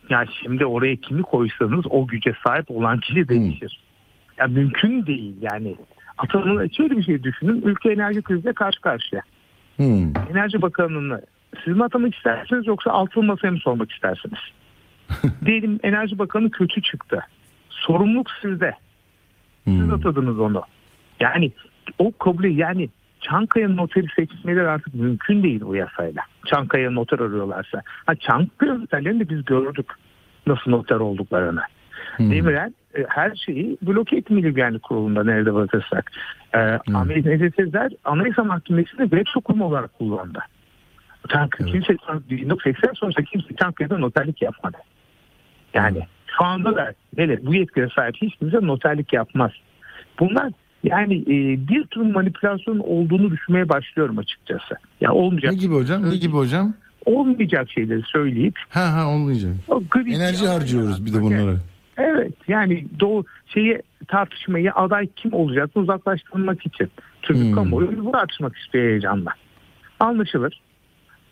Yani 0.10 0.28
şimdi 0.44 0.66
oraya 0.66 0.96
kimi 0.96 1.22
koysanız 1.22 1.86
o 1.90 2.08
güce 2.08 2.34
sahip 2.48 2.72
olan 2.72 3.00
kişi 3.00 3.28
değişir. 3.28 3.84
Ya 4.38 4.48
mümkün 4.48 5.06
değil 5.06 5.36
yani. 5.42 5.76
Atanın 6.18 6.70
şöyle 6.70 6.98
bir 6.98 7.04
şey 7.04 7.24
düşünün. 7.24 7.62
Ülke 7.62 7.92
enerji 7.92 8.22
krizle 8.22 8.54
karşı 8.54 8.82
karşıya. 8.82 9.22
Hmm. 9.78 10.14
Enerji 10.32 10.62
Bakanlığı'nı 10.62 11.22
siz 11.66 11.76
mi 11.76 11.84
atamak 11.84 12.16
istersiniz 12.16 12.68
yoksa 12.68 12.92
altılı 12.92 13.24
masaya 13.24 13.52
mı 13.52 13.60
sormak 13.60 13.92
istersiniz? 13.92 14.40
Diyelim 15.46 15.80
Enerji 15.84 16.20
Bakanı 16.20 16.52
kötü 16.52 16.82
çıktı. 16.82 17.20
Sorumluluk 17.88 18.32
sizde. 18.42 18.74
Siz 19.66 19.80
Hmm. 19.80 19.94
atadınız 19.94 20.40
onu. 20.40 20.62
Yani 21.20 21.52
o 22.00 22.12
kabul 22.18 22.44
yani 22.44 22.90
Çankaya 23.22 23.70
noteri 23.70 24.06
seçmeleri 24.16 24.68
artık 24.68 24.94
mümkün 24.94 25.44
değil 25.44 25.62
o 25.62 25.74
yasayla. 25.74 26.22
Çankaya 26.46 26.92
noter 26.92 27.20
arıyorlarsa. 27.20 27.82
Ha 28.06 28.16
Çankaya 28.16 28.74
noterlerini 28.74 29.20
de 29.20 29.30
biz 29.30 29.46
gördük 29.46 29.86
nasıl 30.48 30.72
noter 30.72 30.96
olduklarını. 30.96 31.62
Hmm. 32.18 32.32
Demirel 32.32 32.74
e, 32.98 33.06
her 33.08 33.36
şeyi 33.36 33.78
bloke 33.82 34.18
etmeli 34.18 34.60
yani 34.60 34.80
kurulunda 34.80 35.24
nerede 35.24 35.54
bakırsak. 35.54 36.12
E, 36.54 36.60
Ahmet 36.94 37.26
Necdet 37.26 37.56
Sezer 37.56 37.92
Anayasa 38.06 38.44
Mahkemesi'ni 38.44 39.12
veto 39.12 39.42
kurum 39.42 39.62
olarak 39.62 39.94
kullandı. 39.94 40.40
Çankaya, 41.30 41.72
kimse 41.72 41.98
1980 42.30 42.94
sonrası 42.94 43.24
kimse 43.24 43.56
Çankaya'da 43.56 43.98
noterlik 43.98 44.42
yapmadı. 44.42 44.78
Yani 45.74 46.02
şu 46.38 46.46
anda 46.46 46.76
da 46.76 46.94
hele 47.18 47.46
bu 47.46 47.54
yetkiye 47.56 47.88
sahip 47.96 48.16
hiç 48.22 48.36
kimse 48.36 48.58
noterlik 48.62 49.14
yapmaz. 49.14 49.52
Bunlar 50.20 50.52
yani 50.84 51.16
e, 51.22 51.68
bir 51.68 51.84
tür 51.84 52.02
manipülasyon 52.02 52.80
olduğunu 52.80 53.32
düşünmeye 53.32 53.70
başlıyorum 53.70 54.18
açıkçası. 54.18 54.76
Ya 55.02 55.12
olmayacak 55.14 55.52
Ne 55.54 55.58
gibi 55.58 55.74
hocam? 55.74 56.10
Ne 56.10 56.16
gibi 56.16 56.34
hocam? 56.34 56.74
olmayacak 57.06 57.72
şeyleri 57.72 58.02
söyleyip 58.02 58.60
Ha 58.70 58.94
ha 58.94 59.08
olmayacak. 59.10 59.52
Enerji 60.08 60.48
harcıyoruz 60.48 61.06
bir 61.06 61.14
de 61.14 61.22
bunlara. 61.22 61.56
Evet 61.98 62.34
yani 62.48 62.86
doğu 63.00 63.26
şeyi 63.54 63.82
tartışmayı 64.08 64.72
aday 64.74 65.08
kim 65.16 65.34
olacak 65.34 65.70
uzaklaştırmak 65.76 66.66
için. 66.66 66.90
Çünkü 67.22 67.42
Hmm. 67.44 67.56
kamuoyu 67.56 68.06
bu 68.06 68.12
tartışmak 68.12 68.56
istiyor 68.58 68.86
heyecanla. 68.86 69.32
Anlaşılır. 70.00 70.62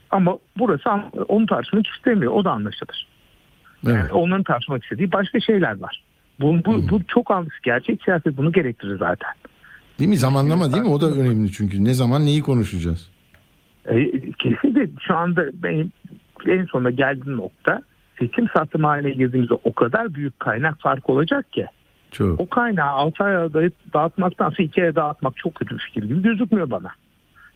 Ama 0.10 0.38
burası 0.58 0.90
onu 1.28 1.46
tartışmak 1.46 1.88
istemiyor. 1.88 2.32
O 2.32 2.46
da 2.46 2.52
anlaşılır. 2.52 3.08
Evet. 3.86 3.96
Yani 3.98 4.12
onların 4.12 4.44
tartışmak 4.44 4.84
istediği 4.84 5.12
başka 5.12 5.40
şeyler 5.40 5.80
var. 5.82 6.04
Bu, 6.40 6.56
bu, 6.66 6.90
bu 6.90 7.02
çok 7.08 7.32
anlık. 7.32 7.60
Gerçek 7.64 8.04
siyaset 8.04 8.38
bunu 8.38 8.52
gerektirir 8.52 8.98
zaten. 8.98 9.30
Değil 10.00 10.10
mi? 10.10 10.18
Zamanlama 10.18 10.72
değil 10.74 10.84
mi? 10.84 10.90
O 10.90 11.02
da 11.02 11.12
önemli 11.12 11.52
çünkü. 11.52 11.84
Ne 11.84 11.94
zaman 11.94 12.26
neyi 12.26 12.42
konuşacağız? 12.42 13.10
E, 13.86 14.12
kesinlikle 14.32 14.90
şu 15.02 15.16
anda 15.16 15.46
benim 15.54 15.92
en 16.48 16.66
sonunda 16.66 16.90
geldiğim 16.90 17.38
nokta 17.38 17.82
seçim 18.20 18.48
satım 18.58 18.84
haline 18.84 19.12
girdiğimizde 19.12 19.54
o 19.64 19.74
kadar 19.74 20.14
büyük 20.14 20.40
kaynak 20.40 20.80
farkı 20.82 21.12
olacak 21.12 21.52
ki 21.54 21.66
Çok. 22.12 22.40
o 22.40 22.50
kaynağı 22.50 22.90
6 22.90 23.24
aya 23.24 23.40
dağıt- 23.54 23.94
dağıtmaktansa 23.94 24.64
2 24.64 24.82
aya 24.84 24.96
dağıtmak 24.96 25.38
çok 25.38 25.56
kötü 25.56 25.76
bir 25.76 25.82
fikir 25.82 26.04
gibi 26.04 26.22
gözükmüyor 26.22 26.70
bana. 26.72 26.90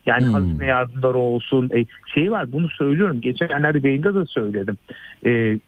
Yani 0.06 0.26
Hmm. 0.26 0.32
hazine 0.32 0.66
yardımları 0.66 1.18
olsun. 1.18 1.70
E, 1.76 1.84
şey 2.14 2.30
var 2.30 2.52
bunu 2.52 2.68
söylüyorum. 2.68 3.20
Geçenlerde 3.20 3.88
yayında 3.88 4.14
da 4.14 4.26
söyledim. 4.26 4.78
E, 5.26 5.58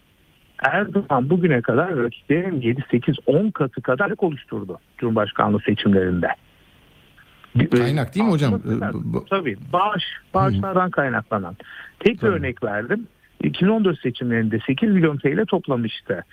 Erdoğan 0.62 1.30
bugüne 1.30 1.60
kadar 1.62 1.96
rakiplerin 1.96 2.60
7, 2.60 2.84
8, 2.90 3.16
10 3.26 3.50
katı 3.50 3.82
kadar 3.82 4.12
oluşturdu 4.18 4.78
Cumhurbaşkanlığı 4.98 5.60
seçimlerinde. 5.60 6.28
E, 7.60 7.66
Kaynak 7.68 8.14
değil 8.14 8.26
mi 8.26 8.30
hocam? 8.32 8.62
bu- 9.04 9.24
Tabii 9.30 9.56
bağış, 9.72 10.04
bağışlardan 10.34 10.90
kaynaklanan. 10.90 11.56
Tek 12.00 12.22
bir 12.22 12.28
örnek 12.28 12.64
verdim. 12.64 13.06
2014 13.42 14.00
seçimlerinde 14.00 14.58
8 14.66 14.90
milyon 14.90 15.16
TL 15.18 15.46
toplamıştı. 15.46 16.24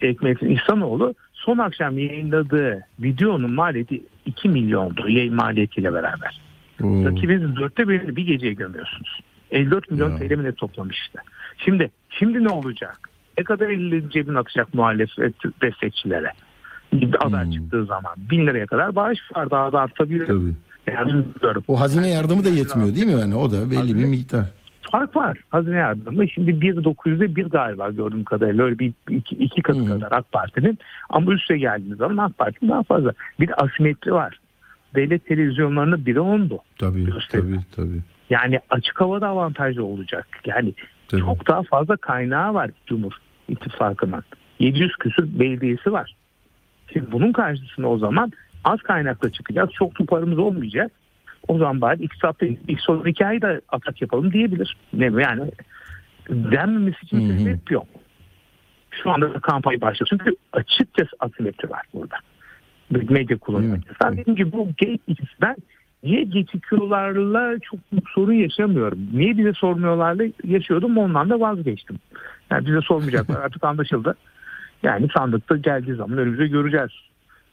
Ekmet'in 0.00 0.50
İhsanoğlu 0.50 1.14
son 1.32 1.58
akşam 1.58 1.98
yayınladığı 1.98 2.80
videonun 3.00 3.50
maliyeti 3.52 4.02
2 4.26 4.48
milyondu 4.48 5.08
yayın 5.08 5.34
maliyetiyle 5.34 5.92
beraber. 5.92 6.40
Oo. 6.82 7.04
Rakibinizin 7.04 7.56
dörtte 7.56 7.88
birini 7.88 8.16
bir 8.16 8.26
geceye 8.26 8.52
gömüyorsunuz. 8.52 9.20
54 9.50 9.90
milyon. 9.90 10.18
TL 10.18 10.32
mi 10.36 10.52
toplamıştı. 10.54 11.18
Şimdi 11.58 11.90
şimdi 12.10 12.44
ne 12.44 12.48
olacak? 12.48 13.10
Ne 13.38 13.44
kadar 13.44 13.68
elini 13.68 14.10
cebine 14.10 14.38
atacak 14.38 14.74
muhalefet 14.74 15.34
destekçilere? 15.62 16.32
Bir 16.92 17.26
aday 17.26 17.44
Hmm. 17.44 17.50
çıktığı 17.52 17.84
zaman 17.84 18.12
bin 18.30 18.46
liraya 18.46 18.66
kadar 18.66 18.94
bağış 18.96 19.18
var 19.36 19.50
daha 19.50 19.72
da 19.72 19.80
artabilir. 19.80 20.26
Tabii. 20.26 20.52
Yani. 20.92 21.24
O 21.68 21.80
hazine 21.80 22.08
yardımı 22.10 22.44
da 22.44 22.48
yetmiyor 22.48 22.94
değil 22.94 23.06
mi? 23.06 23.12
Yani 23.12 23.34
o 23.34 23.50
da 23.50 23.70
belli 23.70 23.70
bir 23.70 23.76
Hazine- 23.76 24.06
miktar. 24.10 24.44
Fark 24.92 25.16
var. 25.16 25.38
Hazine 25.48 25.76
yardımı 25.76 26.28
şimdi 26.28 26.50
1.900'de 26.60 27.36
bir 27.36 27.44
galiba 27.46 27.90
gördüğüm 27.90 28.24
kadarıyla 28.24 28.64
öyle 28.64 28.78
bir 28.78 28.92
iki, 29.10 29.34
iki 29.36 29.62
katı 29.62 29.78
Hı. 29.80 29.86
kadar 29.86 30.12
AK 30.12 30.32
Parti'nin 30.32 30.78
ama 31.10 31.32
üste 31.32 31.58
geldiğiniz 31.58 31.98
zaman 31.98 32.16
AK 32.26 32.38
Parti'nin 32.38 32.70
daha 32.70 32.82
fazla. 32.82 33.12
Bir 33.40 33.64
asimetri 33.64 34.12
var. 34.12 34.38
Devlet 34.94 35.26
televizyonlarının 35.26 36.06
biri 36.06 36.20
ondu. 36.20 36.58
Tabii, 36.78 37.04
Gösterim. 37.04 37.64
tabii, 37.76 37.86
tabii. 37.88 38.00
Yani 38.30 38.60
açık 38.70 39.00
havada 39.00 39.28
avantajlı 39.28 39.84
olacak. 39.84 40.26
Yani 40.46 40.74
Tabii. 41.08 41.20
Çok 41.20 41.48
daha 41.48 41.62
fazla 41.62 41.96
kaynağı 41.96 42.54
var 42.54 42.70
Cumhur 42.86 43.12
İttifakı'nın. 43.48 44.24
700 44.58 44.96
küsür 44.96 45.38
belediyesi 45.38 45.92
var. 45.92 46.14
Şimdi 46.92 47.12
bunun 47.12 47.32
karşısında 47.32 47.88
o 47.88 47.98
zaman 47.98 48.32
az 48.64 48.82
kaynakla 48.82 49.30
çıkacağız. 49.30 49.70
Çok 49.72 49.94
tutarımız 49.94 50.38
olmayacak. 50.38 50.92
O 51.48 51.58
zaman 51.58 51.80
bari 51.80 52.02
iktisatta 52.02 52.46
ilk 52.46 52.80
son 52.80 53.04
iki 53.04 53.26
ayda 53.26 53.60
atak 53.68 54.02
yapalım 54.02 54.32
diyebilir. 54.32 54.76
Ne 54.92 55.04
yani 55.04 55.50
denmemesi 56.28 56.98
için 57.02 57.30
Hı 57.30 57.34
hı. 57.34 57.38
sebep 57.38 57.70
yok. 57.70 57.86
Şu 59.02 59.10
anda 59.10 59.34
da 59.34 59.40
kampanya 59.40 59.80
başladı. 59.80 60.08
Çünkü 60.10 60.36
açıkçası 60.52 61.10
asimetri 61.20 61.70
var 61.70 61.82
burada. 61.94 62.16
Medya 62.90 63.38
kullanımı. 63.38 63.78
Ben 64.04 64.16
dediğim 64.16 64.36
gibi 64.36 64.52
bu 64.52 64.66
gate 64.66 64.98
ikisinden 65.06 65.56
niye 66.04 66.24
geçikiyorlarla 66.24 67.58
çok 67.58 67.92
büyük 67.92 68.08
sorun 68.10 68.32
yaşamıyorum. 68.32 68.98
Niye 69.12 69.38
bize 69.38 69.52
sormuyorlarla 69.52 70.24
yaşıyordum 70.44 70.98
ondan 70.98 71.30
da 71.30 71.40
vazgeçtim. 71.40 71.96
Yani 72.50 72.66
bize 72.66 72.80
sormayacaklar 72.80 73.40
artık 73.44 73.64
anlaşıldı. 73.64 74.14
Yani 74.82 75.08
sandıkta 75.16 75.56
geldiği 75.56 75.94
zaman 75.94 76.18
önümüze 76.18 76.46
göreceğiz. 76.46 76.90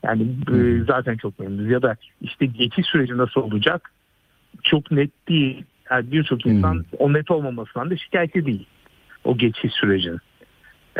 Yani 0.03 0.27
e, 0.53 0.83
zaten 0.87 1.17
çok 1.17 1.39
memnunuz. 1.39 1.69
Ya 1.69 1.81
da 1.81 1.95
işte 2.21 2.45
geçiş 2.45 2.85
süreci 2.85 3.17
nasıl 3.17 3.41
olacak 3.41 3.91
çok 4.63 4.91
net 4.91 5.11
değil. 5.29 5.63
Yani 5.91 6.11
birçok 6.11 6.45
insan 6.45 6.85
o 6.97 7.13
net 7.13 7.31
olmamasından 7.31 7.89
da 7.89 7.97
şikayetçi 7.97 8.45
değil. 8.45 8.65
O 9.23 9.37
geçiş 9.37 9.73
sürecinin. 9.73 10.19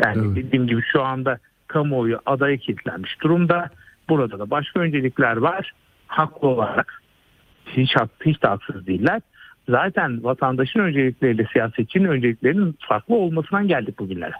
Yani 0.04 0.26
Evet. 0.26 0.36
dediğim 0.36 0.66
gibi 0.66 0.82
şu 0.92 1.02
anda 1.02 1.38
kamuoyu 1.66 2.20
adaya 2.26 2.56
kilitlenmiş 2.56 3.20
durumda. 3.22 3.70
Burada 4.08 4.38
da 4.38 4.50
başka 4.50 4.80
öncelikler 4.80 5.36
var. 5.36 5.72
Haklı 6.06 6.48
olarak 6.48 7.01
hiç, 7.66 7.94
hiç 8.26 8.42
de 8.42 8.48
haksız 8.48 8.86
değiller. 8.86 9.20
Zaten 9.68 10.24
vatandaşın 10.24 10.80
öncelikleriyle 10.80 11.46
siyasetçinin 11.52 12.04
önceliklerinin 12.08 12.78
farklı 12.88 13.14
olmasından 13.14 13.68
geldik 13.68 13.98
bugünlere. 13.98 14.34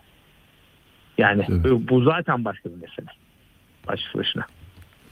Yani 1.19 1.47
Evet. 1.51 1.89
bu 1.91 2.03
zaten 2.03 2.45
başka 2.45 2.69
bir 2.69 2.75
mesele. 2.75 3.07
Başlı 3.89 4.19
başına. 4.21 4.47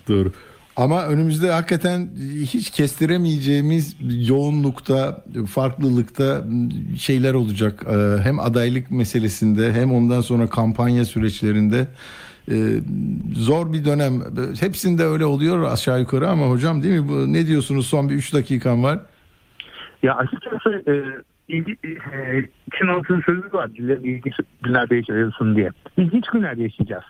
Doğru. 0.08 0.32
Ama 0.76 1.06
önümüzde 1.06 1.50
hakikaten 1.50 2.08
hiç 2.42 2.70
kestiremeyeceğimiz 2.70 3.96
yoğunlukta, 4.28 5.24
farklılıkta 5.48 6.44
şeyler 6.98 7.34
olacak. 7.34 7.84
Ee, 7.86 8.22
Hem 8.22 8.40
adaylık 8.40 8.90
meselesinde 8.90 9.72
hem 9.72 9.92
ondan 9.92 10.20
sonra 10.20 10.46
kampanya 10.46 11.04
süreçlerinde 11.04 11.86
zor 13.34 13.72
bir 13.72 13.84
dönem. 13.84 14.12
Hepsinde 14.61 15.05
öyle 15.05 15.24
oluyor 15.24 15.72
aşağı 15.72 16.01
yukarı 16.01 16.28
ama 16.28 16.46
hocam 16.46 16.82
değil 16.82 17.01
mi? 17.01 17.09
Bu, 17.09 17.32
ne 17.32 17.46
diyorsunuz? 17.46 17.86
Son 17.86 18.09
bir 18.09 18.14
3 18.14 18.34
dakikan 18.34 18.82
var. 18.82 18.98
Ya 20.03 20.16
açıkçası 20.16 20.82
e, 20.88 20.94
ilgi, 21.48 21.72
e, 21.84 21.90
Çin 22.78 22.86
halkının 22.86 23.22
sözü 23.26 23.53
var. 23.53 23.70
İlginç 24.05 24.34
günlerde 24.62 24.96
yaşayasın 24.96 25.57
diye. 25.57 25.70
İlginç 25.96 26.26
günlerde 26.26 26.62
yaşayacağız. 26.62 27.05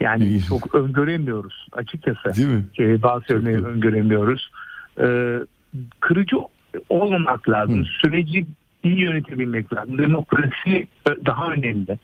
Yani 0.00 0.24
İyi. 0.24 0.42
çok 0.42 0.74
öngöremiyoruz 0.74 1.66
açıkçası. 1.72 2.36
Değil 2.36 2.48
mi? 2.48 2.64
E, 2.78 3.02
bazı 3.02 3.28
doğru. 3.28 3.66
öngöremiyoruz. 3.66 4.50
E, 5.00 5.38
kırıcı 6.00 6.36
olmamak 6.88 7.48
lazım. 7.48 7.80
Hı. 7.80 7.84
Süreci 8.02 8.46
iyi 8.82 9.00
yönetebilmek 9.00 9.72
lazım. 9.72 9.98
Demokrasi 9.98 10.86
e, 11.06 11.26
daha 11.26 11.52
önemli. 11.52 11.98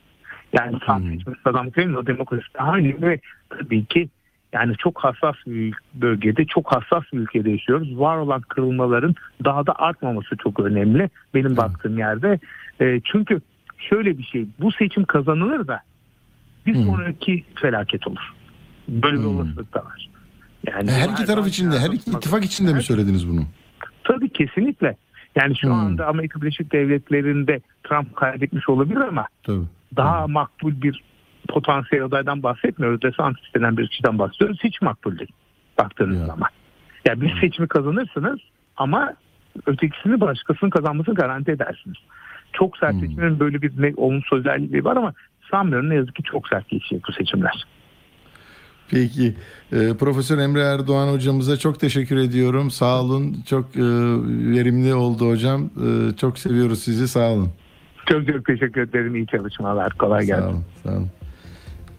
Yani 0.58 0.78
seçmesi 1.16 1.40
adam 1.44 1.74
değil 1.74 1.88
o 1.88 2.06
demokrasi 2.06 2.46
daha 2.58 2.76
önemli 2.76 3.02
ve 3.02 3.20
tabii 3.50 3.84
ki 3.84 4.08
yani 4.52 4.76
çok 4.76 4.98
hassas 4.98 5.34
bir 5.46 5.74
bölgede, 5.94 6.44
çok 6.44 6.72
hassas 6.72 7.04
bir 7.12 7.18
ülkede 7.18 7.50
yaşıyoruz. 7.50 7.98
Var 7.98 8.16
olan 8.16 8.40
kırılmaların 8.40 9.14
daha 9.44 9.66
da 9.66 9.74
artmaması 9.78 10.36
çok 10.36 10.60
önemli 10.60 11.10
benim 11.34 11.56
baktığım 11.56 11.98
yerde. 11.98 12.38
E, 12.80 13.00
çünkü 13.04 13.40
şöyle 13.78 14.18
bir 14.18 14.22
şey, 14.22 14.46
bu 14.60 14.72
seçim 14.72 15.04
kazanılır 15.04 15.66
da 15.66 15.80
bir 16.66 16.74
Hı. 16.74 16.82
sonraki 16.82 17.44
felaket 17.54 18.06
olur. 18.06 18.32
Böyle 18.88 19.16
bir 19.16 19.22
Hı. 19.24 19.28
olasılık 19.28 19.74
da 19.74 19.84
var. 19.84 20.08
Yani 20.66 20.90
Her 20.90 21.08
iki 21.08 21.24
taraf 21.24 21.48
içinde, 21.48 21.78
her 21.78 21.90
iki 21.90 22.10
ittifak 22.10 22.44
içinde 22.44 22.72
mi 22.72 22.82
söylediniz 22.82 23.28
bunu? 23.28 23.42
Tabii 24.04 24.28
kesinlikle. 24.28 24.96
Yani 25.36 25.56
şu 25.56 25.68
Hmm. 25.68 25.74
anda 25.74 26.06
Amerika 26.06 26.40
Birleşik 26.42 26.72
Devletleri'nde 26.72 27.60
Trump 27.88 28.16
kaybetmiş 28.16 28.68
olabilir 28.68 29.00
ama 29.00 29.26
Tabii. 29.42 29.64
Daha 29.96 30.26
makbul 30.26 30.82
bir 30.82 31.04
potansiyel 31.48 32.04
adaydan 32.04 32.42
bahsetmiyoruz. 32.42 33.02
DeSantis 33.02 33.54
denen 33.54 33.76
bir 33.76 33.88
kişiden 33.88 34.18
bahsediyoruz. 34.18 34.58
Hiç 34.64 34.82
makbul 34.82 35.18
değil 35.18 35.32
baktığınız 35.78 36.18
Ya. 36.20 36.26
zaman. 36.26 36.48
Ya 37.06 37.20
bir 37.20 37.40
seçimi 37.40 37.68
kazanırsınız 37.68 38.38
ama 38.76 39.14
ötekisini 39.66 40.20
başkasının 40.20 40.70
kazanmasını 40.70 41.14
garanti 41.14 41.50
edersiniz. 41.50 41.96
Çok 42.52 42.78
sert 42.78 42.92
Hmm. 42.92 43.00
seçimlerin 43.00 43.40
böyle 43.40 43.62
bir 43.62 43.82
ne, 43.82 43.92
olumsuz 43.96 44.38
özelliği 44.38 44.84
var 44.84 44.96
ama 44.96 45.12
sanmıyorum 45.50 45.90
ne 45.90 45.94
yazık 45.94 46.14
ki 46.14 46.22
çok 46.22 46.48
sert 46.48 46.68
geçecek 46.68 47.02
bu 47.08 47.12
seçimler. 47.12 47.64
Peki. 48.90 49.34
Ee, 49.72 49.76
Profesör 50.00 50.38
Emre 50.38 50.60
Erdoğan 50.60 51.12
hocamıza 51.12 51.56
çok 51.56 51.80
teşekkür 51.80 52.16
ediyorum. 52.16 52.70
Sağ 52.70 53.00
olun. 53.02 53.36
Çok 53.48 53.76
e, 53.76 53.80
verimli 54.54 54.94
oldu 54.94 55.28
hocam. 55.30 55.64
E, 55.64 56.16
çok 56.16 56.38
seviyoruz 56.38 56.78
sizi. 56.82 57.08
Sağ 57.08 57.32
olun. 57.32 57.48
Çok 58.08 58.26
çok 58.26 58.46
teşekkür 58.46 58.80
ederim. 58.80 59.14
İyi 59.14 59.26
çalışmalar. 59.26 59.92
Kolay 59.92 60.20
Sağ 60.20 60.26
gelsin. 60.26 60.48
olun. 60.48 60.64
Sağ 60.84 60.90
olun. 60.90 61.08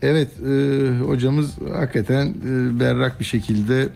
Evet, 0.01 0.27
e, 0.47 0.89
hocamız 0.99 1.57
hakikaten 1.73 2.27
e, 2.27 2.79
berrak 2.79 3.19
bir 3.19 3.25
şekilde 3.25 3.89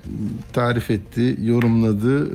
tarif 0.54 0.92
etti, 0.92 1.38
yorumladı. 1.42 2.26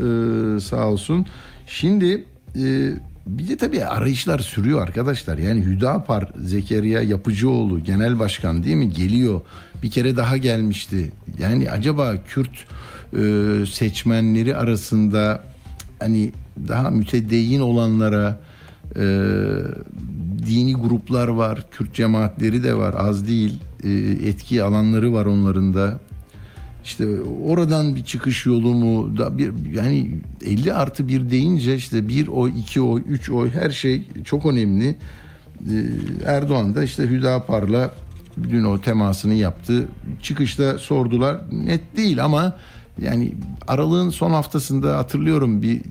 E, 0.56 0.60
sağ 0.60 0.88
olsun. 0.88 1.26
Şimdi 1.66 2.24
e, 2.56 2.90
bir 3.26 3.48
de 3.48 3.56
tabii 3.56 3.84
arayışlar 3.84 4.38
sürüyor 4.38 4.82
arkadaşlar. 4.82 5.38
Yani 5.38 5.64
Hüdapar 5.64 6.28
Zekeriya 6.36 7.02
Yapıcıoğlu 7.02 7.84
genel 7.84 8.18
başkan 8.18 8.64
değil 8.64 8.76
mi? 8.76 8.92
Geliyor. 8.92 9.40
Bir 9.82 9.90
kere 9.90 10.16
daha 10.16 10.36
gelmişti. 10.36 11.12
Yani 11.38 11.70
acaba 11.70 12.14
Kürt 12.28 12.50
e, 13.12 13.22
seçmenleri 13.66 14.56
arasında 14.56 15.42
hani 15.98 16.32
daha 16.68 16.90
mütedeyyin 16.90 17.60
olanlara 17.60 18.40
e, 18.96 19.04
dini 20.46 20.74
gruplar 20.74 21.28
var, 21.28 21.66
Kürt 21.70 21.94
cemaatleri 21.94 22.64
de 22.64 22.74
var, 22.74 22.94
az 22.98 23.28
değil. 23.28 23.60
E, 23.84 23.90
etki 24.28 24.62
alanları 24.62 25.12
var 25.12 25.26
onların 25.26 25.74
da. 25.74 26.00
İşte 26.84 27.06
oradan 27.44 27.96
bir 27.96 28.04
çıkış 28.04 28.46
yolu 28.46 28.74
mu? 28.74 29.18
Da 29.18 29.38
bir 29.38 29.52
yani 29.74 30.20
50 30.44 30.72
artı 30.72 31.08
1 31.08 31.30
deyince 31.30 31.74
işte 31.74 32.08
bir 32.08 32.28
oy, 32.28 32.52
iki 32.60 32.80
oy, 32.80 33.02
üç 33.08 33.30
oy 33.30 33.50
her 33.50 33.70
şey 33.70 34.02
çok 34.24 34.46
önemli. 34.46 34.88
Ee, 34.88 34.96
Erdoğan 36.24 36.74
da 36.74 36.84
işte 36.84 37.02
Hüdapar'la 37.02 37.90
dün 38.42 38.64
o 38.64 38.80
temasını 38.80 39.34
yaptı. 39.34 39.88
Çıkışta 40.22 40.78
sordular. 40.78 41.40
Net 41.52 41.96
değil 41.96 42.24
ama 42.24 42.56
yani 43.02 43.34
aralığın 43.68 44.10
son 44.10 44.30
haftasında 44.30 44.98
hatırlıyorum 44.98 45.62
bir 45.62 45.82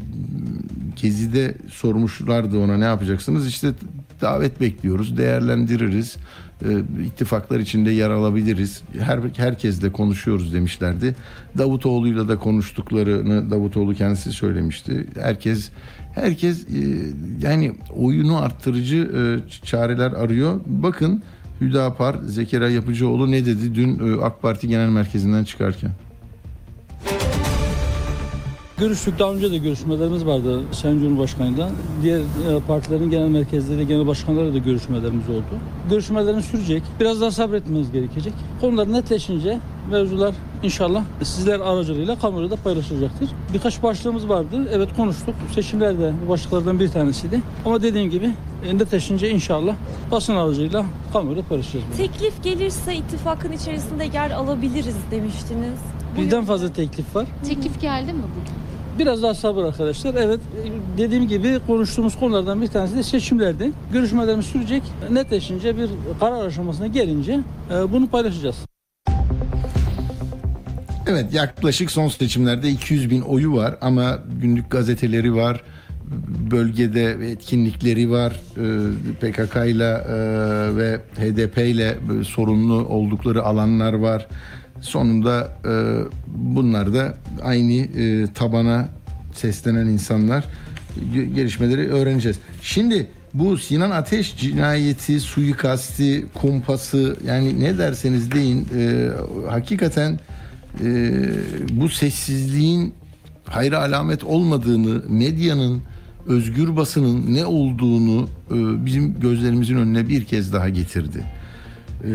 gezide 0.95 1.55
sormuşlardı 1.71 2.59
ona 2.59 2.77
ne 2.77 2.85
yapacaksınız? 2.85 3.47
İşte 3.47 3.73
davet 4.21 4.61
bekliyoruz, 4.61 5.17
değerlendiririz. 5.17 6.17
Ee, 6.65 7.03
ittifaklar 7.05 7.59
içinde 7.59 7.91
yer 7.91 8.09
alabiliriz. 8.09 8.81
Her 8.99 9.19
herkesle 9.37 9.91
konuşuyoruz 9.91 10.53
demişlerdi. 10.53 11.15
Davutoğlu'yla 11.57 12.27
da 12.27 12.39
konuştuklarını 12.39 13.51
Davutoğlu 13.51 13.93
kendisi 13.93 14.31
söylemişti. 14.31 15.07
Herkes 15.21 15.69
herkes 16.15 16.63
e, 16.63 17.11
yani 17.41 17.75
oyunu 17.97 18.37
arttırıcı 18.37 18.97
e, 18.97 19.21
çareler 19.65 20.11
arıyor. 20.11 20.61
Bakın 20.65 21.23
Hüdapar 21.61 22.15
Zekeriya 22.25 22.69
Yapıcıoğlu 22.69 23.31
ne 23.31 23.45
dedi 23.45 23.75
dün 23.75 23.99
e, 23.99 24.21
AK 24.21 24.41
Parti 24.41 24.67
Genel 24.67 24.89
Merkezi'nden 24.89 25.43
çıkarken? 25.43 25.91
Görüştük 28.79 29.19
daha 29.19 29.33
önce 29.33 29.51
de 29.51 29.57
görüşmelerimiz 29.57 30.25
vardı 30.25 30.61
Sayın 30.71 30.99
Cumhurbaşkanı'yla. 30.99 31.69
Diğer 32.03 32.19
e, 32.19 32.23
partilerin 32.67 33.09
genel 33.09 33.27
merkezleri, 33.27 33.87
genel 33.87 34.07
başkanları 34.07 34.53
da 34.53 34.57
görüşmelerimiz 34.57 35.29
oldu. 35.29 35.43
Görüşmelerin 35.89 36.39
sürecek. 36.39 36.83
Biraz 36.99 37.21
daha 37.21 37.31
sabretmeniz 37.31 37.91
gerekecek. 37.91 38.33
Konular 38.61 38.93
netleşince 38.93 39.59
mevzular 39.91 40.35
inşallah 40.63 41.03
sizler 41.23 41.59
aracılığıyla 41.59 42.19
kamuoyuyla 42.19 42.57
da 42.57 42.61
paylaşılacaktır. 42.61 43.29
Birkaç 43.53 43.83
başlığımız 43.83 44.29
vardı. 44.29 44.67
Evet 44.71 44.89
konuştuk. 44.95 45.35
Seçimler 45.55 45.99
de 45.99 46.13
bu 46.25 46.29
başlıklardan 46.29 46.79
bir 46.79 46.89
tanesiydi. 46.89 47.41
Ama 47.65 47.81
dediğim 47.81 48.09
gibi 48.09 48.31
e, 48.67 48.77
netleşince 48.77 49.29
inşallah 49.29 49.75
basın 50.11 50.35
aracılığıyla 50.35 50.85
kamuoyuyla 51.13 51.43
paylaşacağız. 51.43 51.85
bunu. 51.87 51.97
Teklif 52.07 52.43
gelirse 52.43 52.95
ittifakın 52.95 53.51
içerisinde 53.51 54.05
yer 54.13 54.31
alabiliriz 54.31 54.95
demiştiniz. 55.11 55.79
Birden 56.17 56.45
fazla 56.45 56.73
teklif 56.73 57.15
var. 57.15 57.25
Teklif 57.47 57.81
geldi 57.81 58.13
mi 58.13 58.21
bugün? 58.21 58.64
Biraz 58.99 59.23
daha 59.23 59.33
sabır 59.33 59.63
arkadaşlar. 59.63 60.15
Evet 60.17 60.39
e, 60.39 60.97
dediğim 60.97 61.27
gibi 61.27 61.59
konuştuğumuz 61.67 62.19
konulardan 62.19 62.61
bir 62.61 62.67
tanesi 62.67 62.95
de 62.95 63.03
seçimlerdi. 63.03 63.71
Görüşmelerimiz 63.93 64.45
sürecek. 64.45 64.83
Netleşince 65.11 65.77
bir 65.77 65.89
karar 66.19 66.45
aşamasına 66.45 66.87
gelince 66.87 67.39
e, 67.71 67.91
bunu 67.91 68.07
paylaşacağız. 68.07 68.55
Evet 71.07 71.33
yaklaşık 71.33 71.91
son 71.91 72.07
seçimlerde 72.07 72.69
200 72.69 73.09
bin 73.09 73.21
oyu 73.21 73.53
var 73.55 73.75
ama 73.81 74.19
günlük 74.41 74.71
gazeteleri 74.71 75.35
var. 75.35 75.63
bölgede 76.51 77.31
etkinlikleri 77.31 78.11
var. 78.11 78.33
PKK 79.21 79.55
ile 79.55 79.93
ve 80.75 80.99
HDP 81.19 81.57
ile 81.57 81.97
sorunlu 82.27 82.85
oldukları 82.85 83.43
alanlar 83.43 83.93
var. 83.93 84.27
Sonunda 84.85 85.51
e, 85.65 85.73
bunlar 86.27 86.93
da 86.93 87.17
aynı 87.43 87.73
e, 87.73 88.27
tabana 88.33 88.89
seslenen 89.33 89.85
insanlar 89.85 90.45
Ge- 91.13 91.33
gelişmeleri 91.33 91.89
öğreneceğiz. 91.89 92.39
Şimdi 92.61 93.07
bu 93.33 93.57
Sinan 93.57 93.91
Ateş 93.91 94.37
cinayeti, 94.37 95.19
suikasti, 95.19 96.25
kumpası 96.33 97.17
yani 97.27 97.59
ne 97.59 97.77
derseniz 97.77 98.31
deyin 98.31 98.67
e, 98.77 99.09
hakikaten 99.49 100.19
e, 100.83 101.19
bu 101.71 101.89
sessizliğin 101.89 102.93
hayra 103.45 103.79
alamet 103.79 104.23
olmadığını, 104.23 105.03
medyanın, 105.09 105.81
özgür 106.27 106.75
basının 106.75 107.35
ne 107.35 107.45
olduğunu 107.45 108.29
e, 108.51 108.85
bizim 108.85 109.19
gözlerimizin 109.19 109.75
önüne 109.75 110.09
bir 110.09 110.25
kez 110.25 110.53
daha 110.53 110.69
getirdi. 110.69 111.23
E, 112.03 112.09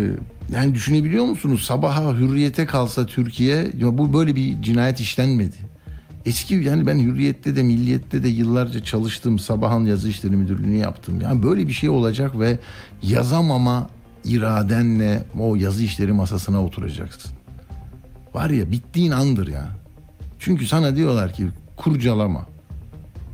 yani 0.53 0.75
düşünebiliyor 0.75 1.25
musunuz? 1.25 1.65
Sabaha 1.65 2.15
hürriyete 2.15 2.67
kalsa 2.67 3.07
Türkiye 3.07 3.57
ya 3.79 3.99
bu 3.99 4.13
böyle 4.13 4.37
bir 4.37 4.63
cinayet 4.63 5.01
işlenmedi. 5.01 5.57
Eski 6.27 6.55
yani 6.55 6.87
ben 6.87 6.99
hürriyette 6.99 7.57
de 7.57 7.63
milliyette 7.63 8.23
de 8.23 8.29
yıllarca 8.29 8.85
çalıştım. 8.85 9.39
Sabahın 9.39 9.85
yazı 9.85 10.09
işleri 10.09 10.37
müdürlüğünü 10.37 10.77
yaptım. 10.77 11.21
Yani 11.21 11.43
böyle 11.43 11.69
bir 11.69 11.73
şey 11.73 11.89
olacak 11.89 12.39
ve 12.39 12.59
yazamama 13.03 13.89
iradenle 14.25 15.25
o 15.39 15.57
yazı 15.57 15.85
işleri 15.85 16.13
masasına 16.13 16.65
oturacaksın. 16.65 17.33
Var 18.35 18.51
ya 18.51 18.73
bittiğin 18.73 19.11
andır 19.11 19.49
ya. 19.49 19.69
Çünkü 20.39 20.67
sana 20.67 20.97
diyorlar 20.97 21.33
ki 21.33 21.49
kurcalama. 21.77 22.47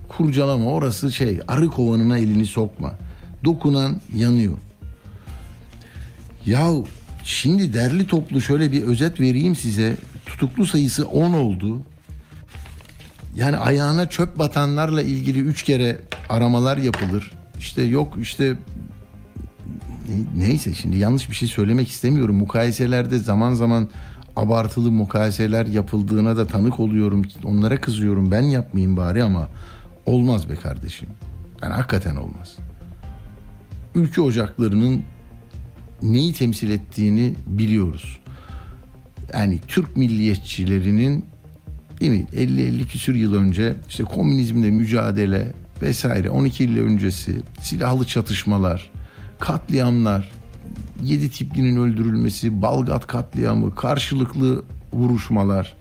Kurcalama 0.09 0.71
orası 0.71 1.13
şey 1.13 1.41
arı 1.49 1.69
kovanına 1.69 2.19
elini 2.19 2.47
sokma. 2.47 2.95
Dokunan 3.45 4.01
yanıyor. 4.15 4.59
Ya 6.47 6.71
şimdi 7.27 7.75
derli 7.75 8.07
toplu 8.07 8.41
şöyle 8.41 8.73
bir 8.73 8.83
özet 8.83 9.21
vereyim 9.21 9.57
size. 9.57 9.97
Tutuklu 10.27 10.67
sayısı 10.67 11.09
10 11.09 11.33
oldu. 11.33 11.83
Yani 13.37 13.57
ayağına 13.57 14.09
çöp 14.09 14.39
batanlarla 14.39 15.03
ilgili 15.03 15.41
3 15.41 15.63
kere 15.63 15.99
aramalar 16.29 16.77
yapılır. 16.77 17.33
İşte 17.59 17.83
yok 17.83 18.15
işte 18.21 18.57
neyse 20.37 20.75
şimdi 20.75 20.97
yanlış 20.97 21.31
bir 21.31 21.35
şey 21.35 21.49
söylemek 21.49 21.89
istemiyorum. 21.89 22.37
Mukayeselerde 22.37 23.19
zaman 23.19 23.55
zaman 23.55 23.89
abartılı 24.37 24.91
mukayeseler 24.91 25.67
yapıldığına 25.67 26.37
da 26.37 26.47
tanık 26.47 26.81
oluyorum. 26.81 27.23
Onlara 27.45 27.81
kızıyorum. 27.81 28.31
Ben 28.31 28.43
yapmayayım 28.43 28.97
bari 28.97 29.23
ama 29.23 29.49
olmaz 30.07 30.51
be 30.51 30.55
kardeşim. 30.55 31.09
Yani 31.63 31.75
hakikaten 31.75 32.17
olmaz. 32.17 32.57
Ülke 33.95 34.21
ocaklarının 34.21 35.03
neyi 36.03 36.33
temsil 36.33 36.71
ettiğini 36.71 37.35
biliyoruz. 37.47 38.19
Yani 39.33 39.61
Türk 39.69 39.97
milliyetçilerinin 39.97 41.25
değil 42.01 42.13
mi 42.13 42.27
50-50 42.33 42.87
küsür 42.87 43.15
yıl 43.15 43.35
önce 43.35 43.75
işte 43.89 44.05
komünizmle 44.05 44.71
mücadele 44.71 45.53
vesaire 45.83 46.31
12 46.31 46.63
yıl 46.63 46.77
öncesi 46.77 47.41
silahlı 47.61 48.07
çatışmalar, 48.07 48.91
katliamlar, 49.39 50.31
yedi 51.03 51.31
tiplinin 51.31 51.77
öldürülmesi, 51.77 52.63
Balgat 52.63 53.07
katliamı, 53.07 53.75
karşılıklı 53.75 54.65
vuruşmalar, 54.93 55.77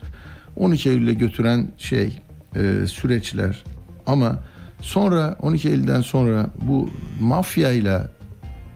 12 0.55 0.89
Eylül'e 0.89 1.13
götüren 1.13 1.67
şey 1.77 2.19
e, 2.55 2.87
süreçler 2.87 3.63
ama 4.07 4.43
sonra 4.81 5.35
12 5.41 5.69
Eylül'den 5.69 6.01
sonra 6.01 6.49
bu 6.61 6.89
mafyayla 7.19 8.11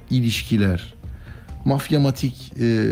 ilişkiler, 0.10 0.94
mafyamatik 1.66 2.53
e, 2.60 2.86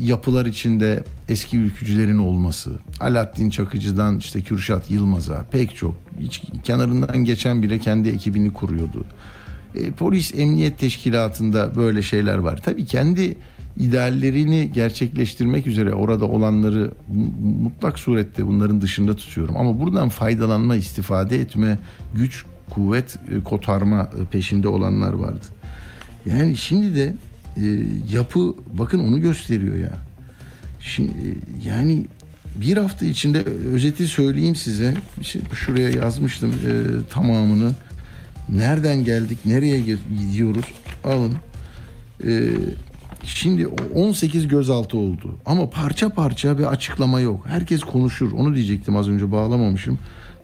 yapılar 0.00 0.46
içinde 0.46 1.04
eski 1.28 1.58
ülkücülerin 1.58 2.18
olması, 2.18 2.70
Alaaddin 3.00 3.50
Çakıcı'dan 3.50 4.18
işte 4.18 4.40
Kürşat 4.40 4.90
Yılmaz'a 4.90 5.44
pek 5.50 5.76
çok 5.76 5.94
hiç 6.20 6.42
kenarından 6.64 7.24
geçen 7.24 7.62
bile 7.62 7.78
kendi 7.78 8.08
ekibini 8.08 8.52
kuruyordu. 8.52 9.04
E, 9.74 9.90
polis 9.90 10.34
emniyet 10.34 10.78
teşkilatında 10.78 11.76
böyle 11.76 12.02
şeyler 12.02 12.38
var. 12.38 12.60
Tabii 12.64 12.86
kendi 12.86 13.36
ideallerini 13.76 14.72
gerçekleştirmek 14.72 15.66
üzere 15.66 15.94
orada 15.94 16.24
olanları 16.24 16.90
mu- 17.08 17.34
mutlak 17.62 17.98
surette 17.98 18.46
bunların 18.46 18.80
dışında 18.80 19.16
tutuyorum. 19.16 19.56
Ama 19.56 19.80
buradan 19.80 20.08
faydalanma, 20.08 20.76
istifade 20.76 21.40
etme, 21.40 21.78
güç, 22.14 22.44
kuvvet 22.70 23.18
e, 23.30 23.44
kotarma 23.44 24.10
e, 24.22 24.24
peşinde 24.24 24.68
olanlar 24.68 25.12
vardı. 25.12 25.46
Yani 26.26 26.56
şimdi 26.56 26.96
de 26.96 27.14
e, 27.62 27.86
yapı 28.12 28.54
bakın 28.72 28.98
onu 28.98 29.20
gösteriyor 29.20 29.76
ya. 29.76 29.92
Şimdi 30.80 31.10
e, 31.10 31.68
yani 31.68 32.06
bir 32.56 32.76
hafta 32.76 33.06
içinde 33.06 33.42
özeti 33.72 34.06
söyleyeyim 34.06 34.56
size. 34.56 34.94
Şey, 35.22 35.42
şuraya 35.54 35.90
yazmıştım 35.90 36.50
e, 36.50 36.72
tamamını. 37.10 37.72
Nereden 38.48 39.04
geldik, 39.04 39.38
nereye 39.44 39.80
gidiyoruz? 40.20 40.64
Alın. 41.04 41.34
E, 42.26 42.50
şimdi 43.24 43.66
18 43.94 44.48
gözaltı 44.48 44.98
oldu. 44.98 45.36
Ama 45.46 45.70
parça 45.70 46.08
parça 46.08 46.58
bir 46.58 46.64
açıklama 46.64 47.20
yok. 47.20 47.46
Herkes 47.48 47.80
konuşur. 47.80 48.32
Onu 48.32 48.54
diyecektim 48.54 48.96
az 48.96 49.08
önce 49.08 49.32
bağlamamışım. 49.32 49.98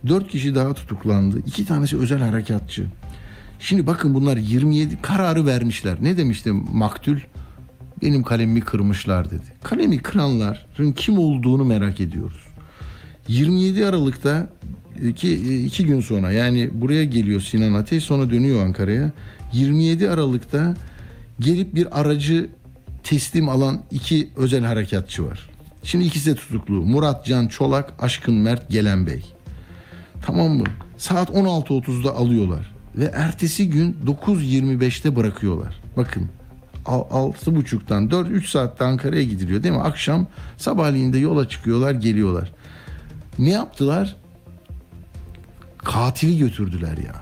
4 0.06 0.28
kişi 0.28 0.54
daha 0.54 0.74
tutuklandı. 0.74 1.38
İki 1.46 1.66
tanesi 1.66 1.98
özel 1.98 2.18
harekatçı. 2.18 2.86
Şimdi 3.64 3.86
bakın 3.86 4.14
bunlar 4.14 4.36
27 4.36 5.02
kararı 5.02 5.46
vermişler. 5.46 5.96
Ne 6.00 6.16
demişti 6.16 6.52
maktul? 6.52 7.16
Benim 8.02 8.22
kalemimi 8.22 8.60
kırmışlar 8.60 9.30
dedi. 9.30 9.44
Kalemi 9.62 9.98
kıranların 9.98 10.92
kim 10.92 11.18
olduğunu 11.18 11.64
merak 11.64 12.00
ediyoruz. 12.00 12.40
27 13.28 13.86
Aralık'ta 13.86 14.48
iki, 15.02 15.64
iki 15.64 15.86
gün 15.86 16.00
sonra 16.00 16.32
yani 16.32 16.70
buraya 16.72 17.04
geliyor 17.04 17.40
Sinan 17.40 17.74
Ateş 17.74 18.04
sonra 18.04 18.30
dönüyor 18.30 18.66
Ankara'ya. 18.66 19.12
27 19.52 20.10
Aralık'ta 20.10 20.74
gelip 21.40 21.74
bir 21.74 22.00
aracı 22.00 22.48
teslim 23.02 23.48
alan 23.48 23.82
iki 23.90 24.28
özel 24.36 24.64
harekatçı 24.64 25.26
var. 25.26 25.50
Şimdi 25.82 26.04
ikisi 26.04 26.30
de 26.30 26.34
tutuklu. 26.34 26.74
Murat 26.74 27.26
Can 27.26 27.46
Çolak, 27.46 27.92
Aşkın 27.98 28.34
Mert 28.34 28.70
Gelen 28.70 29.06
Bey. 29.06 29.24
Tamam 30.26 30.52
mı? 30.52 30.64
Saat 30.98 31.30
16.30'da 31.30 32.16
alıyorlar. 32.16 32.73
Ve 32.94 33.04
ertesi 33.04 33.70
gün 33.70 33.96
9.25'te 34.06 35.16
bırakıyorlar. 35.16 35.80
Bakın 35.96 36.28
al- 36.86 37.04
altı 37.10 37.56
buçuktan 37.56 38.10
4 38.10 38.30
3 38.30 38.48
saatte 38.48 38.84
Ankara'ya 38.84 39.22
gidiliyor 39.22 39.62
değil 39.62 39.74
mi? 39.74 39.80
Akşam 39.80 40.26
sabahleyin 40.56 41.12
de 41.12 41.18
yola 41.18 41.48
çıkıyorlar, 41.48 41.92
geliyorlar. 41.92 42.52
Ne 43.38 43.50
yaptılar? 43.50 44.16
Katili 45.78 46.38
götürdüler 46.38 46.96
ya. 46.98 47.14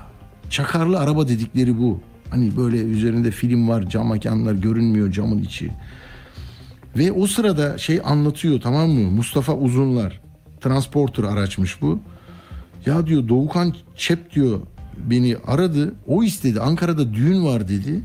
Çakarlı 0.49 0.99
araba 0.99 1.27
dedikleri 1.27 1.77
bu. 1.77 2.01
Hani 2.29 2.57
böyle 2.57 2.77
üzerinde 2.77 3.31
film 3.31 3.69
var, 3.69 3.89
cam 3.89 4.09
mekanlar 4.11 4.53
görünmüyor 4.53 5.11
camın 5.11 5.37
içi. 5.37 5.71
Ve 6.97 7.11
o 7.11 7.27
sırada 7.27 7.77
şey 7.77 8.01
anlatıyor 8.05 8.61
tamam 8.61 8.89
mı? 8.89 9.11
Mustafa 9.11 9.53
Uzunlar. 9.53 10.21
Transporter 10.61 11.23
araçmış 11.23 11.81
bu. 11.81 11.99
Ya 12.85 13.07
diyor 13.07 13.27
Doğukan 13.27 13.75
Çep 13.95 14.31
diyor 14.35 14.59
beni 15.09 15.35
aradı. 15.47 15.93
O 16.07 16.23
istedi. 16.23 16.59
Ankara'da 16.61 17.13
düğün 17.13 17.45
var 17.45 17.67
dedi. 17.67 18.01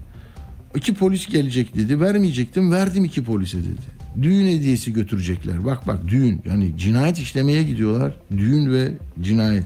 İki 0.76 0.94
polis 0.94 1.26
gelecek 1.26 1.76
dedi. 1.76 2.00
Vermeyecektim. 2.00 2.72
Verdim 2.72 3.04
iki 3.04 3.24
polise 3.24 3.58
dedi. 3.58 3.98
Düğün 4.22 4.46
hediyesi 4.46 4.92
götürecekler. 4.92 5.64
Bak 5.64 5.86
bak 5.86 5.98
düğün. 6.08 6.42
Yani 6.46 6.78
cinayet 6.78 7.18
işlemeye 7.18 7.62
gidiyorlar. 7.62 8.12
Düğün 8.36 8.72
ve 8.72 8.92
cinayet. 9.20 9.64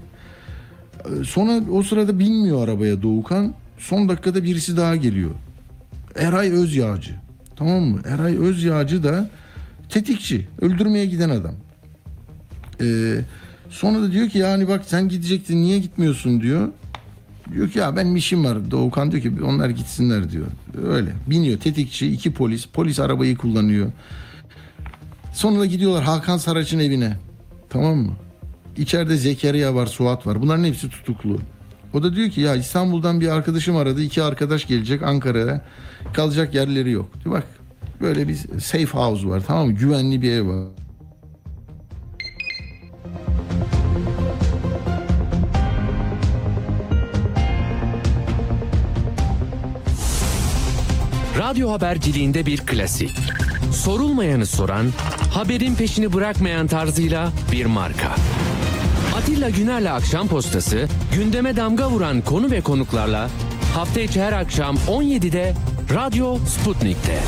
Ee, 1.04 1.24
Sonra 1.24 1.70
o 1.70 1.82
sırada 1.82 2.18
binmiyor 2.18 2.68
arabaya 2.68 3.02
Doğukan. 3.02 3.54
Son 3.78 4.08
dakikada 4.08 4.44
birisi 4.44 4.76
daha 4.76 4.96
geliyor. 4.96 5.30
Eray 6.16 6.50
Özyağcı. 6.50 7.14
Tamam 7.56 7.82
mı? 7.82 8.00
Eray 8.04 8.36
Özyağcı 8.38 9.02
da 9.02 9.30
tetikçi. 9.88 10.48
Öldürmeye 10.60 11.06
giden 11.06 11.30
adam. 11.30 11.54
Ee, 12.80 13.16
sonra 13.70 14.02
da 14.02 14.12
diyor 14.12 14.28
ki 14.28 14.38
yani 14.38 14.68
bak 14.68 14.82
sen 14.86 15.08
gidecektin 15.08 15.56
niye 15.56 15.78
gitmiyorsun 15.78 16.40
diyor. 16.40 16.68
Diyor 17.52 17.70
ki 17.70 17.78
ya 17.78 17.96
benim 17.96 18.16
işim 18.16 18.44
var. 18.44 18.70
Doğukan 18.70 19.12
diyor 19.12 19.22
ki 19.22 19.32
onlar 19.44 19.70
gitsinler 19.70 20.30
diyor. 20.30 20.46
Öyle. 20.86 21.12
Biniyor 21.26 21.60
tetikçi 21.60 22.12
iki 22.12 22.32
polis. 22.32 22.66
Polis 22.66 23.00
arabayı 23.00 23.36
kullanıyor. 23.36 23.92
Sonra 25.34 25.66
gidiyorlar 25.66 26.04
Hakan 26.04 26.36
Saraç'ın 26.36 26.78
evine. 26.78 27.16
Tamam 27.70 27.96
mı? 27.96 28.12
İçeride 28.76 29.16
Zekeriya 29.16 29.74
var, 29.74 29.86
Suat 29.86 30.26
var. 30.26 30.42
Bunların 30.42 30.64
hepsi 30.64 30.88
tutuklu. 30.88 31.38
O 31.94 32.02
da 32.02 32.16
diyor 32.16 32.30
ki 32.30 32.40
ya 32.40 32.54
İstanbul'dan 32.54 33.20
bir 33.20 33.28
arkadaşım 33.28 33.76
aradı. 33.76 34.02
iki 34.02 34.22
arkadaş 34.22 34.66
gelecek 34.66 35.02
Ankara'ya. 35.02 35.60
Kalacak 36.14 36.54
yerleri 36.54 36.90
yok. 36.90 37.10
Diyor, 37.24 37.34
bak 37.34 37.44
böyle 38.00 38.28
bir 38.28 38.34
safe 38.60 38.84
house 38.84 39.28
var 39.28 39.42
tamam 39.46 39.66
mı? 39.66 39.72
Güvenli 39.72 40.22
bir 40.22 40.32
ev 40.32 40.48
var. 40.48 40.64
Radyo 51.52 51.70
haberciliğinde 51.70 52.46
bir 52.46 52.58
klasik. 52.58 53.10
Sorulmayanı 53.72 54.46
soran, 54.46 54.86
haberin 55.34 55.74
peşini 55.74 56.12
bırakmayan 56.12 56.66
tarzıyla 56.66 57.32
bir 57.52 57.66
marka. 57.66 58.16
Atilla 59.16 59.50
Güner'le 59.50 59.86
Akşam 59.92 60.28
Postası, 60.28 60.88
gündeme 61.14 61.56
damga 61.56 61.90
vuran 61.90 62.20
konu 62.20 62.50
ve 62.50 62.60
konuklarla 62.60 63.30
hafta 63.74 64.00
içi 64.00 64.22
her 64.22 64.32
akşam 64.32 64.76
17'de 64.76 65.54
Radyo 65.94 66.38
Sputnik'te. 66.38 67.20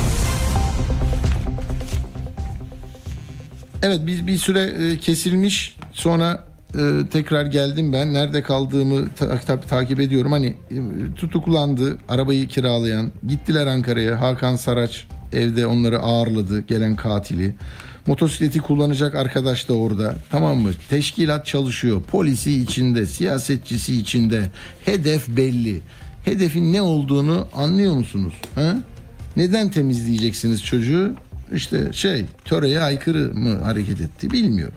Evet 3.81 3.99
bir, 4.07 4.27
bir 4.27 4.37
süre 4.37 4.61
e, 4.61 4.97
kesilmiş 4.97 5.77
sonra 5.91 6.44
e, 6.77 7.07
tekrar 7.11 7.45
geldim 7.45 7.93
ben. 7.93 8.13
Nerede 8.13 8.41
kaldığımı 8.43 9.09
ta- 9.15 9.39
ta- 9.39 9.61
takip 9.61 9.99
ediyorum. 9.99 10.31
Hani 10.31 10.47
e, 10.47 10.77
tutuklandı 11.15 11.97
arabayı 12.09 12.47
kiralayan. 12.47 13.11
Gittiler 13.27 13.67
Ankara'ya. 13.67 14.21
Hakan 14.21 14.55
Saraç 14.55 15.07
evde 15.33 15.67
onları 15.67 15.99
ağırladı 15.99 16.59
gelen 16.61 16.95
katili. 16.95 17.55
Motosikleti 18.07 18.59
kullanacak 18.59 19.15
arkadaş 19.15 19.69
da 19.69 19.73
orada. 19.73 20.15
Tamam 20.29 20.57
mı? 20.57 20.71
Teşkilat 20.89 21.45
çalışıyor. 21.45 22.01
Polisi 22.01 22.61
içinde, 22.61 23.05
siyasetçisi 23.05 23.95
içinde. 23.99 24.49
Hedef 24.85 25.27
belli. 25.27 25.81
Hedefin 26.25 26.73
ne 26.73 26.81
olduğunu 26.81 27.47
anlıyor 27.53 27.93
musunuz? 27.93 28.33
Ha? 28.55 28.75
Neden 29.37 29.69
temizleyeceksiniz 29.69 30.63
çocuğu? 30.63 31.13
İşte 31.53 31.93
şey 31.93 32.25
töreye 32.45 32.79
aykırı 32.81 33.33
mı 33.33 33.57
hareket 33.63 34.01
etti 34.01 34.31
bilmiyorum. 34.31 34.75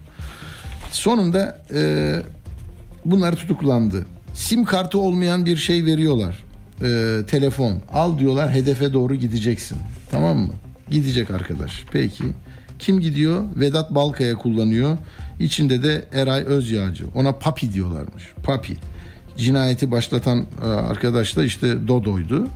Sonunda 0.91 1.62
e, 1.74 2.14
bunlar 3.05 3.36
tutuklandı. 3.36 4.07
Sim 4.34 4.64
kartı 4.64 4.99
olmayan 4.99 5.47
bir 5.47 5.57
şey 5.57 5.84
veriyorlar. 5.84 6.45
E, 6.82 7.26
telefon. 7.26 7.82
Al 7.93 8.18
diyorlar 8.18 8.53
hedefe 8.53 8.93
doğru 8.93 9.14
gideceksin. 9.14 9.78
Tamam 10.11 10.39
mı? 10.39 10.53
Gidecek 10.91 11.30
arkadaş. 11.30 11.84
Peki. 11.93 12.24
Kim 12.78 13.01
gidiyor? 13.01 13.45
Vedat 13.57 13.95
Balkaya 13.95 14.34
kullanıyor. 14.34 14.97
İçinde 15.41 15.82
de 15.82 16.05
Eray 16.12 16.43
Özyağcı. 16.43 17.05
Ona 17.14 17.32
Papi 17.32 17.72
diyorlarmış. 17.72 18.24
Papi. 18.43 18.76
Cinayeti 19.36 19.91
başlatan 19.91 20.47
e, 20.64 20.66
arkadaş 20.66 21.36
da 21.36 21.45
işte 21.45 21.89
Dodo'ydu. 21.89 22.49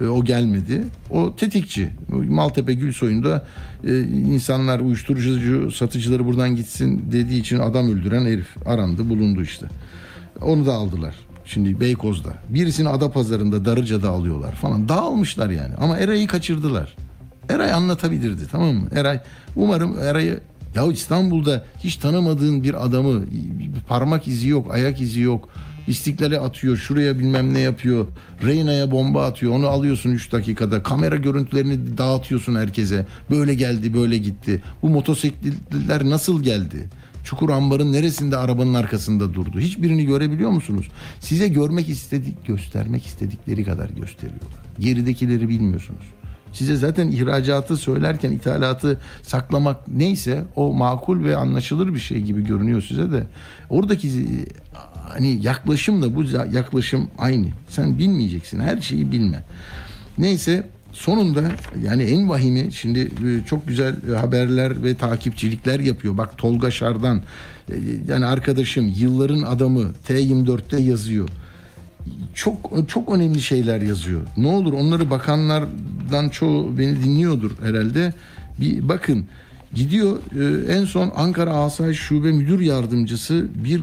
E, 0.00 0.06
o 0.06 0.24
gelmedi. 0.24 0.84
O 1.10 1.36
tetikçi. 1.36 1.90
Maltepe 2.08 2.74
Gülsoy'unda 2.74 3.46
e, 3.84 4.00
insanlar 4.00 4.80
uyuşturucu 4.80 5.70
satıcıları 5.72 6.26
buradan 6.26 6.56
gitsin 6.56 7.04
dediği 7.12 7.40
için 7.40 7.58
adam 7.58 7.88
öldüren 7.90 8.24
herif 8.24 8.66
arandı 8.66 9.08
bulundu 9.08 9.42
işte. 9.42 9.66
Onu 10.42 10.66
da 10.66 10.74
aldılar. 10.74 11.14
Şimdi 11.44 11.80
Beykoz'da. 11.80 12.34
Birisini 12.48 12.88
Adapazarı'nda 12.88 13.64
Darıca'da 13.64 14.10
alıyorlar 14.10 14.54
falan. 14.54 14.88
Dağılmışlar 14.88 15.50
yani. 15.50 15.74
Ama 15.80 15.98
Eray'ı 15.98 16.26
kaçırdılar. 16.26 16.96
Eray 17.48 17.72
anlatabilirdi 17.72 18.42
tamam 18.52 18.74
mı? 18.74 18.88
Eray 18.94 19.20
umarım 19.56 19.98
Eray'ı 19.98 20.40
ya 20.74 20.92
İstanbul'da 20.92 21.64
hiç 21.78 21.96
tanımadığın 21.96 22.62
bir 22.62 22.86
adamı 22.86 23.24
parmak 23.88 24.28
izi 24.28 24.48
yok, 24.48 24.74
ayak 24.74 25.00
izi 25.00 25.20
yok. 25.20 25.48
İstiklale 25.88 26.40
atıyor, 26.40 26.76
şuraya 26.76 27.18
bilmem 27.18 27.54
ne 27.54 27.60
yapıyor. 27.60 28.06
Reyna'ya 28.42 28.90
bomba 28.90 29.26
atıyor. 29.26 29.52
Onu 29.52 29.66
alıyorsun 29.66 30.10
3 30.10 30.32
dakikada. 30.32 30.82
Kamera 30.82 31.16
görüntülerini 31.16 31.98
dağıtıyorsun 31.98 32.54
herkese. 32.54 33.06
Böyle 33.30 33.54
geldi, 33.54 33.94
böyle 33.94 34.18
gitti. 34.18 34.62
Bu 34.82 34.88
motosikletler 34.88 36.04
nasıl 36.04 36.42
geldi? 36.42 36.88
Çukur 37.24 37.50
ambarın 37.50 37.92
neresinde 37.92 38.36
arabanın 38.36 38.74
arkasında 38.74 39.34
durdu? 39.34 39.60
Hiçbirini 39.60 40.06
görebiliyor 40.06 40.50
musunuz? 40.50 40.88
Size 41.20 41.48
görmek 41.48 41.88
istedik, 41.88 42.46
göstermek 42.46 43.06
istedikleri 43.06 43.64
kadar 43.64 43.88
gösteriyorlar. 43.88 44.58
Geridekileri 44.78 45.48
bilmiyorsunuz. 45.48 46.04
Size 46.52 46.76
zaten 46.76 47.08
ihracatı 47.08 47.76
söylerken 47.76 48.32
ithalatı 48.32 49.00
saklamak 49.22 49.88
neyse 49.88 50.44
o 50.56 50.72
makul 50.72 51.24
ve 51.24 51.36
anlaşılır 51.36 51.94
bir 51.94 51.98
şey 51.98 52.20
gibi 52.20 52.44
görünüyor 52.44 52.82
size 52.82 53.12
de. 53.12 53.26
Oradaki 53.70 54.10
hani 55.08 55.38
yaklaşımla 55.42 56.14
bu 56.14 56.24
yaklaşım 56.52 57.08
aynı. 57.18 57.46
Sen 57.68 57.98
bilmeyeceksin. 57.98 58.60
Her 58.60 58.80
şeyi 58.80 59.12
bilme. 59.12 59.44
Neyse 60.18 60.66
sonunda 60.92 61.42
yani 61.84 62.02
en 62.02 62.28
vahimi 62.28 62.72
şimdi 62.72 63.00
e, 63.00 63.46
çok 63.46 63.68
güzel 63.68 64.14
haberler 64.14 64.82
ve 64.84 64.94
takipçilikler 64.94 65.80
yapıyor. 65.80 66.16
Bak 66.18 66.38
Tolga 66.38 66.70
Şardan 66.70 67.22
e, 67.68 67.74
yani 68.08 68.26
arkadaşım 68.26 68.94
yılların 68.96 69.42
adamı 69.42 69.92
T24'te 70.08 70.80
yazıyor 70.80 71.28
çok 72.34 72.88
çok 72.88 73.12
önemli 73.12 73.40
şeyler 73.42 73.80
yazıyor. 73.80 74.20
Ne 74.36 74.46
olur 74.46 74.72
onları 74.72 75.10
bakanlardan 75.10 76.28
çoğu 76.28 76.78
beni 76.78 77.04
dinliyordur 77.04 77.50
herhalde. 77.62 78.14
Bir 78.60 78.88
bakın 78.88 79.26
gidiyor 79.74 80.18
e, 80.40 80.72
en 80.72 80.84
son 80.84 81.12
Ankara 81.16 81.50
Asayiş 81.50 81.98
Şube 81.98 82.32
Müdür 82.32 82.60
Yardımcısı 82.60 83.46
bir 83.64 83.82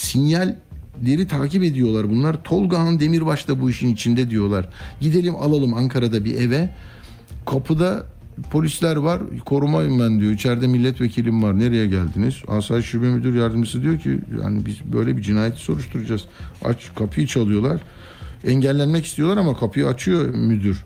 sinyalleri 0.00 1.28
takip 1.28 1.62
ediyorlar 1.62 2.10
bunlar. 2.10 2.42
Tolgahan 2.44 3.00
Demirbaş 3.00 3.48
da 3.48 3.60
bu 3.60 3.70
işin 3.70 3.94
içinde 3.94 4.30
diyorlar. 4.30 4.68
Gidelim 5.00 5.36
alalım 5.36 5.74
Ankara'da 5.74 6.24
bir 6.24 6.34
eve. 6.34 6.70
Kapıda 7.46 8.06
polisler 8.50 8.96
var. 8.96 9.20
Korumayım 9.44 10.00
ben 10.00 10.20
diyor. 10.20 10.32
İçeride 10.32 10.66
milletvekilim 10.66 11.42
var. 11.42 11.58
Nereye 11.58 11.86
geldiniz? 11.86 12.34
Asayiş 12.48 12.86
Şube 12.86 13.08
Müdür 13.08 13.34
Yardımcısı 13.34 13.82
diyor 13.82 13.98
ki 13.98 14.18
yani 14.42 14.66
biz 14.66 14.92
böyle 14.92 15.16
bir 15.16 15.22
cinayeti 15.22 15.58
soruşturacağız. 15.58 16.24
Aç 16.64 16.90
kapıyı 16.98 17.26
çalıyorlar. 17.26 17.80
Engellenmek 18.44 19.06
istiyorlar 19.06 19.36
ama 19.36 19.56
kapıyı 19.56 19.86
açıyor 19.86 20.34
müdür. 20.34 20.84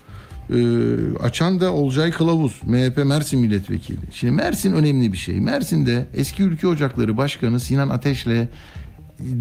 Ee, 0.51 0.57
açan 1.23 1.61
da 1.61 1.73
Olcay 1.73 2.11
Kılavuz, 2.11 2.61
MHP 2.67 3.05
Mersin 3.05 3.41
Milletvekili. 3.41 3.99
Şimdi 4.13 4.33
Mersin 4.33 4.73
önemli 4.73 5.13
bir 5.13 5.19
şey. 5.19 5.41
Mersin'de 5.41 6.07
eski 6.15 6.43
Ülke 6.43 6.67
Ocakları 6.67 7.17
Başkanı 7.17 7.61
Sinan 7.61 7.89
Ateş'le 7.89 8.49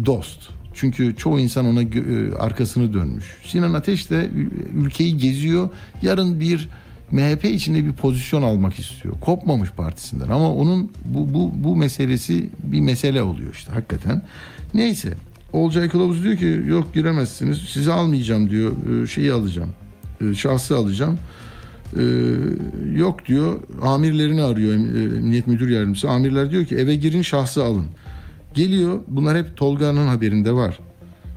dost. 0.06 0.40
Çünkü 0.74 1.16
çoğu 1.16 1.40
insan 1.40 1.66
ona 1.66 1.82
e, 1.82 2.34
arkasını 2.38 2.94
dönmüş. 2.94 3.24
Sinan 3.44 3.74
Ateş 3.74 4.10
de 4.10 4.14
ül- 4.14 4.84
ülkeyi 4.84 5.16
geziyor. 5.16 5.68
Yarın 6.02 6.40
bir 6.40 6.68
MHP 7.10 7.44
içinde 7.44 7.84
bir 7.84 7.92
pozisyon 7.92 8.42
almak 8.42 8.78
istiyor. 8.78 9.14
Kopmamış 9.20 9.70
partisinden 9.70 10.28
ama 10.28 10.52
onun 10.54 10.92
bu, 11.04 11.34
bu, 11.34 11.52
bu 11.54 11.76
meselesi 11.76 12.50
bir 12.62 12.80
mesele 12.80 13.22
oluyor 13.22 13.54
işte 13.54 13.72
hakikaten. 13.72 14.22
Neyse 14.74 15.14
Olcay 15.52 15.88
Kılavuz 15.88 16.24
diyor 16.24 16.36
ki 16.36 16.62
yok 16.66 16.94
giremezsiniz 16.94 17.58
sizi 17.58 17.92
almayacağım 17.92 18.50
diyor 18.50 18.72
e, 19.02 19.06
şeyi 19.06 19.32
alacağım 19.32 19.70
e, 20.20 20.34
şahsı 20.34 20.76
alacağım. 20.76 21.18
Yok 22.94 23.26
diyor 23.26 23.60
amirlerini 23.82 24.42
arıyor 24.42 24.74
emniyet 24.74 25.46
müdür 25.46 25.68
yardımcısı. 25.68 26.10
Amirler 26.10 26.50
diyor 26.50 26.64
ki 26.64 26.76
eve 26.76 26.94
girin 26.96 27.22
şahsı 27.22 27.64
alın. 27.64 27.86
Geliyor 28.54 29.00
bunlar 29.08 29.36
hep 29.36 29.56
Tolga'nın 29.56 30.06
haberinde 30.06 30.52
var. 30.52 30.78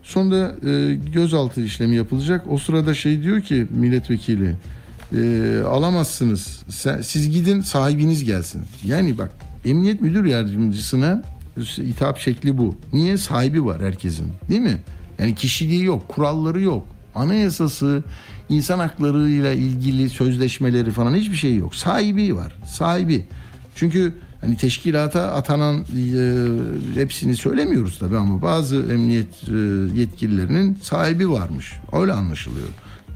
Sonra 0.03 0.55
e, 0.68 0.95
gözaltı 1.13 1.61
işlemi 1.61 1.95
yapılacak. 1.95 2.45
O 2.49 2.57
sırada 2.57 2.93
şey 2.93 3.24
diyor 3.24 3.41
ki 3.41 3.68
milletvekili 3.70 4.55
e, 5.15 5.61
alamazsınız. 5.65 6.63
Sen, 6.70 7.01
siz 7.01 7.30
gidin 7.32 7.61
sahibiniz 7.61 8.24
gelsin. 8.24 8.61
Yani 8.86 9.18
bak 9.18 9.32
emniyet 9.65 10.01
müdür 10.01 10.26
yardımcısına 10.26 11.24
hitap 11.78 12.20
şekli 12.20 12.57
bu. 12.57 12.76
Niye? 12.93 13.18
Sahibi 13.18 13.65
var 13.65 13.82
herkesin 13.82 14.28
değil 14.49 14.61
mi? 14.61 14.78
Yani 15.20 15.36
kişiliği 15.36 15.84
yok, 15.84 16.07
kuralları 16.07 16.61
yok. 16.61 16.88
Anayasası, 17.15 18.03
insan 18.49 18.80
haklarıyla 18.80 19.53
ilgili 19.53 20.09
sözleşmeleri 20.09 20.91
falan 20.91 21.15
hiçbir 21.15 21.36
şey 21.36 21.55
yok. 21.55 21.76
Sahibi 21.76 22.36
var, 22.36 22.55
sahibi. 22.65 23.26
Çünkü 23.76 24.13
hani 24.41 24.57
teşkilata 24.57 25.33
atanan 25.33 25.75
e, 25.79 26.99
hepsini 26.99 27.35
söylemiyoruz 27.35 27.99
tabii 27.99 28.17
ama 28.17 28.41
bazı 28.41 28.75
emniyet 28.75 29.27
e, 29.47 29.55
yetkililerinin 29.99 30.77
sahibi 30.81 31.29
varmış. 31.29 31.73
Öyle 31.93 32.13
anlaşılıyor. 32.13 32.67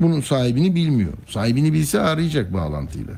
Bunun 0.01 0.21
sahibini 0.21 0.75
bilmiyor. 0.75 1.13
Sahibini 1.29 1.73
bilse 1.73 1.99
arayacak 2.01 2.53
bağlantıyla. 2.53 3.13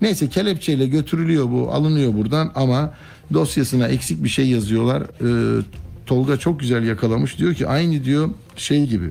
Neyse 0.00 0.28
kelepçeyle 0.28 0.86
götürülüyor 0.86 1.50
bu, 1.50 1.72
alınıyor 1.72 2.14
buradan 2.14 2.52
ama 2.54 2.94
dosyasına 3.32 3.88
eksik 3.88 4.24
bir 4.24 4.28
şey 4.28 4.48
yazıyorlar. 4.48 5.02
Ee, 5.02 5.62
Tolga 6.08 6.36
çok 6.36 6.60
güzel 6.60 6.86
yakalamış. 6.86 7.38
Diyor 7.38 7.54
ki 7.54 7.66
aynı 7.66 8.04
diyor 8.04 8.30
şey 8.56 8.86
gibi. 8.86 9.10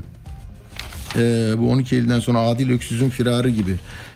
Ee, 1.15 1.53
bu 1.57 1.71
12 1.71 1.95
Eylül'den 1.95 2.19
sonra 2.19 2.39
Adil 2.39 2.69
Öksüz'ün 2.69 3.09
firarı 3.09 3.49
gibi. 3.49 3.75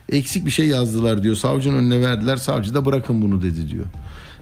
Eksik 0.10 0.46
bir 0.46 0.52
şey 0.52 0.68
yazdılar 0.68 1.24
diyor. 1.24 1.36
Savcının 1.36 1.78
önüne 1.78 2.02
verdiler. 2.02 2.38
Savcı 2.38 2.74
da 2.74 2.86
bırakın 2.86 3.22
bunu 3.22 3.44
dedi 3.44 3.72
diyor. 3.72 3.86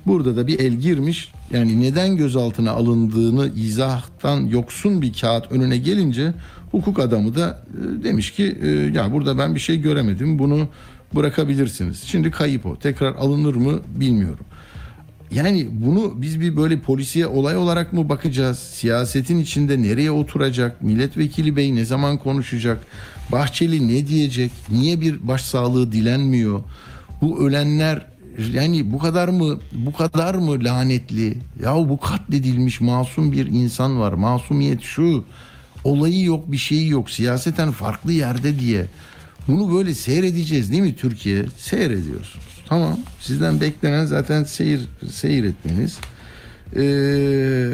Burada 0.05 0.35
da 0.35 0.47
bir 0.47 0.59
el 0.59 0.73
girmiş. 0.73 1.31
Yani 1.53 1.81
neden 1.81 2.17
gözaltına 2.17 2.71
alındığını 2.71 3.53
izahtan 3.55 4.45
yoksun 4.45 5.01
bir 5.01 5.13
kağıt 5.13 5.51
önüne 5.51 5.77
gelince 5.77 6.33
hukuk 6.71 6.99
adamı 6.99 7.35
da 7.35 7.63
e, 7.69 8.03
demiş 8.03 8.31
ki 8.31 8.57
e, 8.61 8.67
ya 8.69 9.11
burada 9.11 9.37
ben 9.37 9.55
bir 9.55 9.59
şey 9.59 9.81
göremedim. 9.81 10.39
Bunu 10.39 10.67
bırakabilirsiniz. 11.15 12.03
Şimdi 12.03 12.31
kayıp 12.31 12.65
o. 12.65 12.75
Tekrar 12.75 13.15
alınır 13.15 13.55
mı 13.55 13.79
bilmiyorum. 13.95 14.45
Yani 15.31 15.67
bunu 15.71 16.13
biz 16.21 16.41
bir 16.41 16.57
böyle 16.57 16.79
polisiye 16.79 17.27
olay 17.27 17.57
olarak 17.57 17.93
mı 17.93 18.09
bakacağız? 18.09 18.59
Siyasetin 18.59 19.39
içinde 19.39 19.81
nereye 19.81 20.11
oturacak? 20.11 20.81
Milletvekili 20.81 21.55
bey 21.55 21.75
ne 21.75 21.85
zaman 21.85 22.17
konuşacak? 22.17 22.77
Bahçeli 23.31 23.87
ne 23.87 24.07
diyecek? 24.07 24.51
Niye 24.69 25.01
bir 25.01 25.27
başsağlığı 25.27 25.91
dilenmiyor? 25.91 26.63
Bu 27.21 27.47
ölenler 27.47 28.05
yani 28.53 28.91
bu 28.91 28.99
kadar 28.99 29.27
mı 29.27 29.59
bu 29.71 29.93
kadar 29.93 30.35
mı 30.35 30.63
lanetli? 30.63 31.37
Ya 31.63 31.75
bu 31.75 31.99
katledilmiş 31.99 32.81
masum 32.81 33.31
bir 33.31 33.45
insan 33.47 33.99
var. 33.99 34.13
Masumiyet 34.13 34.81
şu. 34.81 35.25
Olayı 35.83 36.23
yok, 36.23 36.51
bir 36.51 36.57
şeyi 36.57 36.89
yok. 36.89 37.09
Siyaseten 37.09 37.71
farklı 37.71 38.11
yerde 38.13 38.59
diye. 38.59 38.85
Bunu 39.47 39.75
böyle 39.75 39.93
seyredeceğiz 39.93 40.71
değil 40.71 40.81
mi 40.83 40.95
Türkiye? 40.95 41.45
Seyrediyorsunuz. 41.57 42.45
Tamam. 42.69 42.99
Sizden 43.19 43.61
beklenen 43.61 44.05
zaten 44.05 44.43
seyir 44.43 44.81
seyir 45.11 45.43
etmeniz. 45.43 45.97
Ee, 46.75 47.71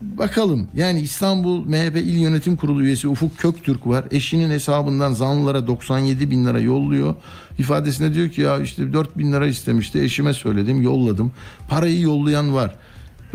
bakalım. 0.00 0.68
Yani 0.74 1.00
İstanbul 1.00 1.64
MHP 1.64 1.96
İl 1.96 2.18
Yönetim 2.18 2.56
Kurulu 2.56 2.82
üyesi 2.82 3.08
Ufuk 3.08 3.38
Köktürk 3.38 3.86
var. 3.86 4.04
Eşinin 4.10 4.50
hesabından 4.50 5.12
zanlılara 5.12 5.66
97 5.66 6.30
bin 6.30 6.46
lira 6.46 6.60
yolluyor. 6.60 7.14
İfadesinde 7.58 8.14
diyor 8.14 8.28
ki 8.28 8.40
ya 8.40 8.60
işte 8.60 8.92
4 8.92 9.18
bin 9.18 9.32
lira 9.32 9.46
istemişti. 9.46 10.02
Eşime 10.02 10.32
söyledim 10.32 10.82
yolladım. 10.82 11.32
Parayı 11.68 12.00
yollayan 12.00 12.54
var. 12.54 12.74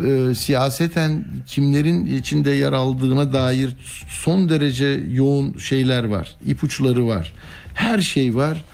Ee, 0.04 0.34
siyaseten 0.34 1.24
kimlerin 1.46 2.06
içinde 2.06 2.50
yer 2.50 2.72
aldığına 2.72 3.32
dair 3.32 3.76
son 4.08 4.48
derece 4.48 5.04
yoğun 5.10 5.58
şeyler 5.58 6.04
var. 6.04 6.36
ipuçları 6.46 7.06
var. 7.06 7.32
Her 7.74 8.00
şey 8.00 8.34
var. 8.34 8.64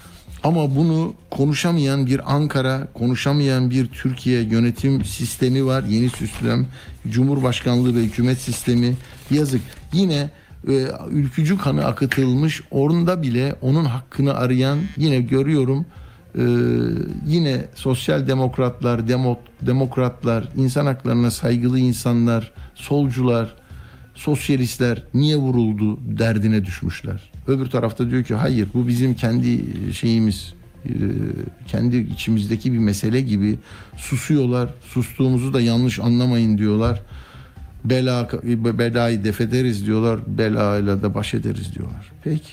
Ama 0.47 0.77
bunu 0.77 1.15
konuşamayan 1.31 2.07
bir 2.07 2.35
Ankara, 2.35 2.89
konuşamayan 2.95 3.71
bir 3.71 3.87
Türkiye 3.87 4.43
yönetim 4.43 5.05
sistemi 5.05 5.67
var. 5.67 5.85
Yeni 5.89 6.11
sistem, 6.11 6.67
Cumhurbaşkanlığı 7.09 7.95
ve 7.95 8.01
hükümet 8.01 8.39
sistemi. 8.39 8.97
Yazık. 9.31 9.61
Yine 9.93 10.31
e, 10.69 10.87
ülkücü 11.11 11.59
kanı 11.59 11.85
akıtılmış. 11.85 12.63
Orada 12.71 13.23
bile 13.23 13.55
onun 13.61 13.85
hakkını 13.85 14.35
arayan 14.35 14.79
yine 14.97 15.21
görüyorum. 15.21 15.87
e, 16.39 16.45
yine 17.27 17.65
sosyal 17.75 18.29
demokratlar, 18.29 19.09
demo, 19.09 19.39
demokratlar, 19.63 20.49
insan 20.57 20.87
haklarına 20.87 21.31
saygılı 21.31 21.79
insanlar, 21.79 22.53
solcular, 22.75 23.55
sosyalistler 24.15 25.03
niye 25.15 25.37
vuruldu 25.37 25.99
derdine 26.19 26.65
düşmüşler. 26.65 27.36
Öbür 27.47 27.67
tarafta 27.67 28.11
diyor 28.11 28.25
ki 28.25 28.35
hayır 28.35 28.69
bu 28.75 28.89
bizim 28.89 29.15
kendi 29.15 29.65
şeyimiz 29.95 30.55
e, 30.85 30.91
kendi 31.69 31.97
içimizdeki 31.97 32.73
bir 32.73 32.79
mesele 32.79 33.21
gibi 33.21 33.59
susuyorlar. 33.97 34.69
Sustuğumuzu 34.85 35.55
da 35.55 35.61
yanlış 35.61 35.99
anlamayın 35.99 36.59
diyorlar. 36.59 37.03
Bela 37.85 38.29
belayı 38.79 39.25
def 39.25 39.41
ederiz 39.41 39.87
diyorlar. 39.87 40.21
Belayla 40.27 41.03
da 41.03 41.15
baş 41.15 41.35
ederiz 41.35 41.75
diyorlar. 41.75 42.13
Peki. 42.25 42.53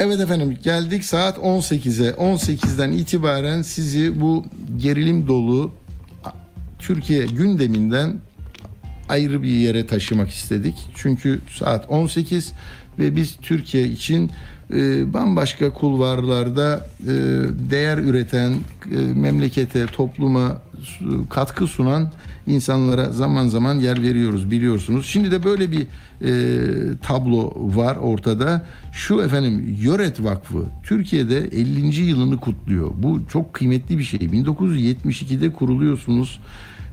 Evet 0.00 0.20
efendim 0.20 0.58
geldik 0.62 1.04
saat 1.04 1.38
18'e. 1.38 2.10
18'den 2.10 2.92
itibaren 2.92 3.62
sizi 3.62 4.20
bu 4.20 4.44
gerilim 4.76 5.28
dolu 5.28 5.72
Türkiye 6.78 7.26
gündeminden 7.26 8.16
ayrı 9.08 9.42
bir 9.42 9.48
yere 9.48 9.86
taşımak 9.86 10.30
istedik. 10.30 10.74
Çünkü 10.94 11.40
saat 11.58 11.90
18 11.90 12.52
ve 12.98 13.16
biz 13.16 13.36
Türkiye 13.42 13.84
için 13.88 14.30
e, 14.74 15.12
bambaşka 15.12 15.70
kulvarlarda 15.70 16.86
e, 17.02 17.12
değer 17.70 17.98
üreten, 17.98 18.52
e, 18.92 18.96
memlekete, 18.96 19.86
topluma 19.86 20.62
katkı 21.30 21.66
sunan 21.66 22.12
insanlara 22.46 23.10
zaman 23.10 23.48
zaman 23.48 23.74
yer 23.74 24.02
veriyoruz 24.02 24.50
biliyorsunuz. 24.50 25.06
Şimdi 25.06 25.30
de 25.30 25.44
böyle 25.44 25.72
bir 25.72 25.86
e, 26.24 26.32
tablo 27.02 27.52
var 27.56 27.96
ortada. 27.96 28.66
Şu 28.92 29.22
efendim 29.22 29.76
Yöret 29.80 30.24
Vakfı 30.24 30.64
Türkiye'de 30.82 31.38
50. 31.38 32.00
yılını 32.00 32.36
kutluyor. 32.36 32.90
Bu 32.96 33.20
çok 33.28 33.54
kıymetli 33.54 33.98
bir 33.98 34.04
şey. 34.04 34.20
1972'de 34.20 35.52
kuruluyorsunuz 35.52 36.40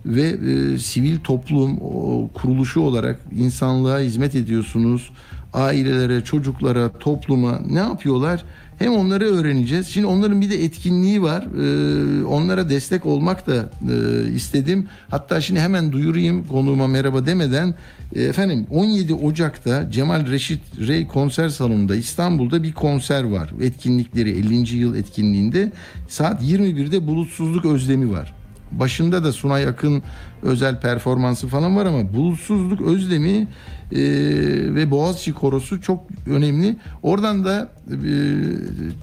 ve 0.05 0.21
e, 0.21 0.77
sivil 0.77 1.19
toplum 1.19 1.77
o, 1.81 2.29
kuruluşu 2.33 2.81
olarak 2.81 3.19
insanlığa 3.37 3.99
hizmet 3.99 4.35
ediyorsunuz. 4.35 5.09
Ailelere, 5.53 6.23
çocuklara, 6.23 6.91
topluma 6.99 7.59
ne 7.69 7.79
yapıyorlar? 7.79 8.43
Hem 8.81 8.93
onları 8.93 9.25
öğreneceğiz. 9.25 9.87
Şimdi 9.87 10.07
onların 10.07 10.41
bir 10.41 10.49
de 10.49 10.63
etkinliği 10.63 11.21
var. 11.21 11.43
Ee, 11.43 12.25
onlara 12.25 12.69
destek 12.69 13.05
olmak 13.05 13.47
da 13.47 13.69
e, 13.91 14.27
istedim. 14.31 14.87
Hatta 15.09 15.41
şimdi 15.41 15.59
hemen 15.59 15.91
duyurayım 15.91 16.47
konuğuma 16.47 16.87
merhaba 16.87 17.25
demeden. 17.25 17.75
E, 18.15 18.23
efendim 18.23 18.67
17 18.69 19.13
Ocak'ta 19.13 19.91
Cemal 19.91 20.27
Reşit 20.27 20.61
Rey 20.87 21.07
konser 21.07 21.49
salonunda 21.49 21.95
İstanbul'da 21.95 22.63
bir 22.63 22.73
konser 22.73 23.23
var. 23.23 23.49
Etkinlikleri 23.61 24.29
50. 24.29 24.75
yıl 24.75 24.95
etkinliğinde 24.95 25.71
saat 26.07 26.43
21'de 26.43 27.07
bulutsuzluk 27.07 27.65
özlemi 27.65 28.11
var. 28.11 28.33
Başında 28.71 29.23
da 29.23 29.31
Sunay 29.31 29.67
Akın 29.67 30.03
özel 30.41 30.81
performansı 30.81 31.47
falan 31.47 31.75
var 31.75 31.85
ama 31.85 32.13
bulutsuzluk 32.13 32.81
özlemi 32.81 33.47
e, 33.91 33.99
ve 34.75 34.91
Boğaziçi 34.91 35.33
Korosu 35.33 35.81
çok 35.81 36.03
önemli. 36.27 36.75
Oradan 37.03 37.45
da 37.45 37.71
e, 37.89 37.95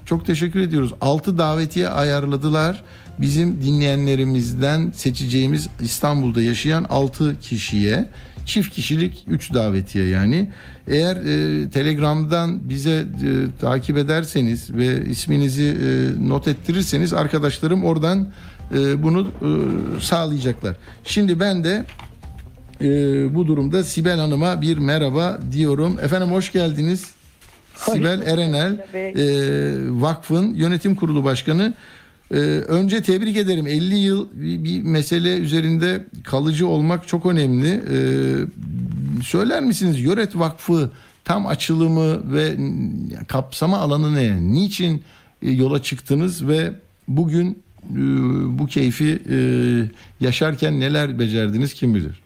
çok 0.05 0.25
teşekkür 0.25 0.59
ediyoruz. 0.59 0.93
6 1.01 1.37
davetiye 1.37 1.89
ayarladılar. 1.89 2.83
Bizim 3.19 3.61
dinleyenlerimizden 3.61 4.91
seçeceğimiz 4.95 5.67
İstanbul'da 5.81 6.41
yaşayan 6.41 6.85
6 6.89 7.39
kişiye 7.39 8.09
çift 8.45 8.75
kişilik 8.75 9.23
3 9.27 9.53
davetiye 9.53 10.07
yani. 10.07 10.49
Eğer 10.87 11.15
e, 11.15 11.69
Telegram'dan 11.69 12.69
bize 12.69 12.91
e, 12.91 13.05
takip 13.61 13.97
ederseniz 13.97 14.73
ve 14.73 15.05
isminizi 15.05 15.63
e, 15.63 16.29
not 16.29 16.47
ettirirseniz 16.47 17.13
arkadaşlarım 17.13 17.83
oradan 17.83 18.27
e, 18.73 19.03
bunu 19.03 19.27
e, 19.27 19.49
sağlayacaklar. 20.01 20.75
Şimdi 21.03 21.39
ben 21.39 21.63
de 21.63 21.85
e, 22.81 22.85
bu 23.35 23.47
durumda 23.47 23.83
Sibel 23.83 24.19
Hanım'a 24.19 24.61
bir 24.61 24.77
merhaba 24.77 25.39
diyorum. 25.51 25.99
Efendim 26.01 26.31
hoş 26.31 26.51
geldiniz. 26.51 27.05
Sibel 27.75 28.21
Erenel 28.25 28.73
e, 28.93 30.01
Vakfın 30.01 30.53
Yönetim 30.53 30.95
Kurulu 30.95 31.23
Başkanı. 31.23 31.73
E, 32.31 32.35
önce 32.37 33.03
tebrik 33.03 33.37
ederim. 33.37 33.67
50 33.67 33.95
yıl 33.95 34.27
bir, 34.33 34.63
bir 34.63 34.83
mesele 34.83 35.37
üzerinde 35.37 36.05
kalıcı 36.23 36.67
olmak 36.67 37.07
çok 37.07 37.25
önemli. 37.25 37.69
E, 37.69 37.97
söyler 39.23 39.63
misiniz 39.63 39.99
Yöret 39.99 40.35
Vakfı 40.35 40.91
tam 41.25 41.47
açılımı 41.47 42.33
ve 42.33 42.57
kapsama 43.27 43.77
alanı 43.77 44.15
ne? 44.15 44.53
Niçin 44.53 45.03
e, 45.41 45.51
yola 45.51 45.83
çıktınız 45.83 46.47
ve 46.47 46.71
bugün 47.07 47.63
e, 47.83 47.97
bu 48.59 48.67
keyfi 48.67 49.19
e, 49.29 49.37
yaşarken 50.25 50.79
neler 50.79 51.19
becerdiniz 51.19 51.73
kim 51.73 51.95
bilir? 51.95 52.19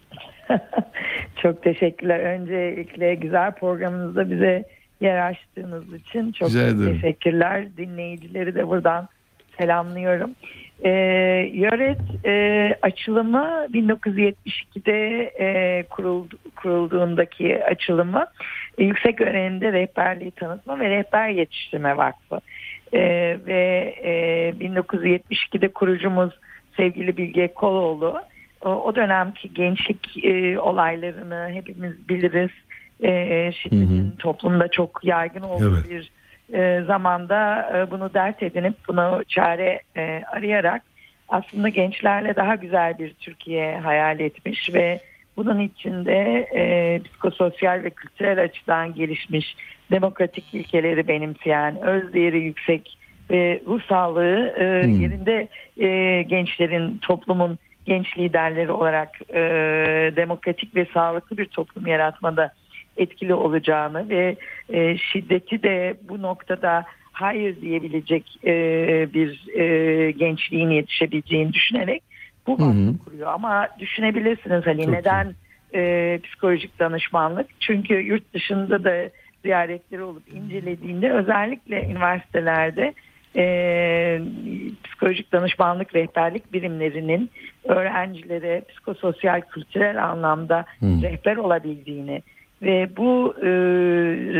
Çok 1.41 1.63
teşekkürler. 1.63 2.19
Öncelikle 2.19 3.15
güzel 3.15 3.51
programınızda 3.51 4.31
bize 4.31 4.63
yer 5.01 5.29
açtığınız 5.29 5.93
için 5.93 6.31
çok 6.31 6.49
teşekkürler. 6.51 7.77
Dinleyicileri 7.77 8.55
de 8.55 8.67
buradan 8.67 9.07
selamlıyorum. 9.57 10.31
E, 10.83 10.89
Yöret 11.53 12.25
e, 12.25 12.75
açılımı 12.81 13.67
1972'de 13.73 15.31
e, 15.39 15.83
kuruldu, 15.83 16.37
kurulduğundaki 16.55 17.65
açılımı 17.65 18.25
e, 18.77 18.83
yüksek 18.83 19.21
öğrenimde 19.21 19.73
rehberliği 19.73 20.31
tanıtma 20.31 20.79
ve 20.79 20.89
rehber 20.89 21.29
yetiştirme 21.29 21.97
vakfı. 21.97 22.39
E, 22.93 22.99
ve 23.47 23.95
e, 24.03 24.13
1972'de 24.59 25.67
kurucumuz 25.67 26.39
sevgili 26.77 27.17
Bilge 27.17 27.53
Koloğlu 27.53 28.21
o, 28.65 28.95
dönemki 28.95 29.53
gençlik 29.53 30.25
e, 30.25 30.59
olaylarını 30.59 31.49
hepimiz 31.53 32.09
biliriz. 32.09 32.51
E, 33.03 33.51
şiddetin 33.51 34.15
toplumda 34.19 34.67
çok 34.67 34.99
yaygın 35.03 35.41
olduğu 35.41 35.75
Evet. 35.75 35.89
bir 35.89 36.11
e, 36.57 36.83
zamanda 36.83 37.69
e, 37.77 37.91
bunu 37.91 38.13
dert 38.13 38.43
edinip 38.43 38.75
bunu 38.87 39.23
çare 39.27 39.81
e, 39.97 40.23
arayarak 40.31 40.81
aslında 41.29 41.69
gençlerle 41.69 42.35
daha 42.35 42.55
güzel 42.55 42.99
bir 42.99 43.13
Türkiye 43.13 43.79
hayal 43.79 44.19
etmiş 44.19 44.73
ve 44.73 44.99
bunun 45.37 45.59
içinde 45.59 46.47
e, 46.55 46.99
psikososyal 47.03 47.83
ve 47.83 47.89
kültürel 47.89 48.43
açıdan 48.43 48.93
gelişmiş 48.93 49.55
demokratik 49.91 50.53
ilkeleri 50.53 51.07
benimseyen, 51.07 51.81
öz 51.81 52.13
değeri 52.13 52.39
yüksek 52.39 52.97
ve 53.31 53.61
ruh 53.67 53.81
sağlığı 53.89 54.53
e, 54.57 54.63
yerinde 54.87 55.47
e, 55.77 56.21
gençlerin, 56.23 56.97
toplumun 56.97 57.59
genç 57.85 58.17
liderleri 58.17 58.71
olarak 58.71 59.09
e, 59.29 59.41
demokratik 60.15 60.75
ve 60.75 60.87
sağlıklı 60.93 61.37
bir 61.37 61.45
toplum 61.45 61.87
yaratmada 61.87 62.53
etkili 62.97 63.33
olacağını 63.33 64.09
ve 64.09 64.35
e, 64.69 64.97
şiddeti 64.97 65.63
de 65.63 65.93
bu 66.09 66.21
noktada 66.21 66.85
hayır 67.11 67.61
diyebilecek 67.61 68.37
e, 68.45 68.53
bir 69.13 69.57
e, 69.59 70.11
gençliğin 70.11 70.69
yetişebileceğini 70.69 71.53
düşünerek 71.53 72.03
bu 72.47 72.53
vakfı 72.53 73.05
kuruyor. 73.05 73.33
Ama 73.33 73.67
düşünebilirsiniz 73.79 74.65
hani 74.65 74.91
neden 74.91 75.35
e, 75.75 76.19
psikolojik 76.23 76.79
danışmanlık? 76.79 77.47
Çünkü 77.59 77.93
yurt 77.93 78.33
dışında 78.33 78.83
da 78.83 79.09
ziyaretleri 79.43 80.03
olup 80.03 80.23
incelediğinde 80.33 81.11
özellikle 81.11 81.85
üniversitelerde 81.85 82.93
e, 83.35 84.21
psikolojik 84.83 85.31
danışmanlık 85.31 85.95
rehberlik 85.95 86.53
birimlerinin 86.53 87.29
öğrencilere 87.63 88.61
psikososyal 88.69 89.41
kültürel 89.41 90.03
anlamda 90.03 90.65
rehber 90.81 91.37
olabildiğini 91.37 92.21
ve 92.61 92.97
bu 92.97 93.35
e, 93.41 93.49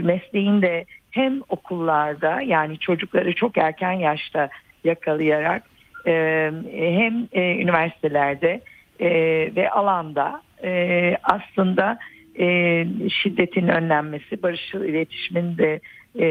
mesleğin 0.02 0.62
de 0.62 0.86
hem 1.12 1.42
okullarda 1.50 2.42
yani 2.42 2.80
çocukları 2.80 3.36
çok 3.36 3.58
erken 3.58 3.92
yaşta 3.92 4.50
yakalayarak 4.84 5.64
e, 6.08 6.52
hem 6.72 7.28
e, 7.32 7.56
üniversitelerde 7.56 8.62
e, 9.00 9.10
ve 9.56 9.70
alanda 9.70 10.42
e, 10.64 11.18
aslında 11.24 12.00
e, 12.40 12.86
şiddetin 13.10 13.68
önlenmesi, 13.68 14.44
barışçıl 14.44 14.84
iletişimin 14.84 15.58
de 15.58 15.80
e, 16.16 16.26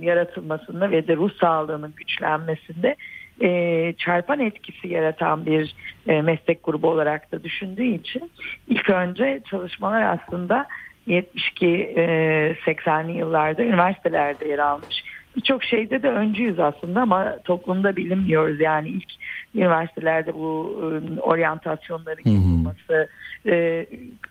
yaratılmasında 0.00 0.90
ve 0.90 1.08
de 1.08 1.16
ruh 1.16 1.30
sağlığının 1.40 1.94
güçlenmesinde 1.96 2.96
e, 3.42 3.94
çarpan 3.98 4.40
etkisi 4.40 4.88
yaratan 4.88 5.46
bir 5.46 5.74
e, 6.06 6.22
meslek 6.22 6.64
grubu 6.64 6.88
olarak 6.88 7.32
da 7.32 7.44
düşündüğü 7.44 7.84
için 7.84 8.30
ilk 8.68 8.90
önce 8.90 9.40
çalışmalar 9.50 10.02
aslında 10.02 10.66
72 11.06 11.66
e, 11.66 12.02
80'li 12.66 13.12
yıllarda 13.12 13.62
üniversitelerde 13.62 14.48
yer 14.48 14.58
almış. 14.58 15.04
Birçok 15.36 15.64
şeyde 15.64 16.02
de 16.02 16.08
öncüyüz 16.08 16.58
aslında 16.60 17.00
ama 17.00 17.38
toplumda 17.44 17.96
bilinmiyoruz. 17.96 18.60
Yani 18.60 18.88
ilk 18.88 19.12
üniversitelerde 19.54 20.34
bu 20.34 20.80
e, 20.82 21.20
oryantasyonların 21.20 22.30
yapılması, 22.30 23.08
e, 23.46 23.86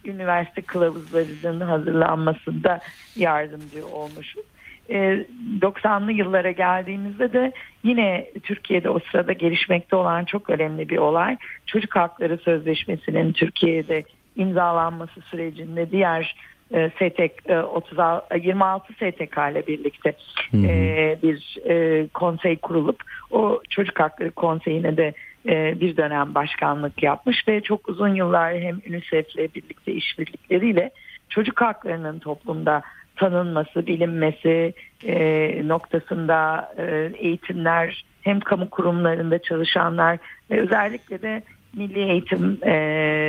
üniversite 0.05 0.61
kılavuzlarının 0.61 1.67
hazırlanmasında 1.67 2.79
yardımcı 3.15 3.87
olmuşuz. 3.87 4.43
E, 4.91 5.25
90'lı 5.61 6.11
yıllara 6.11 6.51
geldiğimizde 6.51 7.33
de 7.33 7.51
yine 7.83 8.27
Türkiye'de 8.43 8.89
o 8.89 8.99
sırada 9.11 9.33
gelişmekte 9.33 9.95
olan 9.95 10.25
çok 10.25 10.49
önemli 10.49 10.89
bir 10.89 10.97
olay. 10.97 11.37
Çocuk 11.65 11.95
Hakları 11.95 12.37
Sözleşmesi'nin 12.37 13.33
Türkiye'de 13.33 14.03
imzalanması 14.35 15.21
sürecinde 15.21 15.91
diğer 15.91 16.35
e, 16.73 16.89
STK 16.89 17.49
e, 17.49 17.59
36 17.59 18.37
26 18.37 18.93
STK 18.93 19.37
ile 19.51 19.67
birlikte 19.67 20.13
e, 20.53 21.17
bir 21.23 21.57
e, 21.69 22.07
konsey 22.07 22.57
kurulup 22.57 23.03
o 23.31 23.61
Çocuk 23.69 23.99
Hakları 23.99 24.31
Konseyi'ne 24.31 24.97
de 24.97 25.13
e, 25.45 25.79
bir 25.81 25.97
dönem 25.97 26.35
başkanlık 26.35 27.03
yapmış 27.03 27.47
ve 27.47 27.61
çok 27.61 27.89
uzun 27.89 28.15
yıllar 28.15 28.59
hem 28.59 28.81
UNICEF 28.89 29.35
ile 29.35 29.53
birlikte 29.55 29.93
işbirlikleriyle 29.93 30.91
çocuk 31.29 31.61
haklarının 31.61 32.19
toplumda 32.19 32.81
tanınması, 33.15 33.87
bilinmesi 33.87 34.73
e, 35.05 35.67
noktasında 35.67 36.71
e, 36.77 37.11
eğitimler 37.17 38.05
hem 38.21 38.39
kamu 38.39 38.69
kurumlarında 38.69 39.39
çalışanlar 39.39 40.17
ve 40.51 40.61
özellikle 40.61 41.21
de 41.21 41.41
milli 41.75 41.99
eğitim 41.99 42.57
e, 42.63 42.71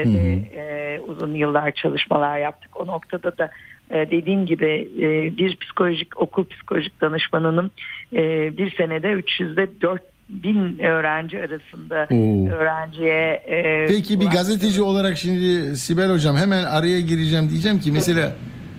de, 0.06 0.32
e, 0.56 1.00
uzun 1.00 1.34
yıllar 1.34 1.72
çalışmalar 1.72 2.38
yaptık. 2.38 2.80
O 2.80 2.86
noktada 2.86 3.38
da 3.38 3.50
e, 3.90 4.10
dediğim 4.10 4.46
gibi 4.46 4.88
e, 4.98 5.36
bir 5.36 5.56
psikolojik 5.56 6.20
okul 6.20 6.44
psikolojik 6.44 7.00
danışmanının 7.00 7.70
e, 8.12 8.18
bir 8.56 8.76
senede 8.76 9.08
300'de 9.08 9.80
4 9.80 10.02
bin 10.28 10.78
öğrenci 10.78 11.38
arasında 11.38 12.08
Oo. 12.10 12.48
öğrenciye 12.48 13.42
e, 13.46 13.86
Peki 13.88 14.20
bir 14.20 14.26
gazeteci 14.26 14.82
olarak 14.82 15.16
şimdi 15.16 15.76
Sibel 15.76 16.12
Hocam 16.12 16.36
hemen 16.36 16.64
araya 16.64 17.00
gireceğim 17.00 17.50
diyeceğim 17.50 17.80
ki 17.80 17.92
mesela 17.92 18.32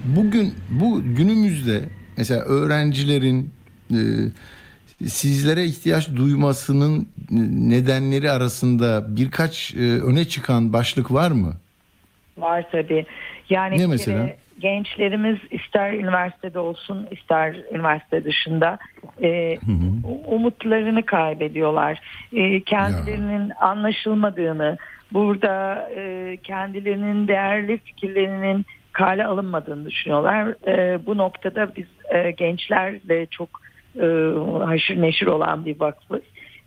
bugün 0.04 0.54
bu 0.70 1.02
günümüzde 1.04 1.82
mesela 2.18 2.42
öğrencilerin 2.42 3.54
e, 3.92 4.00
sizlere 5.08 5.64
ihtiyaç 5.66 6.16
duymasının 6.16 7.08
nedenleri 7.70 8.32
arasında 8.32 9.16
birkaç 9.18 9.76
e, 9.76 9.80
öne 9.80 10.26
çıkan 10.26 10.74
başlık 10.74 11.12
var 11.12 11.32
mı? 11.32 11.54
Var 12.38 12.66
tabii. 12.72 13.06
Yani 13.50 13.78
Ne 13.78 13.88
mesela? 13.88 14.26
kere 14.26 14.38
gençlerimiz 14.60 15.38
ister 15.52 15.94
üniversitede 15.94 16.60
olsun 16.60 17.08
ister 17.12 17.56
üniversite 17.72 18.24
dışında 18.24 18.78
e, 19.22 19.58
umutlarını 20.28 21.06
kaybediyorlar. 21.06 22.02
E, 22.34 22.62
kendilerinin 22.62 23.52
anlaşılmadığını, 23.62 24.78
burada 25.14 25.90
e, 25.96 26.38
kendilerinin 26.44 27.28
değerli 27.28 27.78
fikirlerinin 27.78 28.66
kale 28.94 29.26
alınmadığını 29.26 29.86
düşünüyorlar. 29.86 30.68
E, 30.68 31.06
bu 31.06 31.18
noktada 31.18 31.76
biz 31.76 31.88
e, 32.10 32.32
gençlerle 32.32 33.26
çok 33.26 33.50
e, 33.96 34.06
haşır 34.66 35.02
neşir 35.02 35.28
olan 35.28 35.66
bir 35.66 35.80
vakfız. 35.80 36.22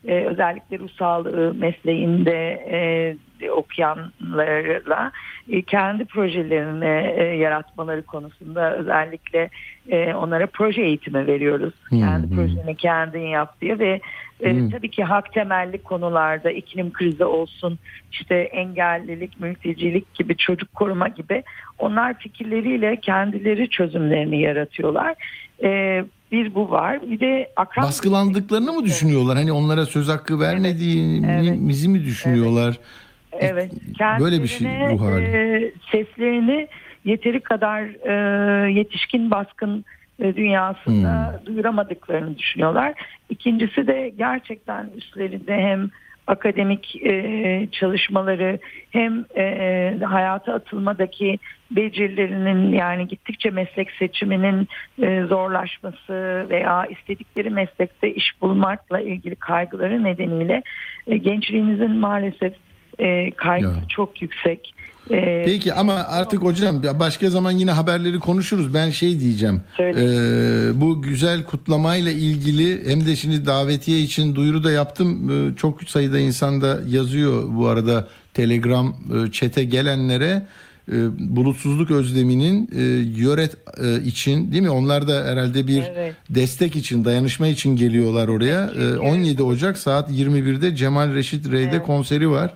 E, 0.04 0.14
özellikle 0.14 0.78
ruh 0.78 0.90
sağlığı 0.98 1.54
mesleğinde 1.54 2.66
e, 2.70 3.50
okuyanlarla 3.50 5.12
e, 5.50 5.62
kendi 5.62 6.04
projelerini 6.04 7.12
e, 7.16 7.24
yaratmaları 7.24 8.02
konusunda 8.02 8.76
özellikle 8.76 9.50
e, 9.88 10.14
onlara 10.14 10.46
proje 10.46 10.82
eğitimi 10.82 11.26
veriyoruz. 11.26 11.74
Kendi 11.90 12.34
projeni 12.34 12.76
kendin 12.76 13.26
yap 13.26 13.60
diye 13.60 13.78
ve 13.78 14.00
e, 14.40 14.70
tabii 14.70 14.90
ki 14.90 15.04
hak 15.04 15.32
temelli 15.32 15.82
konularda 15.82 16.50
iklim 16.50 16.92
krizi 16.92 17.24
olsun 17.24 17.78
işte 18.12 18.34
engellilik, 18.34 19.40
mültecilik 19.40 20.14
gibi 20.14 20.36
çocuk 20.36 20.74
koruma 20.74 21.08
gibi 21.08 21.42
onlar 21.78 22.18
fikirleriyle 22.18 23.00
kendileri 23.00 23.70
çözümlerini 23.70 24.40
yaratıyorlar. 24.40 25.14
E, 25.62 26.04
bir 26.32 26.54
bu 26.54 26.70
var. 26.70 27.02
Bir 27.10 27.20
de 27.20 27.52
akran 27.56 27.86
Baskılandıklarını 27.86 28.72
mı 28.72 28.84
düşünüyorlar? 28.84 29.36
Hani 29.36 29.52
onlara 29.52 29.86
söz 29.86 30.08
hakkı 30.08 30.40
vermediğimizi 30.40 31.88
mi 31.88 32.04
düşünüyorlar? 32.04 32.78
Evet. 33.32 33.72
Böyle 34.20 34.42
bir 34.42 34.48
şey 34.48 34.68
bu 34.92 35.00
hali. 35.00 35.24
e, 35.24 35.72
seslerini 35.92 36.68
yeteri 37.04 37.40
kadar 37.40 37.82
e, 37.82 38.72
yetişkin 38.72 39.30
baskın 39.30 39.84
dünyasında 40.20 41.38
Hmm. 41.38 41.46
duyuramadıklarını 41.46 42.38
düşünüyorlar. 42.38 42.92
İkincisi 43.30 43.86
de 43.86 44.12
gerçekten 44.18 44.90
üstlerinde 44.96 45.54
hem 45.56 45.90
akademik 46.26 46.96
e, 47.04 47.68
çalışmaları 47.72 48.58
hem 48.90 49.24
e, 49.36 49.98
hayata 50.04 50.54
atılmadaki 50.54 51.38
becerilerinin 51.70 52.72
yani 52.72 53.08
gittikçe 53.08 53.50
meslek 53.50 53.90
seçiminin 53.90 54.68
e, 55.02 55.22
zorlaşması 55.22 56.46
veya 56.50 56.86
istedikleri 56.86 57.50
meslekte 57.50 58.14
iş 58.14 58.42
bulmakla 58.42 59.00
ilgili 59.00 59.36
kaygıları 59.36 60.04
nedeniyle 60.04 60.62
e, 61.06 61.16
gençliğimizin 61.16 61.96
maalesef 61.96 62.54
e, 62.98 63.30
kaygısı 63.30 63.74
Ya. 63.74 63.84
çok 63.88 64.22
yüksek. 64.22 64.72
E, 65.10 65.42
Peki 65.44 65.74
ama 65.74 65.94
artık 65.94 66.42
hocam 66.42 66.82
başka 67.00 67.30
zaman 67.30 67.50
yine 67.50 67.70
haberleri 67.70 68.20
konuşuruz. 68.20 68.74
Ben 68.74 68.90
şey 68.90 69.20
diyeceğim. 69.20 69.60
Söyle. 69.76 70.00
Ee, 70.00 70.80
bu 70.80 71.02
güzel 71.02 71.44
kutlamayla 71.44 72.12
ilgili 72.12 72.90
hem 72.90 73.06
de 73.06 73.16
şimdi 73.16 73.46
davetiye 73.46 74.00
için 74.00 74.34
duyuru 74.34 74.64
da 74.64 74.70
yaptım. 74.70 75.30
Ee, 75.30 75.56
çok 75.56 75.82
sayıda 75.84 76.18
insan 76.18 76.60
da 76.62 76.80
yazıyor 76.88 77.42
bu 77.48 77.66
arada 77.66 78.08
Telegram 78.34 78.96
e, 79.28 79.32
çete 79.32 79.64
gelenlere 79.64 80.46
e, 80.92 80.94
bulutsuzluk 81.36 81.90
özleminin 81.90 82.68
e, 82.76 82.82
yöret 83.22 83.56
e, 83.84 84.02
için 84.02 84.52
değil 84.52 84.62
mi? 84.62 84.70
Onlar 84.70 85.08
da 85.08 85.24
herhalde 85.24 85.66
bir 85.66 85.82
Evet. 85.82 86.14
destek 86.30 86.76
için, 86.76 87.04
dayanışma 87.04 87.46
için 87.46 87.76
geliyorlar 87.76 88.28
oraya. 88.28 88.70
Ee, 88.80 88.96
17 88.98 89.42
Ocak 89.42 89.78
saat 89.78 90.10
21'de 90.10 90.76
Cemal 90.76 91.14
Reşit 91.14 91.50
Rey'de 91.52 91.82
konseri 91.82 92.30
var. 92.30 92.50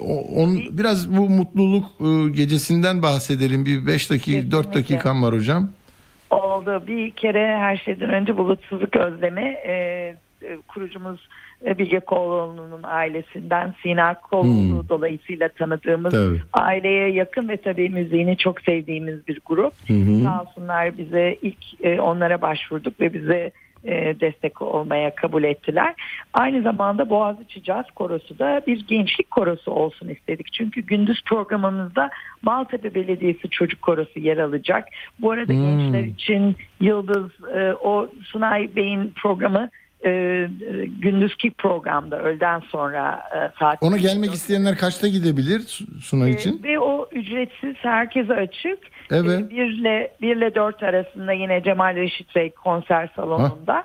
O- 0.00 0.42
on, 0.42 0.60
biraz 0.70 1.16
bu 1.16 1.28
mutluluk 1.30 1.84
e, 2.00 2.30
gecesinden 2.30 3.02
bahsedelim. 3.02 3.66
Bir 3.66 3.86
5 3.86 4.10
dakika, 4.10 4.50
4 4.50 4.50
Kesinlikle. 4.50 4.74
dakikam 4.80 5.22
var 5.22 5.34
hocam. 5.34 5.68
oldu. 6.30 6.82
Bir 6.86 7.10
kere 7.10 7.56
her 7.58 7.76
şeyden 7.76 8.10
önce 8.10 8.36
bulutsuzluk 8.38 8.96
özlemi 8.96 9.40
e, 9.66 9.72
e, 9.72 10.16
kurucumuz 10.68 11.20
e, 11.20 11.45
Bilge 11.64 12.00
Koloğlu'nun 12.00 12.82
ailesinden 12.82 13.74
Sina 13.82 14.14
Koloğlu 14.14 14.88
dolayısıyla 14.88 15.48
tanıdığımız 15.48 16.12
Tabii. 16.12 16.42
aileye 16.52 17.08
yakın 17.12 17.48
ve 17.48 17.56
tabii 17.56 17.88
müziğini 17.88 18.36
çok 18.36 18.60
sevdiğimiz 18.60 19.28
bir 19.28 19.40
grup. 19.46 19.72
Sağ 20.24 20.42
olsunlar 20.42 20.98
bize 20.98 21.38
ilk 21.42 21.84
e, 21.84 22.00
onlara 22.00 22.42
başvurduk 22.42 23.00
ve 23.00 23.14
bize 23.14 23.52
e, 23.86 24.20
destek 24.20 24.62
olmaya 24.62 25.14
kabul 25.14 25.44
ettiler. 25.44 25.94
Aynı 26.32 26.62
zamanda 26.62 27.10
Boğaziçi 27.10 27.62
Caz 27.62 27.90
Korosu 27.90 28.38
da 28.38 28.62
bir 28.66 28.86
gençlik 28.86 29.30
korosu 29.30 29.70
olsun 29.70 30.08
istedik. 30.08 30.52
Çünkü 30.52 30.80
gündüz 30.80 31.22
programımızda 31.24 32.10
Maltepe 32.42 32.94
Belediyesi 32.94 33.50
Çocuk 33.50 33.82
Korosu 33.82 34.20
yer 34.20 34.38
alacak. 34.38 34.88
Bu 35.18 35.30
arada 35.30 35.52
gençler 35.52 36.04
için 36.04 36.56
Yıldız 36.80 37.30
e, 37.54 37.72
o 37.72 38.08
Sunay 38.24 38.76
Bey'in 38.76 39.12
programı 39.22 39.70
e, 40.06 40.10
e, 40.10 40.48
gündüzki 40.86 41.50
programda 41.50 42.22
öğleden 42.22 42.60
sonra 42.60 43.22
e, 43.36 43.58
saat 43.58 43.82
Ona 43.82 43.96
gelmek 43.96 44.34
isteyenler 44.34 44.76
kaçta 44.78 45.08
gidebilir 45.08 45.60
Su- 45.60 46.00
Sunay 46.00 46.30
e, 46.30 46.34
için? 46.34 46.62
Ve 46.62 46.78
o 46.78 47.08
ücretsiz 47.12 47.74
herkese 47.76 48.34
açık. 48.34 48.78
Evet. 49.10 49.40
E, 49.40 49.50
1 49.50 49.56
ile 49.80 50.12
1 50.22 50.36
ile 50.36 50.54
4 50.54 50.82
arasında 50.82 51.32
yine 51.32 51.62
Cemal 51.62 51.96
Reşit 51.96 52.36
Bey 52.36 52.50
konser 52.50 53.10
salonunda. 53.16 53.84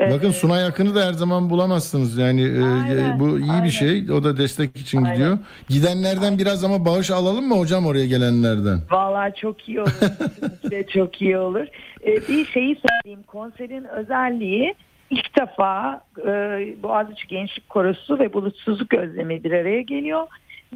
E, 0.00 0.10
Bakın 0.10 0.30
Sunay 0.30 0.64
Akın'ı 0.64 0.94
da 0.94 1.06
her 1.06 1.12
zaman 1.12 1.50
bulamazsınız. 1.50 2.18
Yani 2.18 2.42
e, 2.42 2.62
Aynen, 2.62 3.20
bu 3.20 3.38
iyi 3.38 3.50
aynen. 3.52 3.64
bir 3.64 3.70
şey. 3.70 4.10
O 4.10 4.24
da 4.24 4.36
destek 4.36 4.76
için 4.76 4.98
Aynen. 5.02 5.12
gidiyor. 5.14 5.38
Gidenlerden 5.68 6.38
biraz 6.38 6.64
ama 6.64 6.84
bağış 6.84 7.10
alalım 7.10 7.48
mı 7.48 7.58
hocam 7.58 7.86
oraya 7.86 8.06
gelenlerden? 8.06 8.78
Vallahi 8.90 9.32
çok 9.40 9.68
iyi 9.68 9.80
olur. 9.80 9.90
Çok 10.94 11.22
iyi 11.22 11.38
olur. 11.38 11.66
E, 12.06 12.16
bir 12.28 12.44
şeyi 12.44 12.76
söyleyeyim. 12.76 13.22
Konserin 13.26 13.84
özelliği 13.84 14.74
ilk 15.10 15.38
defa 15.38 16.00
e, 16.26 16.32
Boğaziçi 16.82 17.26
Gençlik 17.26 17.68
Korosu 17.68 18.18
ve 18.18 18.32
Bulutsuzluk 18.32 18.94
Özlemi 18.94 19.44
bir 19.44 19.52
araya 19.52 19.82
geliyor. 19.82 20.26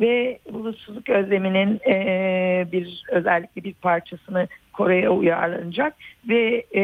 Ve 0.01 0.39
Bulutsuzluk 0.53 1.09
Özlemi'nin 1.09 1.81
e, 1.87 2.67
bir 2.73 3.05
özellikle 3.09 3.65
bir 3.65 3.75
parçasını 3.75 4.49
Kore'ye 4.73 5.09
uyarlanacak 5.09 5.95
ve 6.29 6.65
e, 6.75 6.83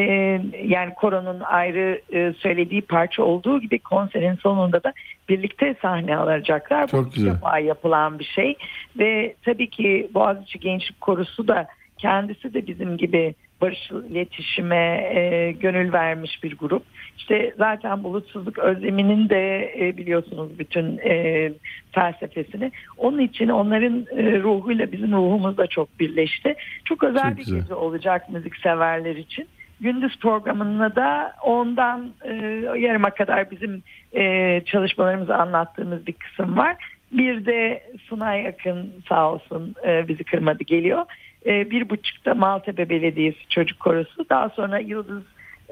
yani 0.63 0.93
koronun 0.95 1.39
ayrı 1.39 2.01
e, 2.13 2.33
söylediği 2.33 2.81
parça 2.81 3.23
olduğu 3.23 3.61
gibi 3.61 3.79
konserin 3.79 4.35
sonunda 4.35 4.83
da 4.83 4.93
birlikte 5.29 5.75
sahne 5.81 6.17
alacaklar. 6.17 6.87
Çok 6.87 7.05
Bu 7.05 7.11
güzel. 7.11 7.31
defa 7.31 7.59
yapılan 7.59 8.19
bir 8.19 8.25
şey 8.25 8.55
ve 8.99 9.35
tabii 9.45 9.69
ki 9.69 10.09
Boğaziçi 10.13 10.59
Gençlik 10.59 11.01
Korusu 11.01 11.47
da 11.47 11.67
kendisi 11.97 12.53
de 12.53 12.67
bizim 12.67 12.97
gibi 12.97 13.35
barışçıl 13.61 14.09
iletişime 14.09 15.11
e, 15.13 15.51
gönül 15.51 15.93
vermiş 15.93 16.43
bir 16.43 16.57
grup. 16.57 16.83
İşte 17.19 17.53
zaten 17.57 18.03
bulutsuzluk 18.03 18.57
özleminin 18.59 19.29
de 19.29 19.73
e, 19.79 19.97
biliyorsunuz 19.97 20.59
bütün 20.59 20.97
e, 20.97 21.51
felsefesini. 21.91 22.71
Onun 22.97 23.19
için 23.19 23.49
onların 23.49 24.05
e, 24.17 24.39
ruhuyla 24.39 24.91
bizim 24.91 25.11
ruhumuz 25.11 25.57
da 25.57 25.67
çok 25.67 25.99
birleşti. 25.99 26.55
Çok 26.85 27.03
özel 27.03 27.29
Çok 27.29 27.37
bir 27.37 27.45
güzel. 27.45 27.59
gece 27.61 27.75
olacak 27.75 28.29
müzikseverler 28.29 29.15
için. 29.15 29.47
Gündüz 29.81 30.19
programında 30.19 30.95
da 30.95 31.33
ondan 31.43 32.11
e, 32.23 32.33
yarıma 32.77 33.09
kadar 33.09 33.51
bizim 33.51 33.83
e, 34.15 34.61
çalışmalarımızı 34.65 35.35
anlattığımız 35.35 36.07
bir 36.07 36.13
kısım 36.13 36.57
var. 36.57 36.75
Bir 37.11 37.45
de 37.45 37.83
Sunay 38.03 38.47
Akın 38.47 38.93
sağ 39.09 39.31
olsun 39.31 39.75
e, 39.87 40.07
bizi 40.07 40.23
kırmadı 40.23 40.63
geliyor. 40.63 41.05
E, 41.45 41.71
bir 41.71 41.89
buçukta 41.89 42.33
Maltepe 42.33 42.89
Belediyesi 42.89 43.49
Çocuk 43.49 43.79
Korosu. 43.79 44.29
Daha 44.29 44.49
sonra 44.49 44.79
Yıldız 44.79 45.23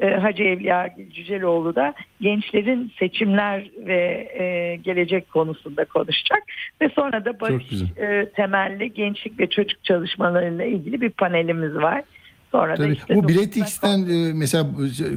Hacı 0.01 0.43
Evliya 0.43 0.89
Cüceloğlu 1.13 1.75
da 1.75 1.93
gençlerin 2.21 2.91
seçimler 2.99 3.69
ve 3.77 4.29
e, 4.39 4.75
gelecek 4.75 5.31
konusunda 5.31 5.85
konuşacak. 5.85 6.43
Ve 6.81 6.89
sonra 6.89 7.25
da 7.25 7.39
barış 7.39 7.65
e, 7.97 8.29
temelli 8.35 8.93
gençlik 8.93 9.39
ve 9.39 9.49
çocuk 9.49 9.83
çalışmalarıyla 9.83 10.65
ilgili 10.65 11.01
bir 11.01 11.09
panelimiz 11.09 11.75
var. 11.75 12.03
Sonra 12.51 12.71
da 12.71 12.75
Tabii. 12.75 12.93
işte 12.93 13.15
Bu 13.15 13.23
dokuzda 13.23 13.41
Biletix'ten 13.41 13.99
e, 13.99 14.33
mesela 14.33 14.65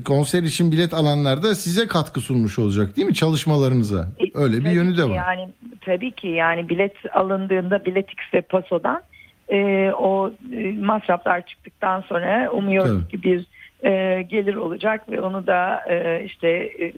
konser 0.04 0.42
için 0.42 0.72
bilet 0.72 0.94
alanlar 0.94 1.42
da 1.42 1.54
size 1.54 1.86
katkı 1.86 2.20
sunmuş 2.20 2.58
olacak 2.58 2.96
değil 2.96 3.08
mi 3.08 3.14
çalışmalarınıza? 3.14 4.08
Öyle 4.34 4.56
bir 4.56 4.64
Tabii 4.64 4.74
yönü 4.74 4.96
de 4.96 5.04
var. 5.04 5.16
Yani 5.16 5.48
tabii 5.80 6.10
ki 6.10 6.28
yani 6.28 6.68
bilet 6.68 6.94
alındığında 7.12 7.84
Biletix 7.84 8.18
ve 8.34 8.40
Paso'dan 8.40 9.02
e, 9.48 9.90
o 9.92 10.32
e, 10.52 10.72
masraflar 10.72 11.46
çıktıktan 11.46 12.00
sonra 12.00 12.50
umuyoruz 12.52 13.00
Tabii. 13.00 13.10
ki 13.10 13.22
bir 13.22 13.46
e, 13.84 14.22
gelir 14.22 14.54
olacak 14.54 15.10
ve 15.10 15.20
onu 15.20 15.46
da 15.46 15.82
e, 15.90 16.24
işte 16.24 16.48
e, 16.48 16.92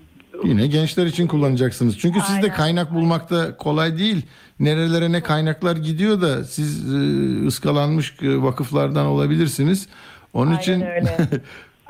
Yine 0.44 0.66
gençler 0.66 1.06
için 1.06 1.26
kullanacaksınız. 1.26 1.98
Çünkü 1.98 2.20
sizde 2.20 2.42
Aynen. 2.42 2.56
kaynak 2.56 2.94
bulmakta 2.94 3.56
kolay 3.56 3.98
değil. 3.98 4.26
Nerelere 4.60 5.12
ne 5.12 5.20
kaynaklar 5.22 5.76
gidiyor 5.76 6.20
da 6.20 6.44
siz 6.44 6.94
e, 6.94 7.46
ıskalanmış 7.46 8.22
e, 8.22 8.42
vakıflardan 8.42 9.06
olabilirsiniz. 9.06 9.88
Onun 10.32 10.50
Aynen 10.50 10.60
için. 10.60 10.80
Aynen 10.80 11.06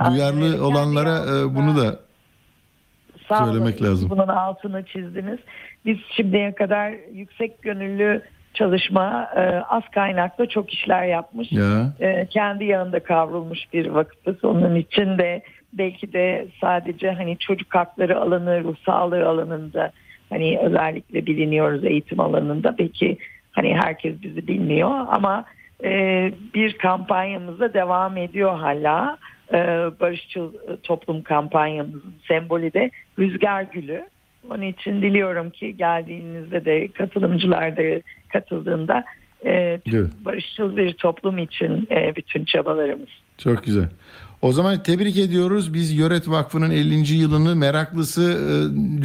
duyarlı 0.11 0.51
Kendi 0.51 0.61
olanlara 0.61 1.19
e, 1.19 1.55
bunu 1.55 1.77
da. 1.77 2.01
Söylemek 3.29 3.83
lazım. 3.83 4.11
Bunun 4.11 4.29
altını 4.29 4.85
çizdiniz. 4.85 5.39
Biz 5.87 5.99
şimdiye 6.17 6.55
kadar 6.55 6.95
yüksek 7.13 7.63
gönüllü 7.63 8.23
çalışma, 8.55 9.31
e, 9.37 9.41
az 9.69 9.83
kaynaklı 9.95 10.49
çok 10.49 10.73
işler 10.73 11.05
yapmış. 11.05 11.53
ya 11.53 11.93
e, 12.01 12.27
kendi 12.27 12.65
yanında 12.65 13.03
kavrulmuş 13.03 13.59
bir 13.73 13.87
vakıfız. 13.87 14.45
Onun 14.45 14.75
için 14.75 15.19
de 15.19 15.43
belki 15.73 16.13
de 16.13 16.47
sadece 16.61 17.11
hani 17.11 17.39
çocuk 17.39 17.75
hakları 17.75 18.21
alanı, 18.21 18.65
ruh 18.65 18.77
sağlığı 18.87 19.29
alanında 19.29 19.93
hani 20.31 20.59
özellikle 20.59 21.27
biliniyoruz 21.27 21.85
eğitim 21.85 22.21
alanında. 22.21 22.79
Belki 22.79 23.19
hani 23.53 23.75
herkes 23.75 24.23
bizi 24.23 24.49
bilmiyor 24.49 24.91
ama 24.91 25.45
e, 25.85 26.33
bir 26.55 26.79
kampanyamız 26.79 27.61
da 27.61 27.75
devam 27.75 28.17
ediyor 28.17 28.59
hala. 28.59 29.19
E, 29.53 29.59
barışçıl 30.01 30.53
toplum 30.83 31.23
kampanyamızın 31.23 32.15
sembolü 32.29 32.73
de 32.73 32.91
rüzgar 33.19 33.63
gülü. 33.63 34.05
Onun 34.51 34.63
için 34.63 35.03
diliyorum 35.03 35.51
ki 35.51 35.77
geldiğinizde 35.77 36.65
de 36.65 36.89
katılımcılar 36.89 37.77
da 37.77 38.03
katıldığında 38.29 39.05
e, 39.45 39.81
barışçıl 40.25 40.77
bir 40.77 40.93
toplum 40.93 41.39
için 41.39 41.89
e, 41.91 42.17
bütün 42.17 42.45
çabalarımız. 42.45 43.09
çok 43.39 43.65
güzel. 43.65 43.89
O 44.43 44.53
zaman 44.53 44.83
tebrik 44.83 45.19
ediyoruz. 45.19 45.75
Biz 45.75 45.93
Yöret 45.93 46.29
Vakfı'nın 46.29 46.71
50. 46.71 47.15
yılını 47.15 47.57
meraklısı 47.57 48.23
e, 48.23 48.55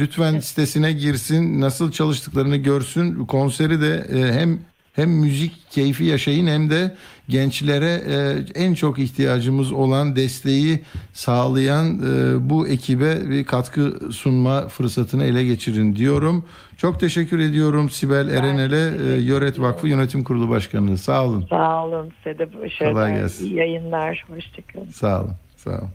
lütfen 0.00 0.38
sitesine 0.38 0.92
girsin. 0.92 1.60
Nasıl 1.60 1.92
çalıştıklarını 1.92 2.56
görsün. 2.56 3.26
Konseri 3.26 3.80
de 3.80 4.06
e, 4.14 4.32
hem 4.32 4.58
hem 4.92 5.10
müzik 5.10 5.52
keyfi 5.70 6.04
yaşayın 6.04 6.46
hem 6.46 6.70
de 6.70 6.94
gençlere 7.28 8.02
e, 8.08 8.44
en 8.64 8.74
çok 8.74 8.98
ihtiyacımız 8.98 9.72
olan 9.72 10.16
desteği 10.16 10.80
sağlayan 11.12 11.98
e, 11.98 12.50
bu 12.50 12.68
ekibe 12.68 13.30
bir 13.30 13.44
katkı 13.44 14.12
sunma 14.12 14.68
fırsatını 14.68 15.24
ele 15.24 15.44
geçirin 15.44 15.96
diyorum. 15.96 16.44
Çok 16.76 17.00
teşekkür 17.00 17.38
ediyorum 17.38 17.90
Sibel 17.90 18.28
Erenel'e 18.28 19.14
e, 19.14 19.20
Yöret. 19.20 19.60
Vakfı 19.60 19.88
Yönetim 19.88 20.24
Kurulu 20.24 20.48
Başkanı. 20.48 20.98
Sağ 20.98 21.24
olun. 21.24 21.46
Sağ 21.50 21.84
olun 21.84 22.12
size 22.24 22.38
de. 22.38 22.48
Kolay 22.78 23.14
gelsin. 23.14 23.46
İyi 23.46 23.54
yayınlar. 23.54 24.24
Hoşçakalın. 24.28 24.90
Sağ 24.90 25.20
olun, 25.20 25.32
sağ 25.56 25.70
olun. 25.70 25.88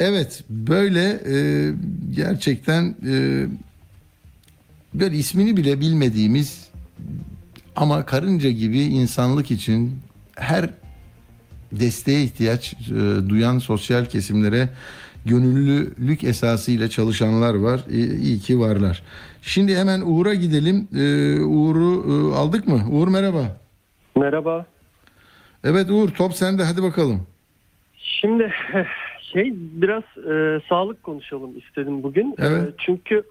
Evet, 0.00 0.44
böyle 0.50 1.04
e, 1.10 1.36
gerçekten 2.14 2.96
e, 3.06 3.46
böyle 4.94 5.16
ismini 5.16 5.56
bile 5.56 5.80
bilmediğimiz 5.80 6.68
ama 7.76 8.06
karınca 8.06 8.50
gibi 8.50 8.80
insanlık 8.80 9.50
için 9.50 10.00
her 10.40 10.70
desteğe 11.72 12.22
ihtiyaç 12.22 12.74
e, 12.74 13.28
duyan 13.28 13.58
sosyal 13.58 14.04
kesimlere 14.04 14.68
gönüllülük 15.26 16.24
esasıyla 16.24 16.88
çalışanlar 16.88 17.54
var. 17.54 17.80
E, 17.90 17.96
iyi 17.96 18.38
ki 18.38 18.60
varlar. 18.60 19.02
Şimdi 19.42 19.76
hemen 19.76 20.00
Uğur'a 20.00 20.34
gidelim. 20.34 20.88
E, 20.96 21.40
Uğur'u 21.40 22.04
e, 22.08 22.36
aldık 22.36 22.68
mı? 22.68 22.80
Uğur 22.90 23.08
merhaba. 23.08 23.56
Merhaba. 24.16 24.66
Evet 25.64 25.90
Uğur 25.90 26.08
top 26.08 26.34
sende 26.34 26.64
hadi 26.64 26.82
bakalım. 26.82 27.26
Şimdi 27.96 28.52
şey 29.32 29.52
biraz 29.54 30.02
e, 30.30 30.60
sağlık 30.68 31.02
konuşalım 31.02 31.58
istedim 31.58 32.02
bugün. 32.02 32.34
Evet. 32.38 32.68
E, 32.68 32.72
çünkü 32.78 33.22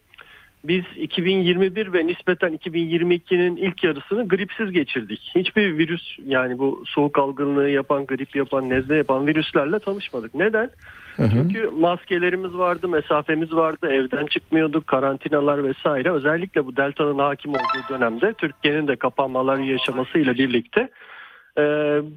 biz 0.64 0.84
2021 0.96 1.94
ve 1.94 2.08
nispeten 2.08 2.58
2022'nin 2.58 3.56
ilk 3.56 3.84
yarısını 3.84 4.28
gripsiz 4.28 4.72
geçirdik. 4.72 5.32
Hiçbir 5.36 5.78
virüs 5.78 6.18
yani 6.26 6.58
bu 6.58 6.84
soğuk 6.88 7.20
algınlığı 7.20 7.70
yapan, 7.70 8.06
grip 8.06 8.36
yapan, 8.36 8.70
nezle 8.70 8.96
yapan 8.96 9.28
virüslerle 9.28 9.80
tanışmadık. 9.80 10.36
Neden? 10.36 10.70
Hı 11.16 11.24
hı. 11.24 11.30
Çünkü 11.32 11.70
maskelerimiz 11.80 12.54
vardı, 12.54 12.88
mesafemiz 12.88 13.54
vardı, 13.54 13.88
evden 13.92 14.26
çıkmıyorduk, 14.26 14.88
karantinalar 14.88 15.64
vesaire. 15.64 16.12
Özellikle 16.12 16.66
bu 16.66 16.78
delta'nın 16.78 17.20
hakim 17.20 17.52
olduğu 17.52 17.90
dönemde 17.90 18.34
Türkiye'nin 18.34 18.88
de 18.88 18.96
kapanmalar 18.96 19.58
yaşamasıyla 19.58 20.34
birlikte 20.34 20.90
e, 21.58 21.64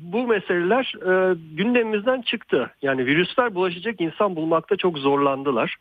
bu 0.03 0.27
meseleler 0.27 0.95
e, 1.03 1.37
gündemimizden 1.53 2.23
çıktı. 2.23 2.71
Yani 2.83 3.07
virüsler 3.07 3.55
bulaşacak 3.55 4.01
insan 4.01 4.37
bulmakta 4.37 4.77
çok 4.77 4.99
zorlandılar. 4.99 5.77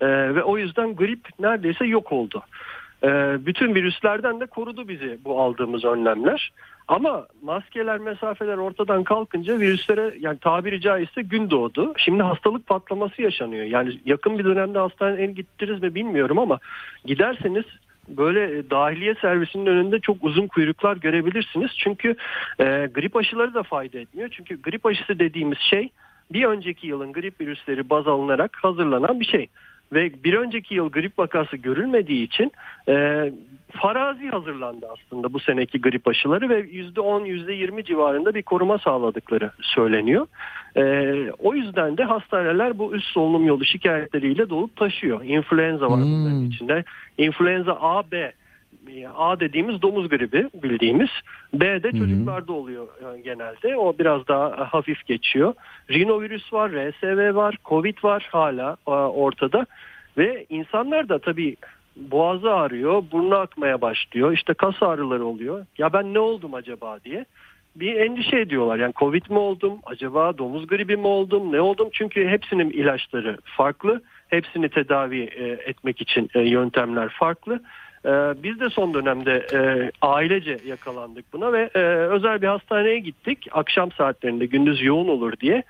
E, 0.00 0.06
ve 0.34 0.42
o 0.42 0.58
yüzden 0.58 0.96
grip 0.96 1.28
neredeyse 1.38 1.86
yok 1.86 2.12
oldu. 2.12 2.42
E, 3.02 3.08
bütün 3.46 3.74
virüslerden 3.74 4.40
de 4.40 4.46
korudu 4.46 4.88
bizi 4.88 5.18
bu 5.24 5.40
aldığımız 5.40 5.84
önlemler. 5.84 6.52
Ama 6.88 7.26
maskeler, 7.42 7.98
mesafeler 7.98 8.56
ortadan 8.56 9.04
kalkınca 9.04 9.58
virüslere 9.58 10.14
yani 10.20 10.38
tabiri 10.38 10.80
caizse 10.80 11.22
gün 11.22 11.50
doğdu. 11.50 11.92
Şimdi 11.96 12.22
hastalık 12.22 12.66
patlaması 12.66 13.22
yaşanıyor. 13.22 13.64
Yani 13.64 14.00
yakın 14.04 14.38
bir 14.38 14.44
dönemde 14.44 14.78
hastaneye 14.78 15.26
gittiniz 15.26 15.82
mi 15.82 15.94
bilmiyorum 15.94 16.38
ama 16.38 16.58
giderseniz 17.04 17.64
böyle 18.08 18.70
dahiliye 18.70 19.14
servisinin 19.14 19.66
önünde 19.66 20.00
çok 20.00 20.16
uzun 20.24 20.46
kuyruklar 20.46 20.96
görebilirsiniz. 20.96 21.70
Çünkü 21.76 22.16
e, 22.58 22.88
grip 22.94 23.16
aşıları 23.16 23.54
da 23.54 23.62
fayda 23.62 23.98
etmiyor. 23.98 24.28
Çünkü 24.32 24.62
grip 24.62 24.86
aşısı 24.86 25.18
dediğimiz 25.18 25.58
şey 25.58 25.90
bir 26.32 26.44
önceki 26.44 26.86
yılın 26.86 27.12
grip 27.12 27.40
virüsleri 27.40 27.90
baz 27.90 28.08
alınarak 28.08 28.58
hazırlanan 28.62 29.20
bir 29.20 29.26
şey. 29.26 29.48
Ve 29.92 30.24
bir 30.24 30.34
önceki 30.34 30.74
yıl 30.74 30.90
grip 30.90 31.18
vakası 31.18 31.56
görülmediği 31.56 32.24
için 32.24 32.52
e, 32.88 33.24
farazi 33.70 34.28
hazırlandı 34.28 34.86
aslında 34.92 35.32
bu 35.32 35.40
seneki 35.40 35.80
grip 35.80 36.08
aşıları 36.08 36.48
ve 36.48 36.60
%10 36.60 37.26
%20 37.26 37.84
civarında 37.84 38.34
bir 38.34 38.42
koruma 38.42 38.78
sağladıkları 38.78 39.50
söyleniyor. 39.60 40.26
E, 40.76 40.82
o 41.38 41.54
yüzden 41.54 41.96
de 41.98 42.04
hastaneler 42.04 42.78
bu 42.78 42.94
üst 42.94 43.06
solunum 43.06 43.46
yolu 43.46 43.64
şikayetleriyle 43.64 44.50
dolup 44.50 44.76
taşıyor. 44.76 45.24
İnfluenza 45.24 45.90
var 45.90 46.00
bunların 46.00 46.44
içinde. 46.44 46.84
İnfluenza 47.18 47.72
A, 47.80 48.02
B. 48.12 48.32
A 49.14 49.40
dediğimiz 49.40 49.82
domuz 49.82 50.08
gribi 50.08 50.48
bildiğimiz. 50.54 51.10
B 51.54 51.82
de 51.82 51.92
çocuklarda 51.92 52.52
oluyor 52.52 52.86
e, 52.86 53.20
genelde. 53.20 53.76
O 53.76 53.98
biraz 53.98 54.28
daha 54.28 54.72
hafif 54.72 55.06
geçiyor. 55.06 55.54
Rinovirüs 55.90 56.52
var, 56.52 56.70
RSV 56.70 57.34
var, 57.34 57.56
Covid 57.64 58.04
var 58.04 58.28
hala 58.32 58.76
e, 58.86 58.90
ortada. 58.90 59.66
Ve 60.18 60.46
insanlar 60.48 61.08
da 61.08 61.18
tabii 61.18 61.56
boğazı 61.96 62.52
ağrıyor, 62.52 63.02
burnu 63.12 63.34
akmaya 63.34 63.80
başlıyor. 63.80 64.32
İşte 64.32 64.54
kas 64.54 64.82
ağrıları 64.82 65.24
oluyor. 65.24 65.66
Ya 65.78 65.92
ben 65.92 66.14
ne 66.14 66.18
oldum 66.18 66.54
acaba 66.54 66.98
diye 67.04 67.24
bir 67.76 67.96
endişe 67.96 68.40
ediyorlar. 68.40 68.78
Yani 68.78 68.92
Covid 68.96 69.30
mi 69.30 69.38
oldum, 69.38 69.78
acaba 69.86 70.38
domuz 70.38 70.66
gribi 70.66 70.96
mi 70.96 71.06
oldum, 71.06 71.52
ne 71.52 71.60
oldum? 71.60 71.88
Çünkü 71.92 72.28
hepsinin 72.28 72.70
ilaçları 72.70 73.38
farklı. 73.44 74.02
Hepsini 74.28 74.68
tedavi 74.68 75.20
e, 75.20 75.44
etmek 75.44 76.00
için 76.00 76.30
e, 76.34 76.40
yöntemler 76.40 77.08
farklı. 77.08 77.60
E, 78.04 78.10
biz 78.42 78.60
de 78.60 78.70
son 78.70 78.94
dönemde 78.94 79.46
e, 79.52 79.90
ailece 80.02 80.58
yakalandık 80.66 81.32
buna 81.32 81.52
ve 81.52 81.70
e, 81.74 81.80
özel 81.84 82.42
bir 82.42 82.46
hastaneye 82.46 82.98
gittik. 82.98 83.46
Akşam 83.52 83.92
saatlerinde 83.92 84.46
gündüz 84.46 84.82
yoğun 84.82 85.08
olur 85.08 85.32
diye. 85.40 85.62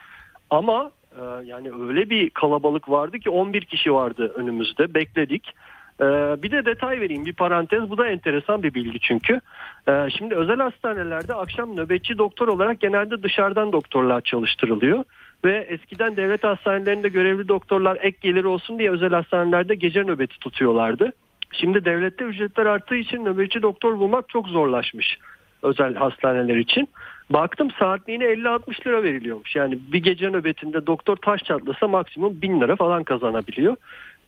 Ama 0.51 0.91
e, 1.17 1.23
yani 1.45 1.71
öyle 1.89 2.11
bir 2.11 2.31
kalabalık 2.31 2.89
vardı 2.89 3.19
ki 3.19 3.31
11 3.31 3.65
kişi 3.65 3.95
vardı 3.95 4.33
önümüzde. 4.37 4.95
Bekledik. 4.95 5.55
Ee, 6.01 6.43
bir 6.43 6.51
de 6.51 6.65
detay 6.65 7.01
vereyim 7.01 7.25
bir 7.25 7.33
parantez 7.33 7.91
bu 7.91 7.99
da 7.99 8.09
enteresan 8.09 8.63
bir 8.63 8.75
bilgi 8.75 9.01
çünkü. 9.01 9.41
Ee, 9.89 10.09
şimdi 10.19 10.35
özel 10.35 10.57
hastanelerde 10.57 11.35
akşam 11.35 11.77
nöbetçi 11.77 12.19
doktor 12.19 12.49
olarak 12.49 12.81
genelde 12.81 13.23
dışarıdan 13.23 13.73
doktorlar 13.73 14.21
çalıştırılıyor. 14.21 15.05
Ve 15.45 15.67
eskiden 15.69 16.17
devlet 16.17 16.45
hastanelerinde 16.45 17.09
görevli 17.09 17.49
doktorlar 17.49 17.99
ek 18.01 18.19
gelir 18.21 18.45
olsun 18.45 18.79
diye 18.79 18.91
özel 18.91 19.11
hastanelerde 19.11 19.75
gece 19.75 20.03
nöbeti 20.03 20.39
tutuyorlardı. 20.39 21.13
Şimdi 21.53 21.85
devlette 21.85 22.25
ücretler 22.25 22.67
arttığı 22.67 22.97
için 22.97 23.25
nöbetçi 23.25 23.63
doktor 23.63 23.99
bulmak 23.99 24.29
çok 24.29 24.49
zorlaşmış 24.49 25.19
özel 25.63 25.95
hastaneler 25.95 26.57
için. 26.57 26.89
Baktım 27.31 27.69
saatliğine 27.79 28.25
50-60 28.25 28.87
lira 28.87 29.03
veriliyormuş. 29.03 29.57
Yani 29.57 29.79
bir 29.93 30.03
gece 30.03 30.31
nöbetinde 30.31 30.87
doktor 30.87 31.17
taş 31.17 31.45
çatlasa 31.45 31.89
maksimum 31.89 32.43
1000 32.43 32.61
lira 32.61 32.77
falan 32.77 33.05
kazanabiliyor. 33.05 33.77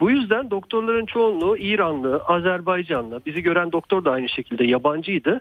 Bu 0.01 0.11
yüzden 0.11 0.51
doktorların 0.51 1.07
çoğunluğu 1.07 1.57
İranlı, 1.57 2.17
Azerbaycanlı, 2.17 3.21
bizi 3.27 3.43
gören 3.43 3.73
doktor 3.73 4.05
da 4.05 4.11
aynı 4.11 4.29
şekilde 4.29 4.65
yabancıydı. 4.65 5.41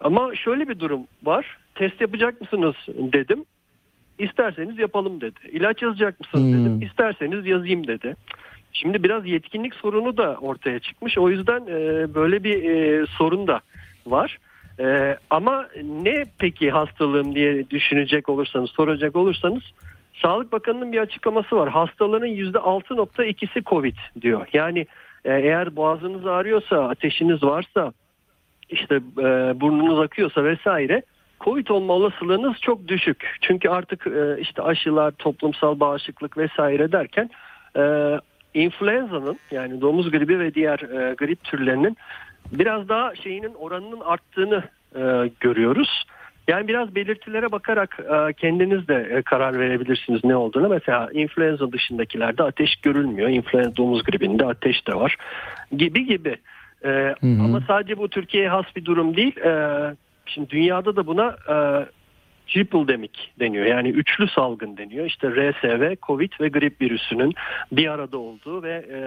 Ama 0.00 0.34
şöyle 0.34 0.68
bir 0.68 0.78
durum 0.78 1.00
var. 1.22 1.58
Test 1.74 2.00
yapacak 2.00 2.40
mısınız 2.40 2.74
dedim. 2.88 3.44
İsterseniz 4.18 4.78
yapalım 4.78 5.20
dedi. 5.20 5.38
İlaç 5.52 5.82
yazacak 5.82 6.20
mısınız 6.20 6.44
Hmm. 6.44 6.60
dedim. 6.60 6.82
İsterseniz 6.82 7.46
yazayım 7.46 7.86
dedi. 7.86 8.16
Şimdi 8.72 9.02
biraz 9.02 9.26
yetkinlik 9.26 9.74
sorunu 9.74 10.16
da 10.16 10.36
ortaya 10.40 10.78
çıkmış. 10.78 11.18
O 11.18 11.30
yüzden 11.30 11.60
e, 11.60 12.14
böyle 12.14 12.44
bir 12.44 12.64
e, 12.64 13.06
sorun 13.06 13.46
da 13.46 13.60
var. 14.06 14.38
E, 14.80 15.16
ama 15.30 15.68
ne 15.84 16.24
peki 16.38 16.70
hastalığım 16.70 17.34
diye 17.34 17.70
düşünecek 17.70 18.28
olursanız, 18.28 18.70
soracak 18.70 19.16
olursanız 19.16 19.62
Sağlık 20.22 20.52
Bakanı'nın 20.52 20.92
bir 20.92 20.98
açıklaması 20.98 21.56
var. 21.56 21.68
Hastalığın 21.68 22.26
%6.2'si 22.26 23.64
Covid 23.64 23.96
diyor. 24.20 24.46
Yani 24.52 24.86
e, 25.24 25.34
eğer 25.34 25.76
boğazınız 25.76 26.26
ağrıyorsa, 26.26 26.88
ateşiniz 26.88 27.42
varsa, 27.42 27.92
işte 28.68 28.94
e, 29.18 29.60
burnunuz 29.60 29.98
akıyorsa 29.98 30.44
vesaire 30.44 31.02
Covid 31.40 31.68
olma 31.68 31.92
olasılığınız 31.92 32.56
çok 32.60 32.88
düşük. 32.88 33.36
Çünkü 33.40 33.68
artık 33.68 34.06
e, 34.06 34.40
işte 34.40 34.62
aşılar, 34.62 35.10
toplumsal 35.10 35.80
bağışıklık 35.80 36.38
vesaire 36.38 36.92
derken 36.92 37.30
e, 37.76 37.82
influenza'nın 38.54 39.38
yani 39.50 39.80
domuz 39.80 40.10
gribi 40.10 40.38
ve 40.38 40.54
diğer 40.54 40.78
e, 40.78 41.14
grip 41.14 41.44
türlerinin 41.44 41.96
biraz 42.52 42.88
daha 42.88 43.14
şeyinin 43.14 43.54
oranının 43.54 44.00
arttığını 44.00 44.62
e, 44.96 45.30
görüyoruz. 45.40 46.04
Yani 46.48 46.68
biraz 46.68 46.94
belirtilere 46.94 47.52
bakarak 47.52 47.98
e, 48.00 48.32
kendiniz 48.32 48.88
de 48.88 49.08
e, 49.10 49.22
karar 49.22 49.58
verebilirsiniz 49.58 50.24
ne 50.24 50.36
olduğunu. 50.36 50.68
Mesela 50.68 51.08
influenza 51.12 51.72
dışındakilerde 51.72 52.42
ateş 52.42 52.76
görülmüyor. 52.76 53.28
Influenza 53.28 53.76
domuz 53.76 54.02
gribinde 54.02 54.46
ateş 54.46 54.86
de 54.86 54.94
var. 54.94 55.16
Gibi 55.76 56.06
gibi. 56.06 56.36
E, 56.84 57.14
Ama 57.40 57.60
sadece 57.66 57.98
bu 57.98 58.08
Türkiye'ye 58.08 58.48
has 58.48 58.64
bir 58.76 58.84
durum 58.84 59.16
değil. 59.16 59.36
E, 59.36 59.52
şimdi 60.26 60.50
dünyada 60.50 60.96
da 60.96 61.06
buna 61.06 61.36
e, 61.48 61.54
triple 62.50 62.88
demik 62.88 63.32
deniyor. 63.40 63.66
Yani 63.66 63.88
üçlü 63.88 64.28
salgın 64.28 64.76
deniyor. 64.76 65.06
İşte 65.06 65.30
RSV, 65.30 65.94
Covid 66.02 66.32
ve 66.40 66.48
grip 66.48 66.80
virüsünün 66.80 67.34
bir 67.72 67.88
arada 67.88 68.18
olduğu 68.18 68.62
ve 68.62 68.86
e, 68.92 69.00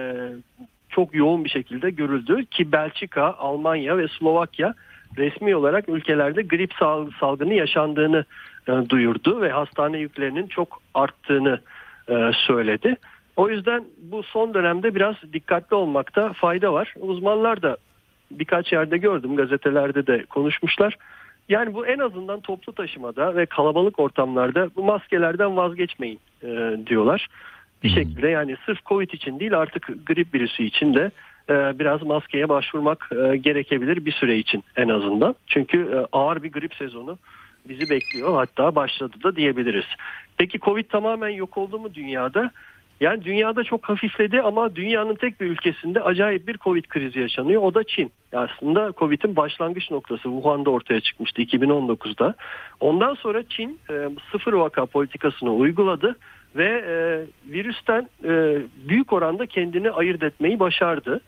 çok 0.88 1.14
yoğun 1.14 1.44
bir 1.44 1.50
şekilde 1.50 1.90
görüldü 1.90 2.46
ki 2.46 2.72
Belçika, 2.72 3.24
Almanya 3.24 3.98
ve 3.98 4.08
Slovakya 4.08 4.74
resmi 5.16 5.56
olarak 5.56 5.88
ülkelerde 5.88 6.42
grip 6.42 6.74
sal- 6.74 7.10
salgını 7.20 7.54
yaşandığını 7.54 8.24
e, 8.68 8.72
duyurdu 8.88 9.40
ve 9.40 9.50
hastane 9.50 9.98
yüklerinin 9.98 10.46
çok 10.46 10.82
arttığını 10.94 11.60
e, 12.08 12.30
söyledi. 12.46 12.96
O 13.36 13.48
yüzden 13.48 13.84
bu 13.98 14.22
son 14.22 14.54
dönemde 14.54 14.94
biraz 14.94 15.14
dikkatli 15.32 15.74
olmakta 15.76 16.32
fayda 16.32 16.72
var. 16.72 16.94
Uzmanlar 17.00 17.62
da 17.62 17.76
birkaç 18.30 18.72
yerde 18.72 18.98
gördüm 18.98 19.36
gazetelerde 19.36 20.06
de 20.06 20.24
konuşmuşlar. 20.24 20.96
Yani 21.48 21.74
bu 21.74 21.86
en 21.86 21.98
azından 21.98 22.40
toplu 22.40 22.72
taşımada 22.72 23.36
ve 23.36 23.46
kalabalık 23.46 23.98
ortamlarda 23.98 24.70
bu 24.76 24.84
maskelerden 24.84 25.56
vazgeçmeyin 25.56 26.20
e, 26.42 26.76
diyorlar. 26.86 27.28
Bir 27.82 27.88
şekilde 27.88 28.28
yani 28.28 28.56
sırf 28.66 28.84
Covid 28.86 29.10
için 29.10 29.40
değil 29.40 29.58
artık 29.58 30.06
grip 30.06 30.34
virüsü 30.34 30.62
için 30.62 30.94
de 30.94 31.10
e, 31.50 31.78
biraz 31.78 32.02
maskeye 32.02 32.48
başvurmak 32.48 33.10
e, 33.12 33.36
gerekebilir 33.36 34.04
bir 34.04 34.12
süre 34.12 34.38
için 34.38 34.64
en 34.76 34.88
azından. 34.88 35.34
Çünkü 35.46 35.78
e, 35.78 36.06
ağır 36.12 36.42
bir 36.42 36.52
grip 36.52 36.74
sezonu 36.74 37.18
bizi 37.68 37.90
bekliyor 37.90 38.34
hatta 38.34 38.74
başladı 38.74 39.16
da 39.24 39.36
diyebiliriz. 39.36 39.84
Peki 40.36 40.58
Covid 40.58 40.84
tamamen 40.84 41.28
yok 41.28 41.58
oldu 41.58 41.78
mu 41.78 41.94
dünyada? 41.94 42.50
Yani 43.00 43.24
dünyada 43.24 43.64
çok 43.64 43.88
hafifledi 43.88 44.42
ama 44.42 44.76
dünyanın 44.76 45.14
tek 45.14 45.40
bir 45.40 45.46
ülkesinde 45.46 46.00
acayip 46.02 46.48
bir 46.48 46.58
Covid 46.58 46.84
krizi 46.84 47.20
yaşanıyor. 47.20 47.62
O 47.62 47.74
da 47.74 47.84
Çin. 47.84 48.12
Aslında 48.32 48.92
Covid'in 48.98 49.36
başlangıç 49.36 49.90
noktası 49.90 50.22
Wuhan'da 50.22 50.70
ortaya 50.70 51.00
çıkmıştı 51.00 51.42
2019'da. 51.42 52.34
Ondan 52.80 53.14
sonra 53.14 53.42
Çin 53.48 53.80
e, 53.90 54.08
sıfır 54.32 54.52
vaka 54.52 54.86
politikasını 54.86 55.52
uyguladı 55.52 56.16
ve 56.56 56.84
e, 56.88 56.94
virüsten 57.52 58.08
e, 58.24 58.62
büyük 58.88 59.12
oranda 59.12 59.46
kendini 59.46 59.90
ayırt 59.90 60.22
etmeyi 60.22 60.60
başardı. 60.60 61.20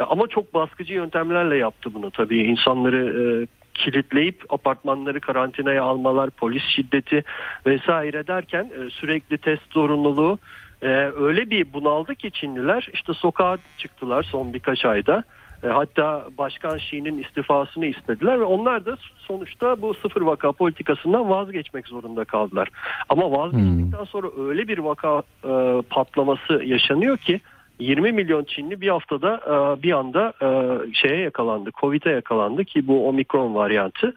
E, 0.00 0.02
Ama 0.02 0.26
çok 0.26 0.54
baskıcı 0.54 0.94
yöntemlerle 0.94 1.56
yaptı 1.56 1.94
bunu 1.94 2.10
tabii. 2.10 2.42
İnsanları 2.42 3.42
e, 3.42 3.46
kilitleyip 3.74 4.44
apartmanları 4.48 5.20
karantinaya 5.20 5.82
almalar, 5.82 6.30
polis 6.30 6.62
şiddeti 6.64 7.24
vesaire 7.66 8.26
derken 8.26 8.64
e, 8.64 8.90
sürekli 8.90 9.38
test 9.38 9.72
zorunluluğu 9.72 10.38
e, 10.82 10.88
öyle 11.16 11.50
bir 11.50 11.72
bunaldı 11.72 12.14
ki 12.14 12.30
Çinliler 12.30 12.88
işte 12.92 13.14
sokağa 13.14 13.58
çıktılar 13.78 14.22
son 14.22 14.54
birkaç 14.54 14.84
ayda. 14.84 15.24
E, 15.64 15.66
Hatta 15.66 16.26
Başkan 16.38 16.76
Xi'nin 16.78 17.22
istifasını 17.22 17.86
istediler 17.86 18.40
ve 18.40 18.44
onlar 18.44 18.86
da 18.86 18.96
sonuçta 19.18 19.82
bu 19.82 19.94
sıfır 19.94 20.22
vaka 20.22 20.52
politikasından 20.52 21.30
vazgeçmek 21.30 21.88
zorunda 21.88 22.24
kaldılar. 22.24 22.68
Ama 23.08 23.30
vazgeçtikten 23.30 24.04
sonra 24.04 24.26
öyle 24.48 24.68
bir 24.68 24.78
vaka 24.78 25.22
e, 25.44 25.82
patlaması 25.90 26.62
yaşanıyor 26.64 27.18
ki 27.18 27.40
20 27.78 28.12
milyon 28.12 28.44
Çinli 28.44 28.80
bir 28.80 28.88
haftada 28.88 29.40
e, 29.46 29.82
bir 29.82 29.92
anda 29.92 30.32
e, 30.42 30.48
şeye 30.92 31.20
yakalandı, 31.20 31.70
Covid'e 31.80 32.10
yakalandı 32.10 32.64
ki 32.64 32.86
bu 32.86 33.08
omikron 33.08 33.54
varyantı. 33.54 34.14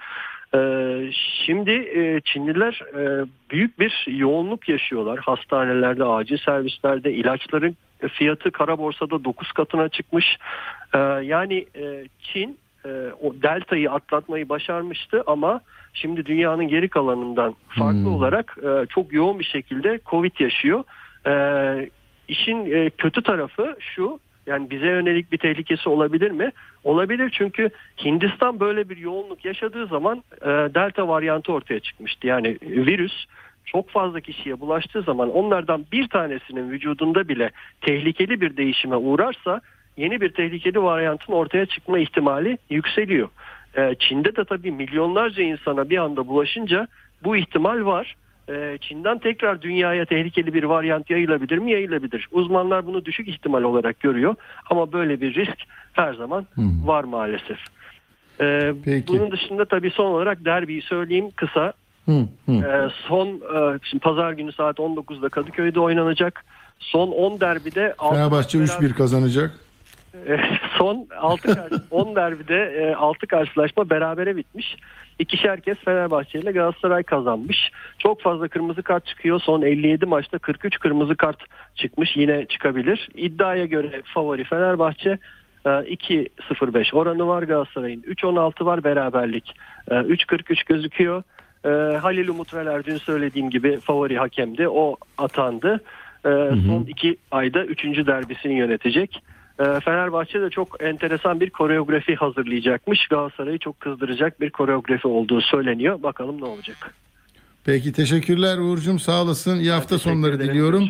E, 0.56 1.12
Şimdi 1.46 1.72
e, 1.72 2.22
Çinliler 2.22 2.82
e, 2.98 3.26
büyük 3.52 3.80
bir 3.80 4.06
yoğunluk 4.08 4.70
yaşıyorlar. 4.70 5.20
Hastanelerde, 5.20 6.04
acil 6.04 6.38
servislerde, 6.38 7.14
ilaçların 7.14 7.78
fiyatı 8.14 8.52
kara 8.52 8.78
borsada 8.78 9.24
9 9.24 9.52
katına 9.52 9.90
çıkmış. 9.90 10.38
E, 10.94 10.98
Yani 11.24 11.66
e, 11.76 12.06
Çin 12.20 12.58
o 13.22 13.34
deltayı 13.42 13.92
atlatmayı 13.92 14.50
başarmıştı 14.50 15.24
ama 15.28 15.62
şimdi 15.94 16.26
dünyanın 16.26 16.68
geri 16.68 16.90
kalanından 16.90 17.56
farklı 17.70 18.00
Hmm. 18.00 18.16
olarak 18.16 18.58
çok 18.90 19.14
yoğun 19.14 19.40
bir 19.40 19.44
şekilde 19.44 20.00
Covid 20.10 20.40
yaşıyor. 20.40 20.84
E, 21.28 21.90
İşin 22.28 22.90
kötü 22.98 23.24
tarafı 23.24 23.76
şu 23.80 24.20
yani 24.48 24.70
bize 24.70 24.86
yönelik 24.86 25.32
bir 25.32 25.38
tehlikesi 25.38 25.90
olabilir 25.90 26.32
mi? 26.32 26.52
Olabilir 26.84 27.34
çünkü 27.38 27.70
Hindistan 28.06 28.60
böyle 28.60 28.90
bir 28.90 28.98
yoğunluk 28.98 29.46
yaşadığı 29.46 29.88
zaman 29.88 30.24
e, 30.42 30.48
delta 30.48 31.08
varyantı 31.08 31.54
ortaya 31.54 31.80
çıkmıştı. 31.80 32.28
Yani 32.28 32.48
e, 32.48 32.58
virüs 32.62 33.26
çok 33.66 33.90
fazla 33.90 34.20
kişiye 34.20 34.60
bulaştığı 34.60 35.02
zaman 35.02 35.30
onlardan 35.30 35.86
bir 35.92 36.08
tanesinin 36.08 36.72
vücudunda 36.72 37.28
bile 37.28 37.52
tehlikeli 37.82 38.42
bir 38.42 38.58
değişime 38.58 38.96
uğrarsa 38.96 39.62
yeni 39.98 40.22
bir 40.22 40.30
tehlikeli 40.30 40.84
varyantın 40.84 41.34
ortaya 41.34 41.66
çıkma 41.66 42.00
ihtimali 42.00 42.58
yükseliyor. 42.70 43.30
E, 43.78 43.96
Çin'de 44.00 44.36
de 44.36 44.44
tabii 44.44 44.72
milyonlarca 44.72 45.44
insana 45.44 45.90
bir 45.90 45.98
anda 45.98 46.28
bulaşınca 46.28 46.88
bu 47.24 47.38
ihtimal 47.38 47.86
var. 47.86 48.16
E, 48.50 48.78
Çin'den 48.82 49.20
tekrar 49.20 49.62
dünyaya 49.62 50.06
tehlikeli 50.06 50.54
bir 50.54 50.64
varyant 50.64 51.10
yayılabilir 51.10 51.58
mi? 51.58 51.72
Yayılabilir. 51.72 52.28
Uzmanlar 52.32 52.86
bunu 52.86 53.06
düşük 53.06 53.28
ihtimal 53.28 53.64
olarak 53.64 54.00
görüyor 54.00 54.36
ama 54.70 54.92
böyle 54.92 55.22
bir 55.22 55.36
risk 55.36 55.58
her 55.94 56.14
zaman 56.14 56.46
var 56.86 57.04
maalesef. 57.04 57.58
E, 58.42 58.74
Peki. 58.86 59.08
bunun 59.08 59.32
dışında 59.32 59.66
tabii 59.66 59.92
son 59.92 60.06
olarak 60.06 60.46
derbiyi 60.46 60.82
söyleyeyim 60.82 61.32
kısa. 61.36 61.74
Ee, 62.50 62.90
son 63.08 63.28
e, 63.28 63.80
şimdi 63.84 64.02
pazar 64.02 64.34
günü 64.34 64.52
saat 64.52 64.78
19'da 64.78 65.30
Kadıköy'de 65.30 65.80
oynanacak. 65.80 66.46
Son 66.80 67.12
10 67.12 67.40
derbide 67.40 67.96
Fenerbahçe 68.10 68.58
maç 68.58 68.70
3-1 68.70 68.94
kazanacak. 68.94 69.60
e, 70.28 70.40
son 70.78 71.08
6 71.20 71.70
10 71.92 72.16
derbide 72.16 72.96
6 72.98 73.28
karşılaşma 73.28 73.90
berabere 73.90 74.36
bitmiş. 74.36 74.76
İkişer 75.20 75.62
kez 75.62 75.78
Fenerbahçe 75.78 76.40
ile 76.40 76.52
Galatasaray 76.52 77.04
kazanmış. 77.04 77.72
Çok 78.00 78.22
fazla 78.22 78.48
kırmızı 78.48 78.84
kart 78.84 79.06
çıkıyor. 79.06 79.40
Son 79.40 79.62
57 79.62 80.06
maçta 80.06 80.38
43 80.38 80.80
kırmızı 80.80 81.16
kart 81.16 81.38
çıkmış. 81.76 82.18
Yine 82.18 82.46
çıkabilir. 82.46 83.10
İddiaya 83.16 83.66
göre 83.66 84.02
favori 84.14 84.44
Fenerbahçe. 84.44 85.10
E, 85.66 85.70
2.05 85.70 86.96
oranı 86.96 87.28
var 87.28 87.44
Galatasaray'ın. 87.44 88.02
3.16 88.02 88.66
var 88.66 88.84
beraberlik. 88.84 89.56
E, 89.92 89.94
3.43 89.94 90.66
gözüküyor. 90.66 91.24
E, 91.66 91.98
Halil 91.98 92.28
Umut 92.28 92.54
Veler 92.54 92.86
dün 92.86 92.98
söylediğim 92.98 93.50
gibi 93.50 93.80
favori 93.80 94.18
hakemdi. 94.18 94.70
O 94.70 94.96
atandı. 95.18 95.82
E, 96.26 96.30
son 96.68 96.86
iki 96.88 97.18
ayda 97.32 97.66
üçüncü 97.66 98.08
derbisini 98.08 98.54
yönetecek. 98.54 99.22
E, 99.60 99.64
Fenerbahçe 99.80 100.42
de 100.42 100.50
çok 100.50 100.84
enteresan 100.84 101.40
bir 101.40 101.50
koreografi 101.50 102.16
hazırlayacakmış. 102.16 103.08
Galatasaray'ı 103.08 103.60
çok 103.60 103.80
kızdıracak 103.80 104.42
bir 104.42 104.50
koreografi 104.50 105.08
olduğu 105.08 105.42
söyleniyor. 105.42 106.04
Bakalım 106.04 106.42
ne 106.42 106.46
olacak. 106.46 106.94
Peki 107.64 107.94
teşekkürler 107.94 108.58
Uğur'cum 108.58 109.00
sağ 109.00 109.24
olasın. 109.24 109.60
İyi 109.60 109.72
hafta 109.72 110.00
sonları 110.00 110.40
diliyorum. 110.40 110.90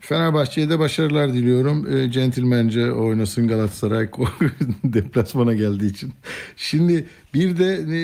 Fenerbahçe'ye 0.00 0.70
de 0.70 0.78
başarılar 0.78 1.32
diliyorum. 1.32 1.96
E, 1.96 2.10
centilmence 2.10 2.92
oynasın 2.92 3.48
Galatasaray 3.48 4.08
deplasmana 4.84 5.54
geldiği 5.54 5.90
için. 5.90 6.12
Şimdi 6.56 7.06
bir 7.34 7.58
de 7.58 7.74
e, 7.74 8.00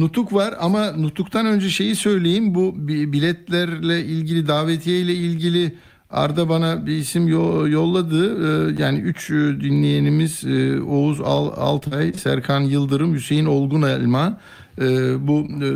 nutuk 0.00 0.32
var 0.32 0.54
ama 0.60 0.92
nutuktan 0.92 1.46
önce 1.46 1.68
şeyi 1.70 1.96
söyleyeyim. 1.96 2.54
Bu 2.54 2.74
bi- 2.88 3.12
biletlerle 3.12 4.00
ilgili 4.00 4.48
davetiye 4.48 5.00
ile 5.00 5.14
ilgili 5.14 5.74
Arda 6.12 6.48
bana 6.48 6.86
bir 6.86 6.96
isim 6.96 7.28
yo- 7.28 7.68
yolladı. 7.68 8.24
E, 8.78 8.82
yani 8.82 8.98
üç 8.98 9.30
e, 9.30 9.34
dinleyenimiz 9.34 10.44
e, 10.44 10.80
Oğuz 10.82 11.20
Al- 11.20 11.52
Altay, 11.56 12.12
Serkan 12.12 12.60
Yıldırım, 12.60 13.14
Hüseyin 13.14 13.46
Olgun 13.46 13.82
Elma. 13.82 14.40
E, 14.80 14.84
bu 15.28 15.40
e, 15.40 15.68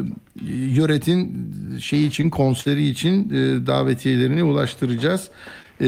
yöretin 0.50 1.48
şey 1.80 2.06
için 2.06 2.30
konseri 2.30 2.88
için 2.88 3.30
davetiyelerini 3.66 4.44
ulaştıracağız. 4.44 5.28
E, 5.80 5.86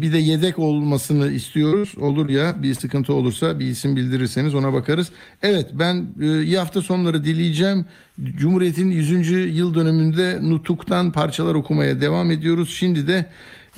bir 0.00 0.12
de 0.12 0.18
yedek 0.18 0.58
olmasını 0.58 1.30
istiyoruz. 1.32 1.92
Olur 2.00 2.28
ya 2.28 2.62
bir 2.62 2.74
sıkıntı 2.74 3.12
olursa 3.12 3.58
bir 3.58 3.66
isim 3.66 3.96
bildirirseniz 3.96 4.54
ona 4.54 4.72
bakarız. 4.72 5.08
Evet 5.42 5.66
ben 5.72 6.06
iyi 6.20 6.58
hafta 6.58 6.82
sonları 6.82 7.24
dileyeceğim. 7.24 7.84
Cumhuriyet'in 8.36 8.90
100. 8.90 9.56
yıl 9.58 9.74
dönümünde 9.74 10.38
Nutuk'tan 10.42 11.12
parçalar 11.12 11.54
okumaya 11.54 12.00
devam 12.00 12.30
ediyoruz. 12.30 12.70
Şimdi 12.78 13.06
de 13.06 13.26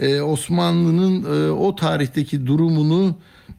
e, 0.01 0.21
Osmanlı'nın 0.21 1.25
e, 1.25 1.51
o 1.51 1.77
tarihteki 1.77 2.47
durumunu 2.47 3.17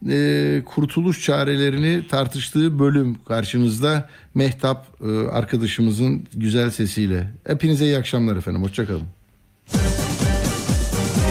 e, 0.10 0.62
kurtuluş 0.66 1.26
çarelerini 1.26 2.08
tartıştığı 2.08 2.80
bölüm 2.80 3.18
karşınızda 3.28 4.10
Mehtap 4.36 4.88
e, 5.02 5.28
arkadaşımızın 5.28 6.28
güzel 6.34 6.72
sesiyle. 6.72 7.28
Hepinize 7.48 7.86
iyi 7.86 7.98
akşamlar 7.98 8.36
efendim. 8.36 8.64
Hoşçakalın. 8.64 9.08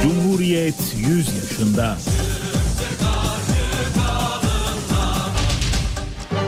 Cumhuriyet 0.02 0.94
100 1.08 1.34
yaşında. 1.34 1.96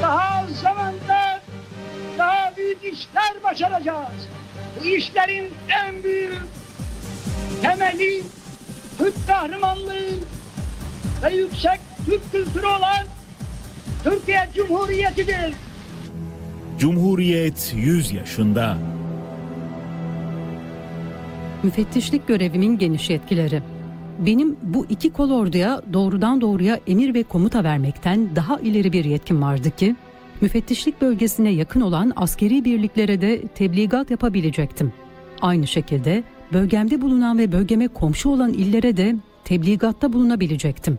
Daha 0.03 0.47
zamanda 0.63 1.41
daha 2.19 2.57
büyük 2.57 2.79
işler 2.79 3.43
başaracağız. 3.45 4.29
Bu 4.81 4.87
işlerin 4.87 5.51
en 5.69 6.05
büyük 6.05 6.43
temeli 7.63 8.23
Türk 9.03 9.27
kahramanlığı 9.27 10.11
ve 11.23 11.35
yüksek 11.37 11.81
Türk 12.07 12.33
kültürü 12.33 12.67
olan 12.67 13.07
Türkiye 14.05 14.49
Cumhuriyeti'dir. 14.55 15.55
Cumhuriyet 16.79 17.73
100 17.77 18.13
yaşında. 18.13 18.79
Müfettişlik 21.63 22.29
görevimin 22.29 22.79
geniş 22.79 23.11
yetkileri. 23.11 23.63
Benim 24.19 24.57
bu 24.63 24.87
iki 24.89 25.13
kol 25.13 25.31
orduya 25.31 25.83
doğrudan 25.93 26.41
doğruya 26.41 26.81
emir 26.87 27.15
ve 27.15 27.23
komuta 27.23 27.65
vermekten 27.65 28.37
daha 28.37 28.59
ileri 28.59 28.93
bir 28.93 29.05
yetkim 29.05 29.43
vardı 29.43 29.71
ki, 29.71 29.97
müfettişlik 30.41 31.01
bölgesine 31.01 31.51
yakın 31.51 31.81
olan 31.81 32.13
askeri 32.17 32.65
birliklere 32.65 33.21
de 33.21 33.49
tebligat 33.49 34.11
yapabilecektim. 34.11 34.93
Aynı 35.41 35.67
şekilde 35.67 36.25
bölgemde 36.53 37.01
bulunan 37.01 37.39
ve 37.39 37.53
bölgeme 37.53 37.89
komşu 37.89 38.29
olan 38.29 38.53
illere 38.53 38.97
de 38.97 39.17
tebligatta 39.45 40.13
bulunabilecektim. 40.13 40.99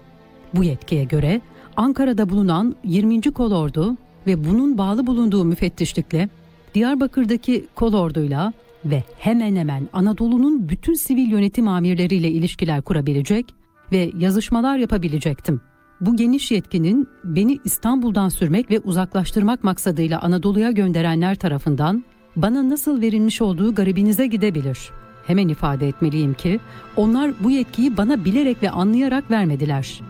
Bu 0.54 0.64
yetkiye 0.64 1.04
göre 1.04 1.42
Ankara'da 1.76 2.30
bulunan 2.30 2.76
20. 2.84 3.22
Kolordu 3.22 3.98
ve 4.28 4.44
bunun 4.44 4.78
bağlı 4.78 5.08
bulunduğu 5.08 5.46
müfettişlikle 5.46 6.30
Diyarbakır'daki 6.76 7.66
kolorduyla 7.76 8.54
ve 8.86 9.04
hemen 9.18 9.56
hemen 9.56 9.90
Anadolu'nun 9.94 10.70
bütün 10.70 10.94
sivil 10.94 11.32
yönetim 11.32 11.68
amirleriyle 11.68 12.32
ilişkiler 12.32 12.82
kurabilecek 12.82 13.46
ve 13.92 14.12
yazışmalar 14.18 14.78
yapabilecektim. 14.78 15.62
Bu 16.02 16.16
geniş 16.16 16.52
yetkinin 16.52 17.08
beni 17.24 17.60
İstanbul'dan 17.66 18.30
sürmek 18.30 18.72
ve 18.72 18.80
uzaklaştırmak 18.80 19.64
maksadıyla 19.64 20.22
Anadolu'ya 20.22 20.72
gönderenler 20.72 21.36
tarafından 21.36 22.04
bana 22.36 22.70
nasıl 22.70 23.02
verilmiş 23.02 23.42
olduğu 23.42 23.76
garibinize 23.76 24.28
gidebilir. 24.28 24.92
Hemen 25.28 25.48
ifade 25.48 25.88
etmeliyim 25.88 26.34
ki 26.34 26.60
onlar 26.96 27.32
bu 27.44 27.52
yetkiyi 27.52 27.98
bana 27.98 28.26
bilerek 28.26 28.64
ve 28.64 28.70
anlayarak 28.70 29.32
vermediler. 29.32 30.02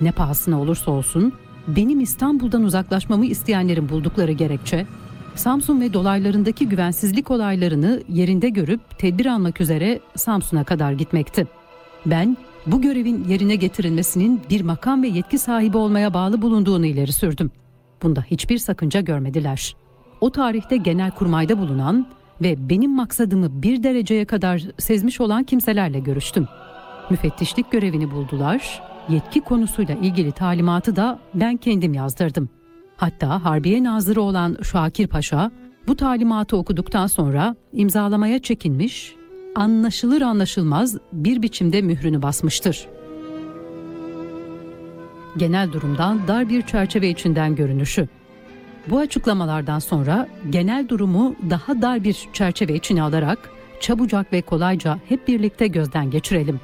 Ne 0.00 0.12
pahasına 0.12 0.60
olursa 0.60 0.90
olsun 0.90 1.32
benim 1.68 2.00
İstanbul'dan 2.00 2.62
uzaklaşmamı 2.62 3.26
isteyenlerin 3.26 3.88
buldukları 3.88 4.32
gerekçe 4.32 4.86
Samsun 5.34 5.80
ve 5.80 5.92
dolaylarındaki 5.92 6.68
güvensizlik 6.68 7.30
olaylarını 7.30 8.02
yerinde 8.08 8.48
görüp 8.48 8.98
tedbir 8.98 9.26
almak 9.26 9.60
üzere 9.60 10.00
Samsun'a 10.14 10.64
kadar 10.64 10.92
gitmekti. 10.92 11.46
Ben 12.06 12.36
bu 12.66 12.82
görevin 12.82 13.24
yerine 13.28 13.56
getirilmesinin 13.56 14.40
bir 14.50 14.60
makam 14.60 15.02
ve 15.02 15.08
yetki 15.08 15.38
sahibi 15.38 15.76
olmaya 15.76 16.14
bağlı 16.14 16.42
bulunduğunu 16.42 16.86
ileri 16.86 17.12
sürdüm. 17.12 17.50
Bunda 18.02 18.22
hiçbir 18.22 18.58
sakınca 18.58 19.00
görmediler. 19.00 19.76
O 20.20 20.30
tarihte 20.30 20.76
genel 20.76 21.10
kurmayda 21.10 21.58
bulunan 21.58 22.06
ve 22.42 22.68
benim 22.68 22.90
maksadımı 22.90 23.62
bir 23.62 23.82
dereceye 23.82 24.24
kadar 24.24 24.62
sezmiş 24.78 25.20
olan 25.20 25.44
kimselerle 25.44 25.98
görüştüm. 25.98 26.48
Müfettişlik 27.10 27.70
görevini 27.70 28.10
buldular, 28.10 28.82
yetki 29.08 29.40
konusuyla 29.40 29.94
ilgili 29.94 30.32
talimatı 30.32 30.96
da 30.96 31.18
ben 31.34 31.56
kendim 31.56 31.94
yazdırdım. 31.94 32.48
Hatta 32.96 33.44
Harbiye 33.44 33.84
Nazırı 33.84 34.22
olan 34.22 34.56
Şakir 34.62 35.06
Paşa 35.06 35.50
bu 35.88 35.96
talimatı 35.96 36.56
okuduktan 36.56 37.06
sonra 37.06 37.56
imzalamaya 37.72 38.42
çekinmiş, 38.42 39.14
anlaşılır 39.54 40.22
anlaşılmaz 40.22 40.96
bir 41.12 41.42
biçimde 41.42 41.82
mührünü 41.82 42.22
basmıştır. 42.22 42.86
Genel 45.36 45.72
durumdan 45.72 46.28
dar 46.28 46.48
bir 46.48 46.62
çerçeve 46.62 47.08
içinden 47.08 47.54
görünüşü. 47.54 48.08
Bu 48.90 48.98
açıklamalardan 48.98 49.78
sonra 49.78 50.28
genel 50.50 50.88
durumu 50.88 51.36
daha 51.50 51.82
dar 51.82 52.04
bir 52.04 52.28
çerçeve 52.32 52.74
içine 52.74 53.02
alarak 53.02 53.38
çabucak 53.80 54.32
ve 54.32 54.42
kolayca 54.42 54.98
hep 55.08 55.28
birlikte 55.28 55.66
gözden 55.66 56.10
geçirelim. 56.10 56.60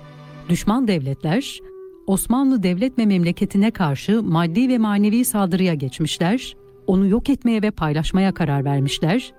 Düşman 0.49 0.89
devletler 0.89 1.61
Osmanlı 2.07 2.63
devlet 2.63 2.99
ve 2.99 3.07
memleketine 3.07 3.71
karşı 3.71 4.23
maddi 4.23 4.69
ve 4.69 4.79
manevi 4.79 5.25
saldırıya 5.25 5.75
geçmişler, 5.75 6.57
onu 6.87 7.07
yok 7.07 7.31
etmeye 7.31 7.63
ve 7.63 7.71
paylaşmaya 7.71 8.35
karar 8.35 8.65
vermişler. 8.65 9.33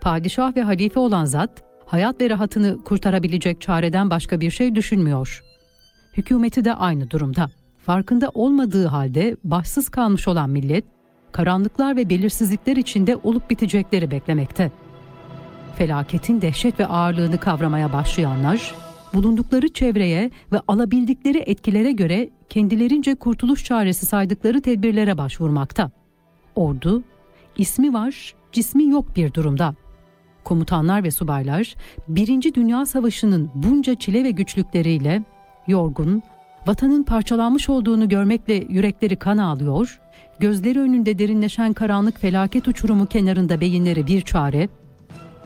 Padişah 0.00 0.56
ve 0.56 0.62
halife 0.62 1.00
olan 1.00 1.24
zat, 1.24 1.50
hayat 1.86 2.20
ve 2.20 2.30
rahatını 2.30 2.84
kurtarabilecek 2.84 3.60
çareden 3.60 4.10
başka 4.10 4.40
bir 4.40 4.50
şey 4.50 4.74
düşünmüyor. 4.74 5.42
Hükümeti 6.16 6.64
de 6.64 6.74
aynı 6.74 7.10
durumda. 7.10 7.50
Farkında 7.78 8.30
olmadığı 8.34 8.86
halde 8.86 9.36
başsız 9.44 9.88
kalmış 9.88 10.28
olan 10.28 10.50
millet, 10.50 10.84
karanlıklar 11.34 11.96
ve 11.96 12.10
belirsizlikler 12.10 12.76
içinde 12.76 13.16
olup 13.16 13.50
bitecekleri 13.50 14.10
beklemekte. 14.10 14.72
Felaketin 15.76 16.40
dehşet 16.40 16.80
ve 16.80 16.86
ağırlığını 16.86 17.38
kavramaya 17.38 17.92
başlayanlar, 17.92 18.74
bulundukları 19.14 19.68
çevreye 19.68 20.30
ve 20.52 20.60
alabildikleri 20.68 21.38
etkilere 21.38 21.92
göre 21.92 22.30
kendilerince 22.48 23.14
kurtuluş 23.14 23.64
çaresi 23.64 24.06
saydıkları 24.06 24.62
tedbirlere 24.62 25.18
başvurmakta. 25.18 25.90
Ordu, 26.54 27.02
ismi 27.58 27.92
var, 27.94 28.34
cismi 28.52 28.88
yok 28.88 29.16
bir 29.16 29.34
durumda. 29.34 29.74
Komutanlar 30.44 31.04
ve 31.04 31.10
subaylar, 31.10 31.74
Birinci 32.08 32.54
Dünya 32.54 32.86
Savaşı'nın 32.86 33.50
bunca 33.54 33.94
çile 33.94 34.24
ve 34.24 34.30
güçlükleriyle 34.30 35.22
yorgun, 35.66 36.22
vatanın 36.66 37.02
parçalanmış 37.02 37.68
olduğunu 37.68 38.08
görmekle 38.08 38.54
yürekleri 38.54 39.16
kan 39.16 39.38
ağlıyor, 39.38 40.00
gözleri 40.38 40.80
önünde 40.80 41.18
derinleşen 41.18 41.72
karanlık 41.72 42.20
felaket 42.20 42.68
uçurumu 42.68 43.06
kenarında 43.06 43.60
beyinleri 43.60 44.06
bir 44.06 44.20
çare, 44.20 44.68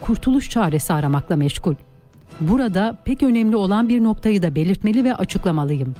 kurtuluş 0.00 0.50
çaresi 0.50 0.92
aramakla 0.92 1.36
meşgul. 1.36 1.74
Burada 2.40 2.98
pek 3.04 3.22
önemli 3.22 3.56
olan 3.56 3.88
bir 3.88 4.04
noktayı 4.04 4.42
da 4.42 4.54
belirtmeli 4.54 5.04
ve 5.04 5.14
açıklamalıyım. 5.14 5.94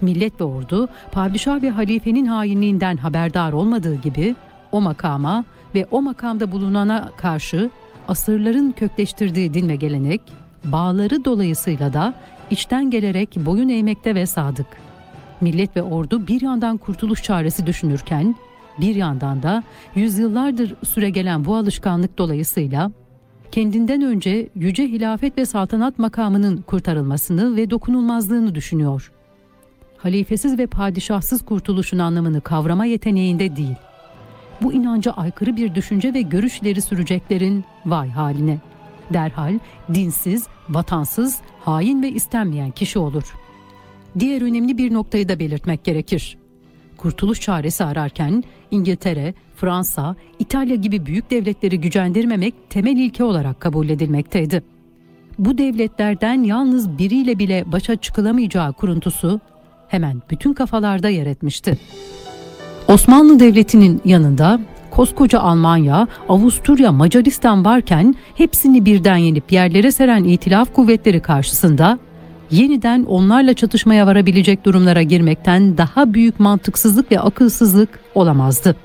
Millet 0.00 0.40
ve 0.40 0.44
ordu, 0.44 0.88
padişah 1.12 1.62
ve 1.62 1.70
halifenin 1.70 2.26
hainliğinden 2.26 2.96
haberdar 2.96 3.52
olmadığı 3.52 3.94
gibi 3.94 4.34
o 4.72 4.80
makama 4.80 5.44
ve 5.74 5.86
o 5.90 6.02
makamda 6.02 6.52
bulunana 6.52 7.10
karşı 7.16 7.70
asırların 8.08 8.72
kökleştirdiği 8.72 9.54
din 9.54 9.68
ve 9.68 9.76
gelenek, 9.76 10.20
bağları 10.64 11.24
dolayısıyla 11.24 11.92
da 11.92 12.14
içten 12.50 12.90
gelerek 12.90 13.36
boyun 13.36 13.68
eğmekte 13.68 14.14
ve 14.14 14.26
sadık. 14.26 14.66
Millet 15.40 15.76
ve 15.76 15.82
ordu 15.82 16.26
bir 16.26 16.40
yandan 16.40 16.76
kurtuluş 16.76 17.22
çaresi 17.22 17.66
düşünürken, 17.66 18.36
bir 18.80 18.94
yandan 18.94 19.42
da 19.42 19.62
yüzyıllardır 19.94 20.74
süregelen 20.84 21.44
bu 21.44 21.56
alışkanlık 21.56 22.18
dolayısıyla 22.18 22.90
kendinden 23.52 24.02
önce 24.02 24.48
yüce 24.54 24.82
hilafet 24.88 25.38
ve 25.38 25.46
saltanat 25.46 25.98
makamının 25.98 26.62
kurtarılmasını 26.62 27.56
ve 27.56 27.70
dokunulmazlığını 27.70 28.54
düşünüyor. 28.54 29.12
Halifesiz 29.96 30.58
ve 30.58 30.66
padişahsız 30.66 31.44
kurtuluşun 31.44 31.98
anlamını 31.98 32.40
kavrama 32.40 32.84
yeteneğinde 32.84 33.56
değil. 33.56 33.76
Bu 34.62 34.72
inanca 34.72 35.12
aykırı 35.12 35.56
bir 35.56 35.74
düşünce 35.74 36.14
ve 36.14 36.22
görüş 36.22 36.62
ileri 36.62 36.82
süreceklerin 36.82 37.64
vay 37.86 38.10
haline. 38.10 38.58
Derhal 39.12 39.58
dinsiz, 39.94 40.46
vatansız, 40.68 41.38
hain 41.64 42.02
ve 42.02 42.10
istenmeyen 42.10 42.70
kişi 42.70 42.98
olur. 42.98 43.34
Diğer 44.18 44.42
önemli 44.42 44.78
bir 44.78 44.94
noktayı 44.94 45.28
da 45.28 45.38
belirtmek 45.38 45.84
gerekir. 45.84 46.38
Kurtuluş 46.96 47.40
çaresi 47.40 47.84
ararken 47.84 48.44
İngiltere, 48.70 49.34
Fransa, 49.56 50.16
İtalya 50.38 50.76
gibi 50.76 51.06
büyük 51.06 51.30
devletleri 51.30 51.80
gücendirmemek 51.80 52.54
temel 52.70 52.96
ilke 52.96 53.24
olarak 53.24 53.60
kabul 53.60 53.88
edilmekteydi. 53.88 54.62
Bu 55.38 55.58
devletlerden 55.58 56.42
yalnız 56.42 56.98
biriyle 56.98 57.38
bile 57.38 57.72
başa 57.72 57.96
çıkılamayacağı 57.96 58.72
kuruntusu 58.72 59.40
hemen 59.88 60.22
bütün 60.30 60.52
kafalarda 60.52 61.08
yer 61.08 61.26
etmişti. 61.26 61.78
Osmanlı 62.88 63.40
Devleti'nin 63.40 64.00
yanında 64.04 64.60
koskoca 64.90 65.40
Almanya, 65.40 66.08
Avusturya, 66.28 66.92
Macaristan 66.92 67.64
varken 67.64 68.14
hepsini 68.34 68.84
birden 68.84 69.16
yenip 69.16 69.52
yerlere 69.52 69.92
seren 69.92 70.24
itilaf 70.24 70.74
kuvvetleri 70.74 71.20
karşısında 71.20 71.98
yeniden 72.50 73.04
onlarla 73.04 73.54
çatışmaya 73.54 74.06
varabilecek 74.06 74.64
durumlara 74.64 75.02
girmekten 75.02 75.78
daha 75.78 76.14
büyük 76.14 76.40
mantıksızlık 76.40 77.12
ve 77.12 77.20
akılsızlık 77.20 77.88
olamazdı. 78.14 78.76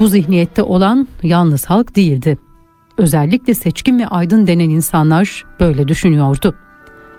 Bu 0.00 0.08
zihniyette 0.08 0.62
olan 0.62 1.08
yalnız 1.22 1.64
halk 1.64 1.96
değildi. 1.96 2.38
Özellikle 2.98 3.54
seçkin 3.54 3.98
ve 3.98 4.06
aydın 4.06 4.46
denen 4.46 4.70
insanlar 4.70 5.44
böyle 5.60 5.88
düşünüyordu. 5.88 6.54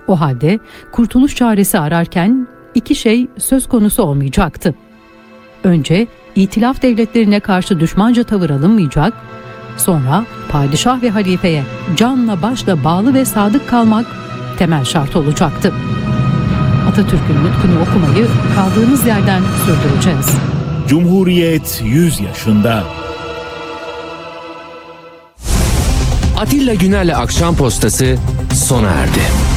O 0.08 0.20
halde 0.20 0.60
kurtuluş 0.92 1.36
çaresi 1.36 1.80
ararken 1.80 2.48
iki 2.76 2.96
şey 2.96 3.28
söz 3.38 3.68
konusu 3.68 4.04
olmayacaktı. 4.04 4.76
Önce 5.64 6.08
itilaf 6.36 6.82
devletlerine 6.82 7.40
karşı 7.40 7.80
düşmanca 7.80 8.24
tavır 8.24 8.50
alınmayacak, 8.50 9.14
sonra 9.78 10.26
padişah 10.50 11.02
ve 11.02 11.10
halifeye 11.10 11.64
canla 11.96 12.42
başla 12.42 12.84
bağlı 12.84 13.14
ve 13.14 13.26
sadık 13.26 13.70
kalmak 13.70 14.06
temel 14.58 14.86
şart 14.86 15.16
olacaktı. 15.16 15.74
Atatürk'ün 16.90 17.36
nutkunu 17.36 17.82
okumayı 17.82 18.28
kaldığımız 18.56 19.06
yerden 19.06 19.42
sürdüreceğiz. 19.66 20.30
Cumhuriyet 20.88 21.82
100 21.86 22.20
yaşında. 22.20 22.84
Atilla 26.38 26.74
Güner'le 26.74 27.16
Akşam 27.16 27.56
Postası 27.56 28.18
sona 28.54 28.88
erdi. 28.90 29.55